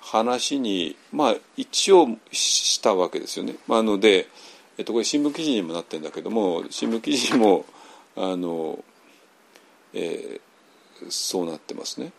[0.00, 3.56] 話にまあ一応したわけですよね。
[3.66, 4.28] まあ、ので、
[4.78, 7.64] えっと、これ新聞記事にもなってるんだけども新聞記事も
[8.16, 8.82] あの、
[9.92, 12.12] えー、そうなってますね。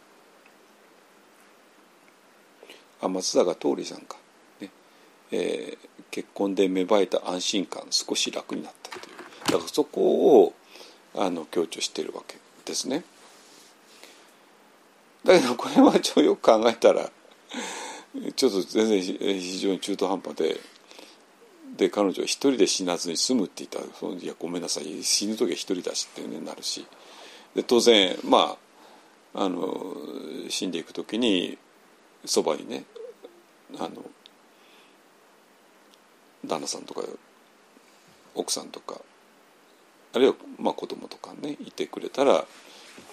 [3.02, 4.18] あ松坂桃李さんか。
[5.34, 10.54] えー、結婚で芽生えた安心感少し楽になったというだからそこを
[11.16, 13.04] あの強調しているわけですね。
[15.24, 17.10] だけどこれはちょよく考えたら
[18.36, 20.60] ちょっと全然非常に中途半端で
[21.78, 23.80] で彼女は一人で死なずに済むって言った。
[23.80, 25.04] らいやごめんなさい。
[25.04, 26.86] 死ぬ時は一人だしっていうになるし。
[27.56, 28.58] で当然ま
[29.34, 29.96] ああの
[30.50, 31.58] 死んでいく時に
[32.26, 32.84] そばにね
[33.78, 34.04] あの
[36.46, 37.02] 旦那さんとか
[38.36, 39.00] 奥さんとか
[40.14, 42.46] あるいはまあ子供とかねいてくれたら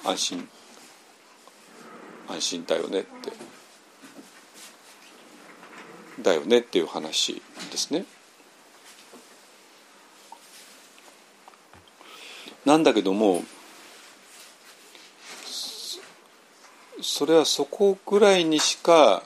[0.05, 0.49] 安心
[2.29, 3.58] 安心だよねって。
[6.23, 8.05] だよねっていう話ですね。
[12.65, 13.45] なんだけども
[17.01, 19.23] それはそこぐらいにしか、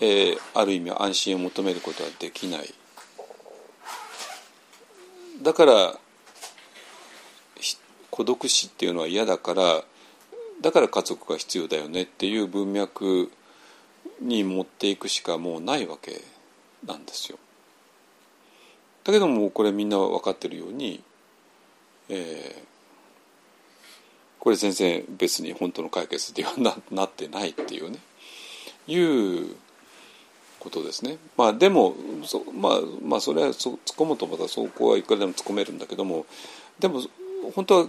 [0.00, 2.74] えー、ある意味安心を求めることはできない
[5.40, 5.94] だから
[8.10, 9.84] 孤独死っていうのは嫌だから
[10.60, 13.30] だから家族が必要だよねっていう文脈
[14.22, 16.20] に持っていくしかもうないわけ
[16.86, 17.38] なんですよ。
[19.04, 21.02] だけどもこれみんな分かってるように、
[22.08, 22.62] えー、
[24.38, 27.98] これ全然別に本当の解決ではななってないっていうね
[28.86, 29.56] いう
[30.60, 31.18] ことですね。
[31.36, 31.94] まあでも
[32.24, 36.26] そ,、まあ、まあそれはそ突っ込むとまたそこはいくらでも突っ込めるんだけども
[36.78, 37.02] でも
[37.54, 37.86] 本当は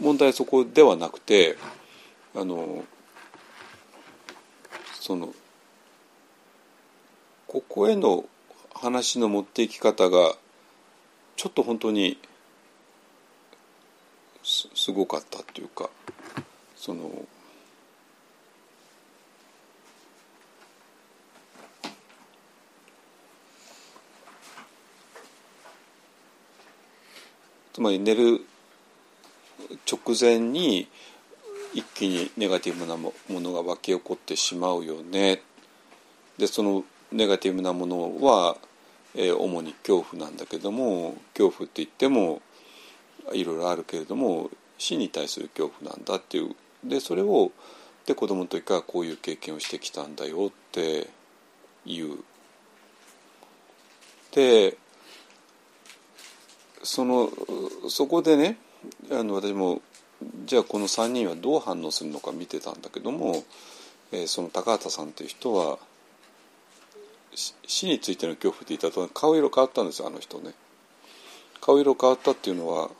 [0.00, 1.56] 問題はそこではなくて
[2.36, 2.84] あの
[5.00, 5.34] その
[7.54, 8.24] ここへの
[8.74, 10.34] 話の持っていき方が
[11.36, 12.18] ちょっと本当に
[14.42, 15.88] すすごかったっていうか
[16.74, 17.12] その
[27.72, 28.44] つまり寝る
[29.88, 30.88] 直前に
[31.72, 35.40] 一気にネガティブなものが湧き起こってしまうよね。
[36.36, 36.82] でその
[37.14, 38.56] ネガティブなものは、
[39.14, 42.42] えー、主に恐怖なんだけども恐怖って言っても
[43.32, 47.52] いろいろあるけれども死に対する恐怖なんだっていうでそれを
[48.04, 51.08] で子供の時からこういう経験をしてきたんだよって
[51.86, 52.18] 言う。
[54.32, 54.76] で
[56.82, 57.30] その
[57.88, 58.58] そこでね
[59.10, 59.80] あの私も
[60.44, 63.44] じゃあこの3人はどう反応するのか見てたんだけども、
[64.12, 65.78] えー、その高畑さんっていう人は
[67.34, 70.52] 死についての恐怖って言ったと顔色変わったんですよあの人ね。
[71.60, 72.90] 顔色変わったっていうのは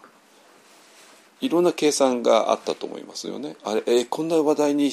[1.40, 3.56] いろんな計算があったと思いますよね。
[3.65, 4.90] あれ、えー、こんな話題に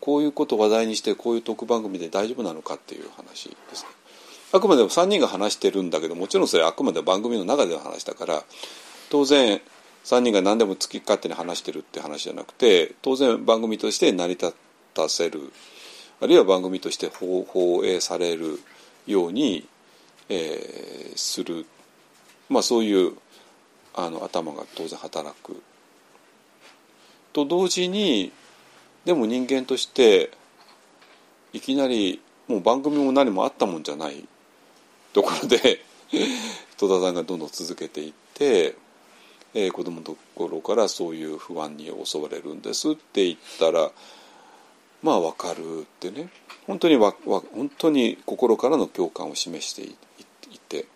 [0.00, 3.88] こういうこと話題にしてこういうトーク番組で大丈夫なのかっていう話ですね。
[4.52, 8.44] あくまでも3人が話してるんだけどもちろんそれはあくまで番組の中での話だから
[9.10, 9.60] 当然
[10.04, 14.54] 3人が何でも好き勝手に話してるって話じゃなくて当然番組として成り立
[14.94, 15.52] たせる
[16.20, 18.60] あるいは番組として放映される
[19.06, 19.66] ように、
[20.28, 21.66] えー、する、
[22.48, 23.12] まあ、そういう
[23.94, 25.62] あの頭が当然働く。
[27.32, 28.32] と同時に
[29.04, 30.30] でも人間として
[31.52, 34.26] いきなりもう番組も何もあったもんじゃない
[35.12, 35.84] ところで
[36.78, 38.76] 戸田さんがどんどん続けていって、
[39.54, 43.90] えー、子供のところからそういう不安に襲われるんですって言ったら
[45.06, 46.28] まあ分かるってね。
[46.66, 49.94] 本当にわわ本当に心からの共感を示してい
[50.58, 50.86] て。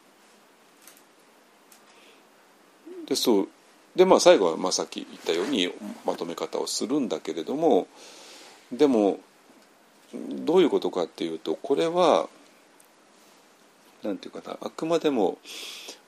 [3.07, 3.49] でそう。
[3.95, 5.73] でまあ最後はまあさっき言ったように
[6.05, 7.87] まとめ方をするんだけれども
[8.73, 9.21] でも
[10.13, 12.29] どういうことかっていうとこれは
[14.03, 15.39] なんていうかなあくまでも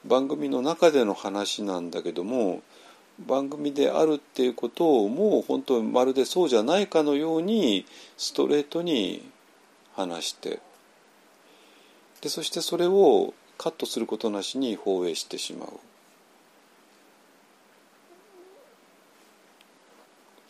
[0.05, 2.63] 番組の中での話なんだけども
[3.21, 7.87] 番組であるっていうことをもう本当まるでそうじゃないかのように
[8.17, 9.29] ストレートに
[9.95, 10.61] 話して
[12.21, 15.69] でそしてそれをカットすることなしに放映してしまう。
[15.69, 15.73] っ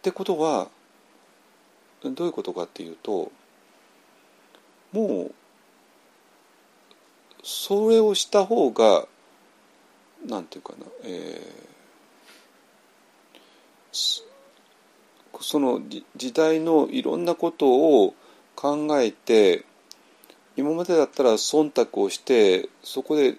[0.03, 0.69] てことは
[2.03, 3.31] どういうことかっていうと
[4.93, 5.35] もう
[7.45, 9.07] それをした方が
[10.27, 11.72] なんていうかな、えー、
[13.93, 15.83] その
[16.17, 17.69] 時代のいろんなこと
[18.05, 18.15] を
[18.55, 19.65] 考えて
[20.57, 23.37] 今までだったら忖度をしてそこで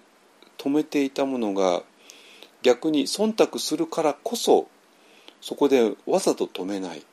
[0.58, 1.82] 止めていたものが
[2.62, 4.68] 逆に忖度するからこそ
[5.40, 7.04] そこでわざと止めない。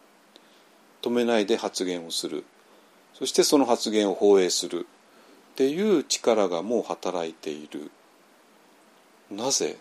[1.02, 2.46] 止めないで発言をする。
[3.14, 4.88] そしてその発言を放映する。
[5.52, 7.92] っていう力がもう働いている。
[9.30, 9.78] なぜ？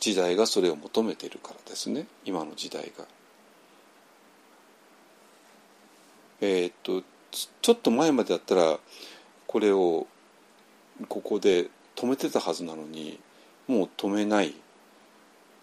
[0.00, 2.06] 時代がそれを求めてるからですね。
[2.24, 3.04] 今の時代が。
[6.40, 8.78] えー、っとちょっと前までだったら
[9.46, 10.06] これを
[11.08, 13.18] ここで止めてたはずなのに
[13.66, 14.54] もう止めない。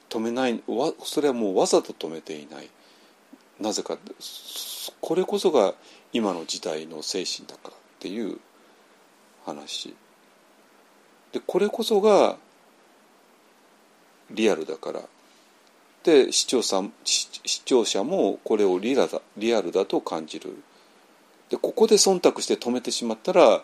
[0.10, 0.62] 止めない。
[0.68, 2.70] わそれはもうわざと止めていない。
[3.60, 3.98] なぜか
[5.02, 5.74] これこそが
[6.12, 8.38] 今の時代の精神だからっていう
[9.46, 9.96] 話。
[11.32, 12.38] でこれこそが
[14.32, 15.02] リアルだから。
[16.04, 20.56] で視聴者視聴者もこれをリアだリアルだと感じる。
[21.50, 23.64] でここで忖度して止めてしまったら、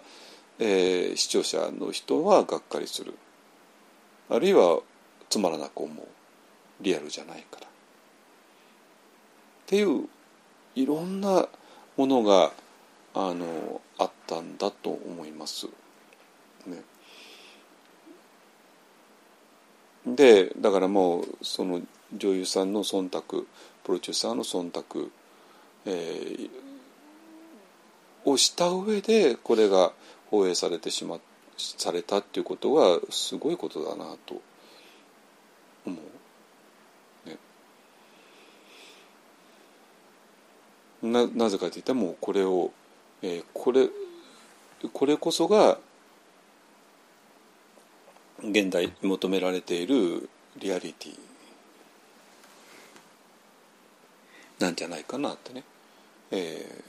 [0.60, 3.14] えー、視聴者の人はがっかりする。
[4.30, 4.80] あるいは
[5.30, 6.08] つまらなく思う。
[6.82, 7.68] リアルじゃないから。
[7.68, 7.70] っ
[9.68, 10.08] ていう
[10.76, 11.48] いろんな
[11.98, 12.52] ものが
[13.14, 15.68] あのあったんだと思います。
[20.06, 21.82] でだからもうその
[22.16, 23.46] 女優さんの忖度
[23.84, 25.10] プロデューサーの忖度、
[25.86, 29.92] えー、をした上でこれが
[30.30, 31.20] 放映されてしま
[31.58, 34.42] されたっていうことはすごいことだなと
[35.86, 35.98] 思
[37.26, 37.30] う。
[37.30, 37.38] ね
[41.02, 42.72] ななぜかといってもこれを、
[43.22, 43.88] えー、これ
[44.94, 45.78] これこそが
[48.44, 51.20] 現代求められているリアリティ
[54.60, 55.64] なんじゃないかなってね、
[56.32, 56.84] え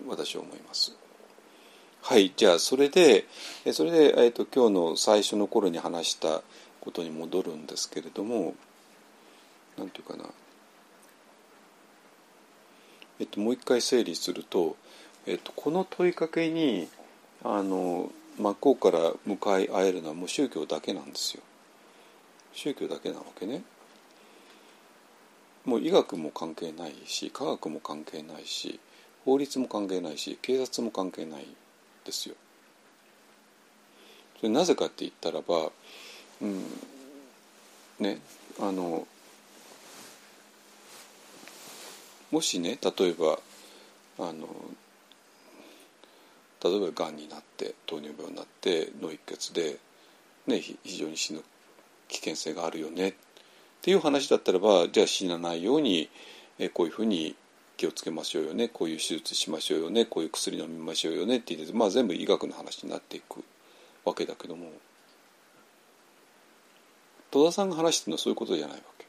[0.00, 0.96] ー、私は思います。
[2.02, 3.24] はいじゃあそれで
[3.72, 6.42] それで、えーと、今日の最初の頃に話した
[6.80, 8.54] ことに戻るんですけれども
[9.76, 10.30] 何て言うかな
[13.18, 14.76] えっと、もう一回整理すると、
[15.26, 16.88] えっと、この問いかけに
[17.42, 21.42] あの真っ向から向かい合えるのはもう宗教だけなんですよ。
[22.52, 23.62] 宗教だけなわけね。
[25.64, 28.78] もう医学も関係ないし科学も関係ないし
[29.24, 31.46] 法律も関係ないし警察も関係ない
[32.04, 32.36] ですよ。
[34.38, 35.70] それなぜかって言ったらば、
[36.42, 36.64] うん、
[37.98, 38.20] ね
[38.60, 39.06] あの
[42.30, 43.38] もしね例えば
[44.18, 44.46] あの
[46.62, 49.78] 例えばがんになって糖尿病になって脳一血で、
[50.46, 51.42] ね、非常に死ぬ
[52.08, 53.14] 危険性があるよねっ
[53.82, 56.08] ていう話だったらばじゃあ死なないように
[56.58, 57.36] えこういうふうに
[57.76, 63.44] 気をつけましょうよねこういう手術しましょうよねこういう薬飲みましょうよねって言って、まあ、全部医学の話になっていく
[64.04, 64.70] わけだけども
[67.30, 69.06] 戸田さんが話してるのはそういうことじゃないわけ。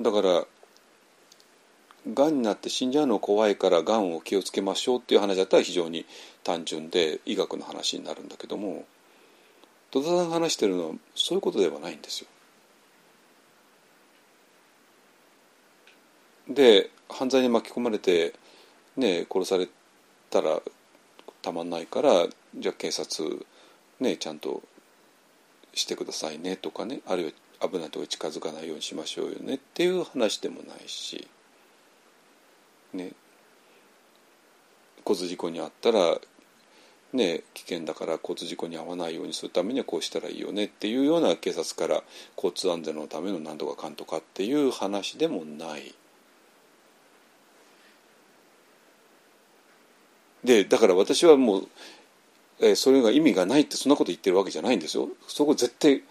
[0.00, 0.44] だから
[2.14, 6.06] がんになって死んじゃうの怖いからがんを気をつけましょうっていう話だったら非常に
[6.44, 8.84] 単純で医学の話になるんだけども
[9.90, 12.28] 戸田さんが話してるのはそういうことではないんですよ。
[16.48, 18.34] で犯罪に巻き込まれて、
[18.96, 19.68] ね、殺され
[20.30, 20.60] たら
[21.42, 22.26] たまんないから
[22.56, 23.46] じゃあ警察、
[23.98, 24.62] ね、ちゃんと
[25.74, 31.26] してくださいねとかねあるいは危ないとこに近づかないようにしましょうよねっていう話でもないし、
[32.96, 33.12] ね、
[35.06, 36.18] 交通事故に遭ったら、
[37.12, 42.02] ね、危険だから交通事故に遭わないようにするためにはこうしたらいいよねっていうような警察から
[42.36, 45.94] 交通安全のための何とかかんとかっていう話でもない。
[50.44, 51.68] でだから私はもう、
[52.60, 56.04] えー、それが意味がないってそんなこと言ってるわけじゃないんですよそこ絶対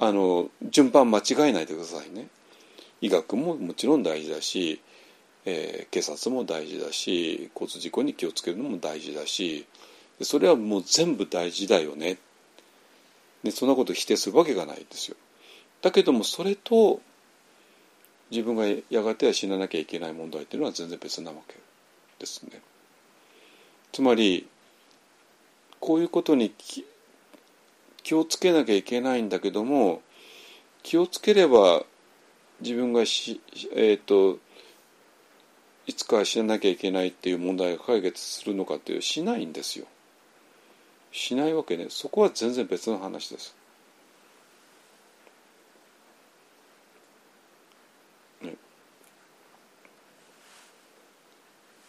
[0.00, 2.28] あの順番間違えないでくださいね
[3.02, 4.80] 医学ももちろん大事だし、
[5.46, 9.66] えー、警察も大事だし交通事故に気をつけるのも大事だし
[10.22, 12.18] それはもう全部大事だよね
[13.42, 15.16] でそんなこと否定するわけがないですよ
[15.82, 17.00] だけどもそれと
[18.30, 21.54] 自分がやがては死ななきゃいけない問題っていうのは全然別なわけ
[22.18, 22.60] ですね。
[23.92, 24.48] つまり
[25.78, 26.52] こういうことに
[28.02, 30.02] 気をつけなきゃいけないんだけども
[30.82, 31.84] 気をつければ
[32.60, 33.40] 自分がし、
[33.74, 34.38] えーと、
[35.86, 39.86] いつか死ななきゃいけないっていう問題が解決するのかっていうしないんですよ。
[41.12, 43.54] しないわけねそこは全然別の話です。
[48.42, 48.54] ね、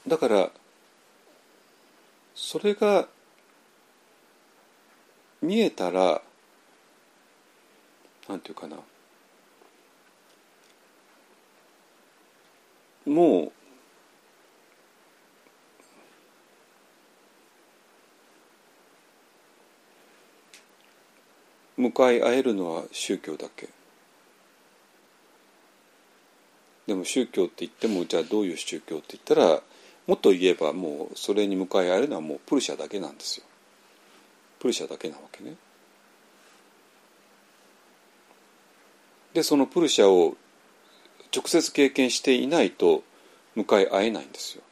[0.08, 0.52] だから
[2.36, 3.08] それが
[5.42, 6.22] 見えたら
[8.28, 8.78] なんていうかな
[13.06, 13.52] もう
[21.78, 23.70] 向かい合えるのは宗教だけ。
[26.88, 29.62] でも宗教って言ってもじゃあどういう宗教って言ったら
[30.08, 33.46] もっと言えばもうそれに向かい合えるのはもうプルシャだけなんですよ。
[34.60, 35.56] プルシャだけなわけね。
[39.34, 40.38] でそのプルシャを
[41.36, 43.04] 直接経験していないと
[43.56, 44.64] 向かい合えないんですよ。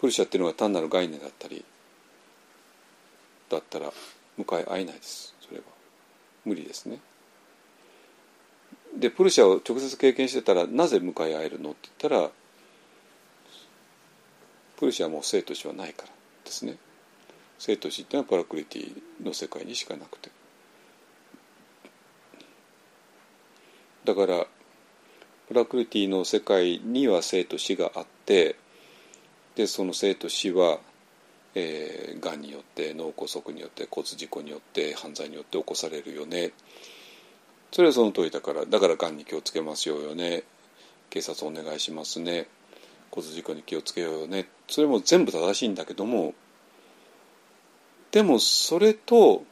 [0.00, 1.64] プルシャっていうのが単なる概念だったり
[3.48, 3.92] だったら
[4.36, 5.34] 向かい合えないです。
[6.48, 6.98] 無理ですね。
[8.96, 12.30] でプルシャを直接経験してたらなぜ向かい合えるのって言ったら
[14.78, 16.08] プルシャはもう生と死はないから
[16.44, 16.76] ですね。
[17.58, 20.30] 生と死っていうのはパラクリティの世界にしかなくて。
[24.04, 24.46] だから
[25.48, 28.56] パラクリティの世界には生と死があって
[29.54, 30.78] でその生と死は
[31.60, 36.52] えー、がんによって脳梗塞によって交通事故によって犯罪によって起こされるよね。
[37.72, 40.44] それはその通りだからだからがんに気をつけますよね。
[41.10, 42.46] 警察お願いしますね。
[43.10, 44.48] 交通事故に気をつけようよね。
[44.68, 46.34] それも全部正しいんだけども
[48.12, 49.42] でもそれと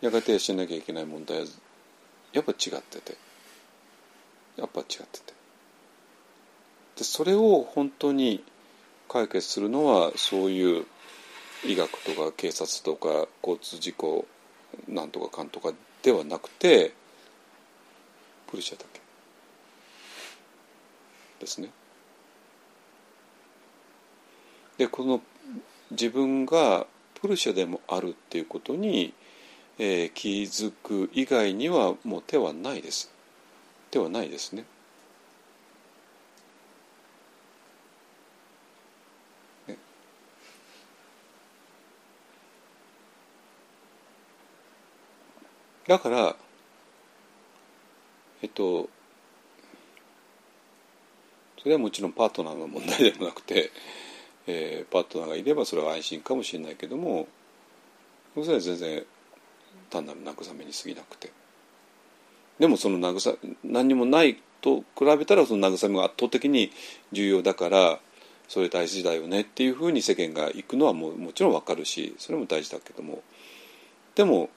[0.00, 1.46] やがてしなきゃいけない問題は
[2.32, 3.16] やっぱ違ってて。
[4.56, 5.34] やっぱ違ってて。
[6.96, 8.42] でそれを本当に
[9.08, 10.86] 解決するのはそういう
[11.64, 14.26] 医学とか警察とか交通事故
[14.88, 15.72] なんとかかんとか
[16.02, 16.92] ではなくて
[18.46, 19.00] プルシャだけ
[21.40, 21.70] ですね。
[24.78, 25.20] でこの
[25.90, 29.14] 自分がプルシャでもあるっていうことに、
[29.78, 33.10] えー、気づく以外にはもう手はないです
[33.90, 34.62] 手はないですね。
[34.62, 34.75] ね
[45.88, 46.36] だから
[48.42, 48.88] えっと
[51.62, 53.70] それはもちろんパートナーの問題でもなくて
[54.46, 57.26] えー、パートナーがいればそれは安心かもしれないけども
[58.34, 59.04] それは全然
[59.90, 61.32] 単なる慰めに過ぎなくて。
[62.58, 66.70] でもその慰何にもないと比べたらその慰めが圧倒的に
[67.12, 67.98] 重要だから
[68.48, 73.22] それ大事だよねっていうふうに世間が行くのはももちろんわかるしそれも大事だけども。
[74.14, 74.48] でも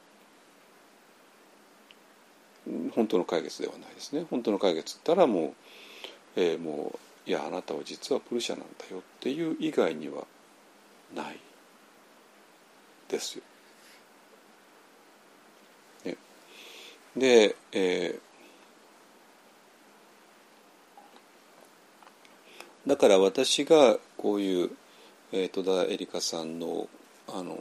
[2.94, 5.54] 本当の解決ではないですね本当の解決ったらもう,、
[6.36, 6.94] えー、も
[7.28, 10.26] ういやあなたは実はプルシャなんだよっていう以外には
[11.16, 11.40] ない
[13.08, 13.44] ですよ。
[16.06, 16.16] ね、
[17.16, 24.72] で、えー、だから私がこういう、
[25.32, 26.88] えー、戸田恵梨香さんの
[27.28, 27.58] あの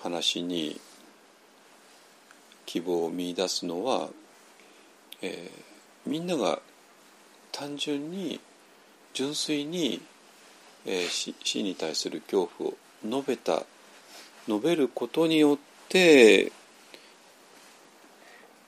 [0.00, 0.80] 話に
[2.68, 4.10] 希望を見出すのは、
[5.22, 6.60] えー、みんなが
[7.50, 8.40] 単純に
[9.14, 10.02] 純粋に、
[10.84, 13.62] えー、死死に対する恐怖を述べた
[14.46, 15.58] 述べることによっ
[15.88, 16.52] て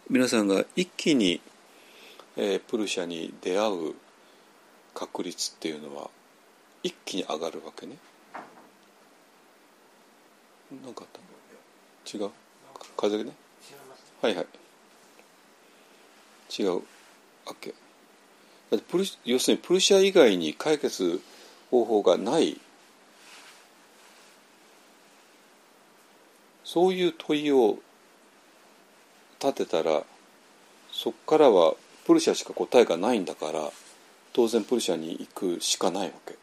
[0.09, 1.43] 皆さんが一気に、
[2.39, 3.95] えー、プルシャに出会う
[4.95, 6.09] 確率っていうのは
[6.83, 7.97] 一気に上がるわけね。
[10.83, 12.17] 何かった？
[12.17, 12.31] 違う？
[12.97, 13.37] 風邪ね？
[14.23, 14.47] はいはい。
[16.59, 16.83] 違う。
[17.47, 17.75] OK
[18.71, 21.21] だってプル要するにプルシャ以外に解決
[21.71, 22.61] 方法がない。
[26.65, 27.79] そういう問いを
[29.41, 30.05] 立てたら
[30.93, 31.75] そこからは
[32.07, 33.71] プルシャしか答えがないんだから
[34.33, 36.37] 当然プルシャに行くしかないわけ。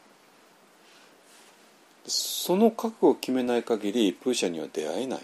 [2.08, 5.20] その覚悟を決めない限りプルシャには出会えない。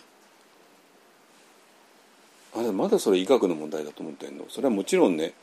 [2.55, 4.45] あれまだそれ医学の問題だと思ってんの？
[4.49, 5.33] それはもちろんね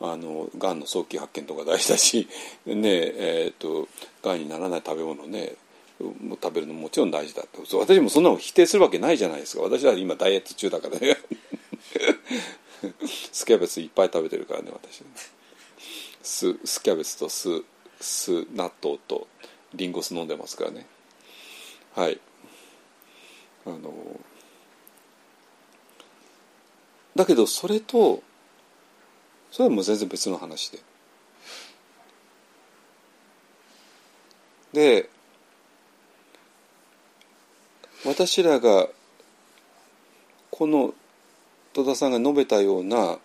[0.00, 2.28] あのがんの早期発見とか大事だし
[2.66, 3.88] ねえーと、
[4.22, 5.54] とがんにならない食べ物ね
[6.00, 9.62] 食べるのももちろん大事だと私もそんなの否定するわけないじゃないですか。
[9.62, 11.16] 私は今ダイエット中だからね。
[13.32, 15.04] スキャベツいっぱい食べてるからね私。
[16.22, 17.62] ススキャベツと酢
[18.00, 19.28] 酢納豆と
[19.74, 20.86] リンゴ酢飲んでますからね。
[21.94, 22.18] はい。
[23.64, 24.20] あの
[27.14, 28.22] だけどそれと
[29.50, 30.78] それはもう全然別の話で。
[34.72, 35.10] で
[38.06, 38.88] 私らが
[40.50, 40.94] この
[41.74, 43.18] 戸田さんが述べたような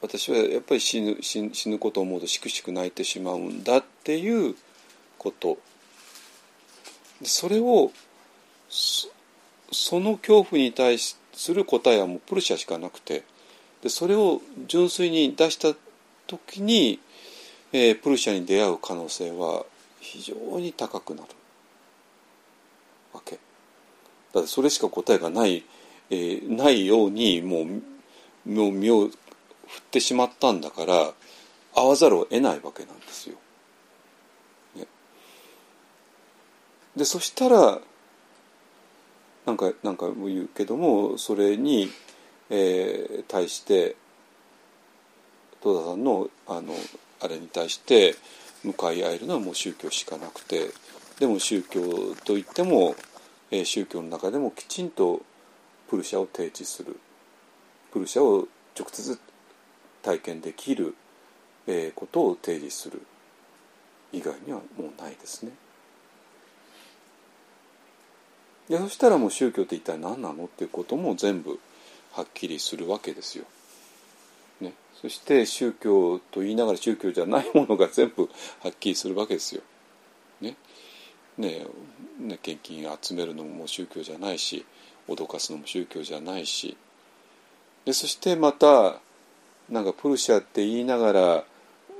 [0.00, 4.54] 私はやっぱり死ぬ死ぬことを思うとしくしく泣いてしまうんだっていう
[5.18, 5.58] こと。
[7.22, 7.92] それを
[8.68, 13.22] その恐怖に対してする答えはもうプルシャしかなくて
[13.82, 15.74] でそれを純粋に出した
[16.26, 16.98] 時に、
[17.72, 19.64] えー、プルシャに出会う可能性は
[20.00, 21.28] 非常に高くなる
[23.12, 23.38] わけ。
[24.32, 25.64] だってそれしか答えがない、
[26.10, 31.12] えー、ないようにもうもう身を振ってしまったんだから
[31.74, 33.36] 会わざるを得ないわけなんですよ。
[34.76, 34.86] ね、
[36.96, 37.80] でそしたら
[39.46, 41.88] なんかなんかも言うけどもそれに、
[42.50, 43.96] えー、対して
[45.62, 46.74] 戸田さんのあの
[47.20, 48.14] あれに対して
[48.62, 50.70] 向かい合えるのはもう宗教しかなくて
[51.18, 51.80] でも宗教
[52.24, 52.94] といっても
[53.50, 55.22] え宗教の中でもきちんと
[55.88, 56.98] プルシャを提示する
[57.92, 58.48] プルシャを
[58.78, 59.18] 直接
[60.02, 60.94] 体験できる、
[61.66, 63.02] えことを提示する
[64.12, 65.50] 以外にはもうないですね。
[68.68, 71.58] でそしたらもう宗教って一体何なのっていうことも全部
[72.12, 73.44] はっきりするわけですよ。
[74.60, 78.28] ね、そして宗教と言いながら宗教じゃないものが全部
[78.62, 79.62] はっきりするわけですよ。
[80.40, 80.56] ね、
[81.38, 81.66] ね
[82.18, 84.64] ね献金集めるのも宗教じゃないし
[85.08, 86.76] 脅かすのも宗教じゃないし
[87.84, 89.00] でそしてまた
[89.68, 91.44] なんかプルシャって言いながら、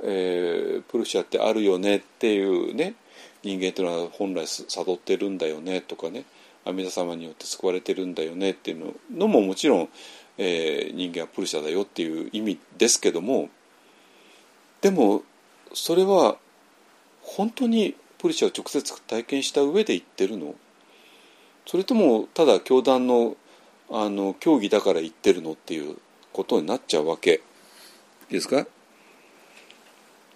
[0.02, 2.94] えー、プルシャってあるよねっていうね
[3.42, 6.24] 人間というのは本来悟ってるんだよねとかね
[6.66, 9.88] 阿弥陀様によって救われてるんだよねっていうのももちろん、
[10.36, 13.48] えー、人間はプルシャだよっていう意味ですけども
[14.80, 15.22] でも
[15.72, 16.36] それは
[17.22, 20.54] 本当にプリシャを直接体験した上で言ってるの？
[21.66, 23.36] それともただ教団の
[23.90, 25.96] あの教義だから言ってるのっていう
[26.32, 27.40] ことになっちゃうわけ
[28.30, 28.66] ですか、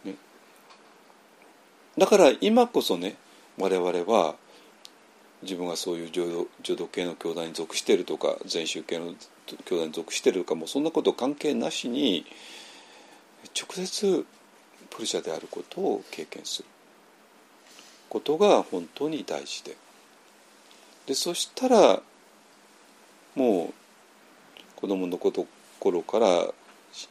[0.05, 0.15] ね、
[1.98, 3.16] だから今こそね
[3.59, 4.36] 我々は
[5.43, 9.15] 自分がそういう浄土系の教団に属してるとか禅宗系の
[9.65, 12.27] 教団に属してるとかもそんなこと関係なしに
[13.59, 14.27] 直接
[14.91, 16.69] プルシャであることを経験する
[18.09, 19.77] ことが本当に大事で。
[21.07, 22.01] でそしたら
[23.35, 23.75] もう
[24.77, 25.33] 子供のこ
[25.79, 26.47] 頃から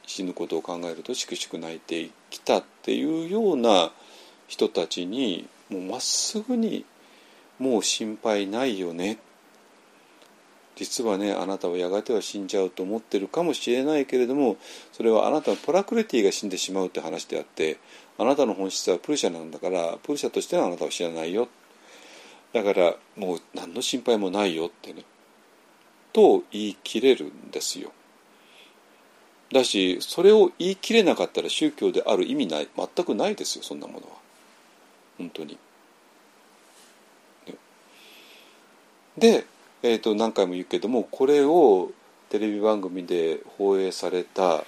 [0.06, 3.92] 死ぬことを考えるとしくしく泣いてきたっていうような
[4.48, 6.86] 人たちにもうまっすぐに
[7.60, 9.20] もう心配ないよね。
[10.76, 14.56] 実はねあなたはやがては死んじゃうと思ってるかもしれないけれども
[14.94, 17.78] それはあなたのプラクリティが死んでしまうって話であって
[18.18, 21.50] あなたの本質はプルシャなんだからプルシャとしてはあなたは知らないよ。
[22.54, 25.04] だからもう何の心配もないよってね。
[26.14, 27.92] と言い切れるんですよ。
[29.52, 34.14] だしそれを言い切れなかったら宗教である意味ない全くないですよそんなものは。
[35.18, 35.58] 本当に。
[39.20, 39.46] で、
[39.84, 41.92] えー、と何回も言うけどもこれを
[42.30, 44.64] テレビ番組で放映された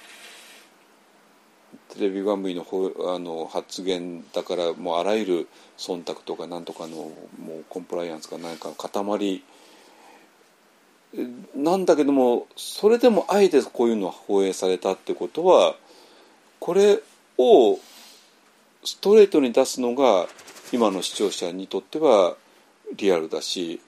[1.94, 2.64] テレビ番組の
[3.14, 5.48] あの発言だからもうあらゆる
[5.78, 7.10] 忖度とかなんとかのも
[7.60, 9.42] うコンプライアンスか何かの塊。
[11.54, 15.76] なんだけどもそれでもあえてこういうのは放映されたってことは
[16.58, 17.02] これ
[17.36, 17.78] を
[18.82, 20.26] ストレートに出すのが
[20.72, 22.36] 今の視聴者にとっては
[22.96, 23.82] リアルだし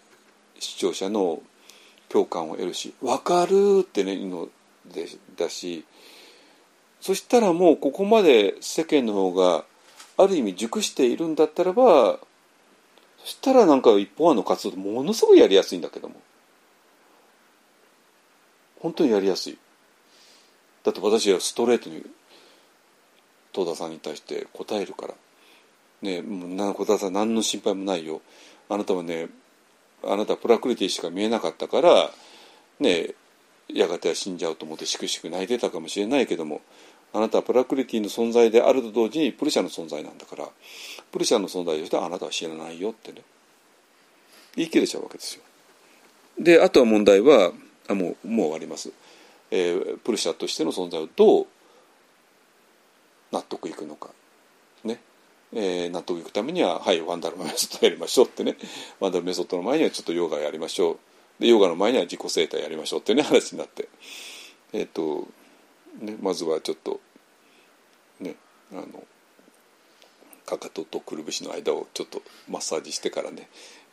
[0.65, 1.43] 視聴者の
[2.09, 4.49] 共感を得るし分かるってねいうの
[4.93, 5.85] でだし
[7.01, 9.65] そしたらもうここまで世間の方が
[10.16, 12.19] ある意味熟しているんだったらば
[13.24, 16.16] そしたらなんか一方案の活動ものすごいやりやすいんだけども。
[18.81, 19.57] 本当にやりやすい。
[20.85, 22.05] だって私はストレートに
[23.55, 25.15] 戸田さんに対して答えるから。
[26.03, 28.20] ねもうな戸田さん何の心配もないよ。
[28.69, 29.28] あなたはね
[30.13, 32.11] あなたプラクリティしか見えなかったから
[32.81, 33.11] ね
[33.69, 36.61] やがては死んじゃうと思ってしくしく泣いてたかもしれないけども
[37.13, 40.49] あなたはプラクリティの存在であると同時にプルシャの存在なんだから
[41.13, 43.23] プルシャの存在としてはあなたは知らないよってね。
[44.57, 45.43] 言い切れちゃうわけですよ。
[46.39, 47.53] であとは問題は
[47.89, 48.91] あもうもう終わります、
[49.51, 51.47] えー、プルシャとしての存在をどう
[53.31, 54.11] 納得いくのか。
[55.55, 58.57] えー、納得いくためにははいワンダルマメソッドやりましょうってね
[58.99, 60.99] ワンダルマメソッドの前にはちょっとヨガやりましょう
[61.41, 63.89] でヨガの前には自己整体やりましょうっていうね話になって
[64.73, 65.29] えっ、ー、と、
[66.01, 67.01] ね、まずはちょっと
[68.21, 68.35] ね
[68.73, 69.05] あの
[70.45, 73.49] かかととくるぶしの間をちょっとマッサージしてからね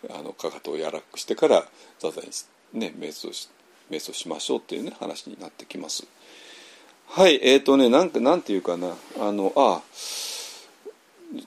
[0.09, 1.65] あのかかとを柔らかくしてから
[1.99, 2.27] 座座に
[2.73, 3.49] ね瞑想し
[3.91, 6.07] 瞑想しましょうっていうね話になってきます。
[7.07, 9.81] はいえーとねなんかなんていうかなあのああ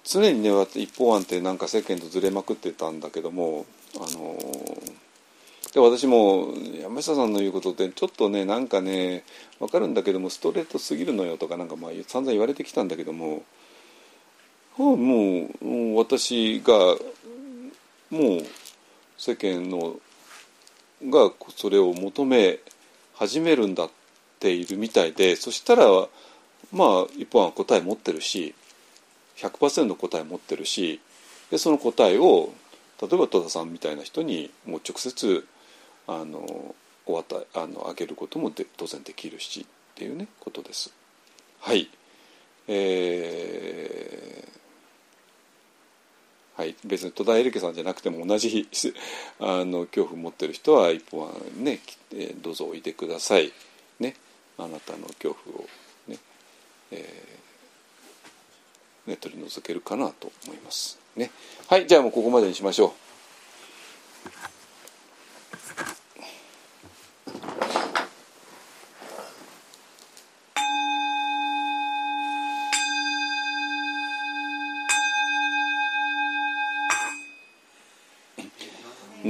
[0.04, 3.66] 常にね一方案ってなんか世間とずれまくってたんだけども
[3.96, 4.38] あの
[5.72, 9.24] で私も山下さんの言うことってちょっとねなんかね
[9.58, 13.42] 分かるんだけどもストレートすぎるのよとかなんかまあ散々言われてきたんだけども、
[14.76, 16.76] はあ、もう私が
[18.10, 18.46] もう
[19.18, 19.96] 世間の
[21.10, 22.60] がそれを求め
[23.14, 23.90] 始めるんだっ
[24.38, 25.86] ているみたいでそしたら
[26.72, 28.54] まあ一方は答え持ってるし
[29.36, 31.00] 100%答え持ってるし
[31.50, 32.52] でその答えを
[33.00, 35.46] 例えば戸田さんみたいな人にもう直接
[36.06, 36.74] あの
[37.06, 40.92] お与えあのあげることもで当然できるしっていうねことです。
[41.60, 41.88] はい、
[42.68, 48.68] えー、はい、別に戸田恵梨香さんじゃなくても同じ
[49.40, 51.80] あの恐怖持ってる人は一本はね、
[52.12, 53.52] えどうぞおいでください。
[53.98, 54.16] ね、
[54.58, 55.68] あなたの恐怖を
[56.06, 56.18] ね、
[56.90, 57.43] えー
[59.06, 60.98] ね、取り除けるかなと思います。
[61.16, 61.30] ね、
[61.68, 63.03] はいじゃあもうここまでにしましょう。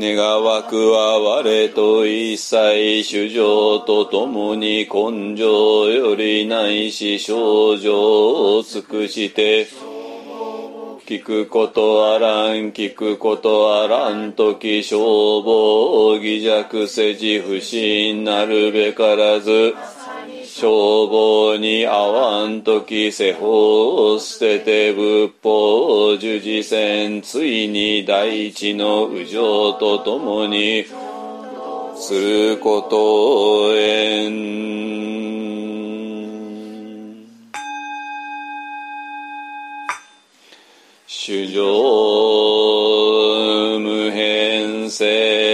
[0.07, 9.67] 願わくは我と一切主情とともに根性よりないし症状を尽くして
[11.07, 19.75] 聞くことあらん聞くことあらんとき消防偽弱せじ不信なるべからず
[20.57, 30.85] 消防に合わんとき世法を捨てて仏法を従事せんついに大地の右上とともに
[31.97, 34.35] することをえん
[41.09, 41.61] 主上
[43.81, 45.54] 無変性。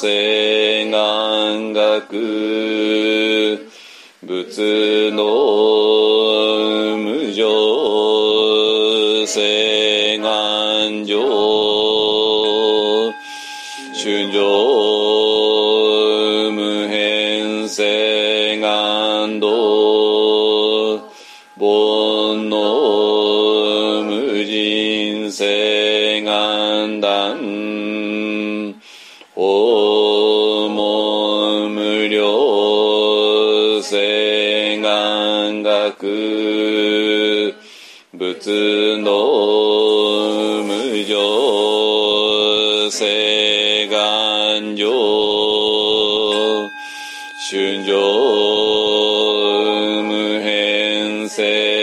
[0.00, 3.68] 性願学
[4.22, 5.26] 仏の
[6.96, 9.99] 無常性。
[33.90, 37.54] 料性願学。
[38.12, 44.90] 仏の無常性願上
[47.50, 47.92] 春上
[50.02, 51.79] 無変性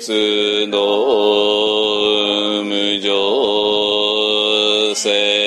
[0.00, 0.78] 仏道
[2.64, 5.39] 無常性。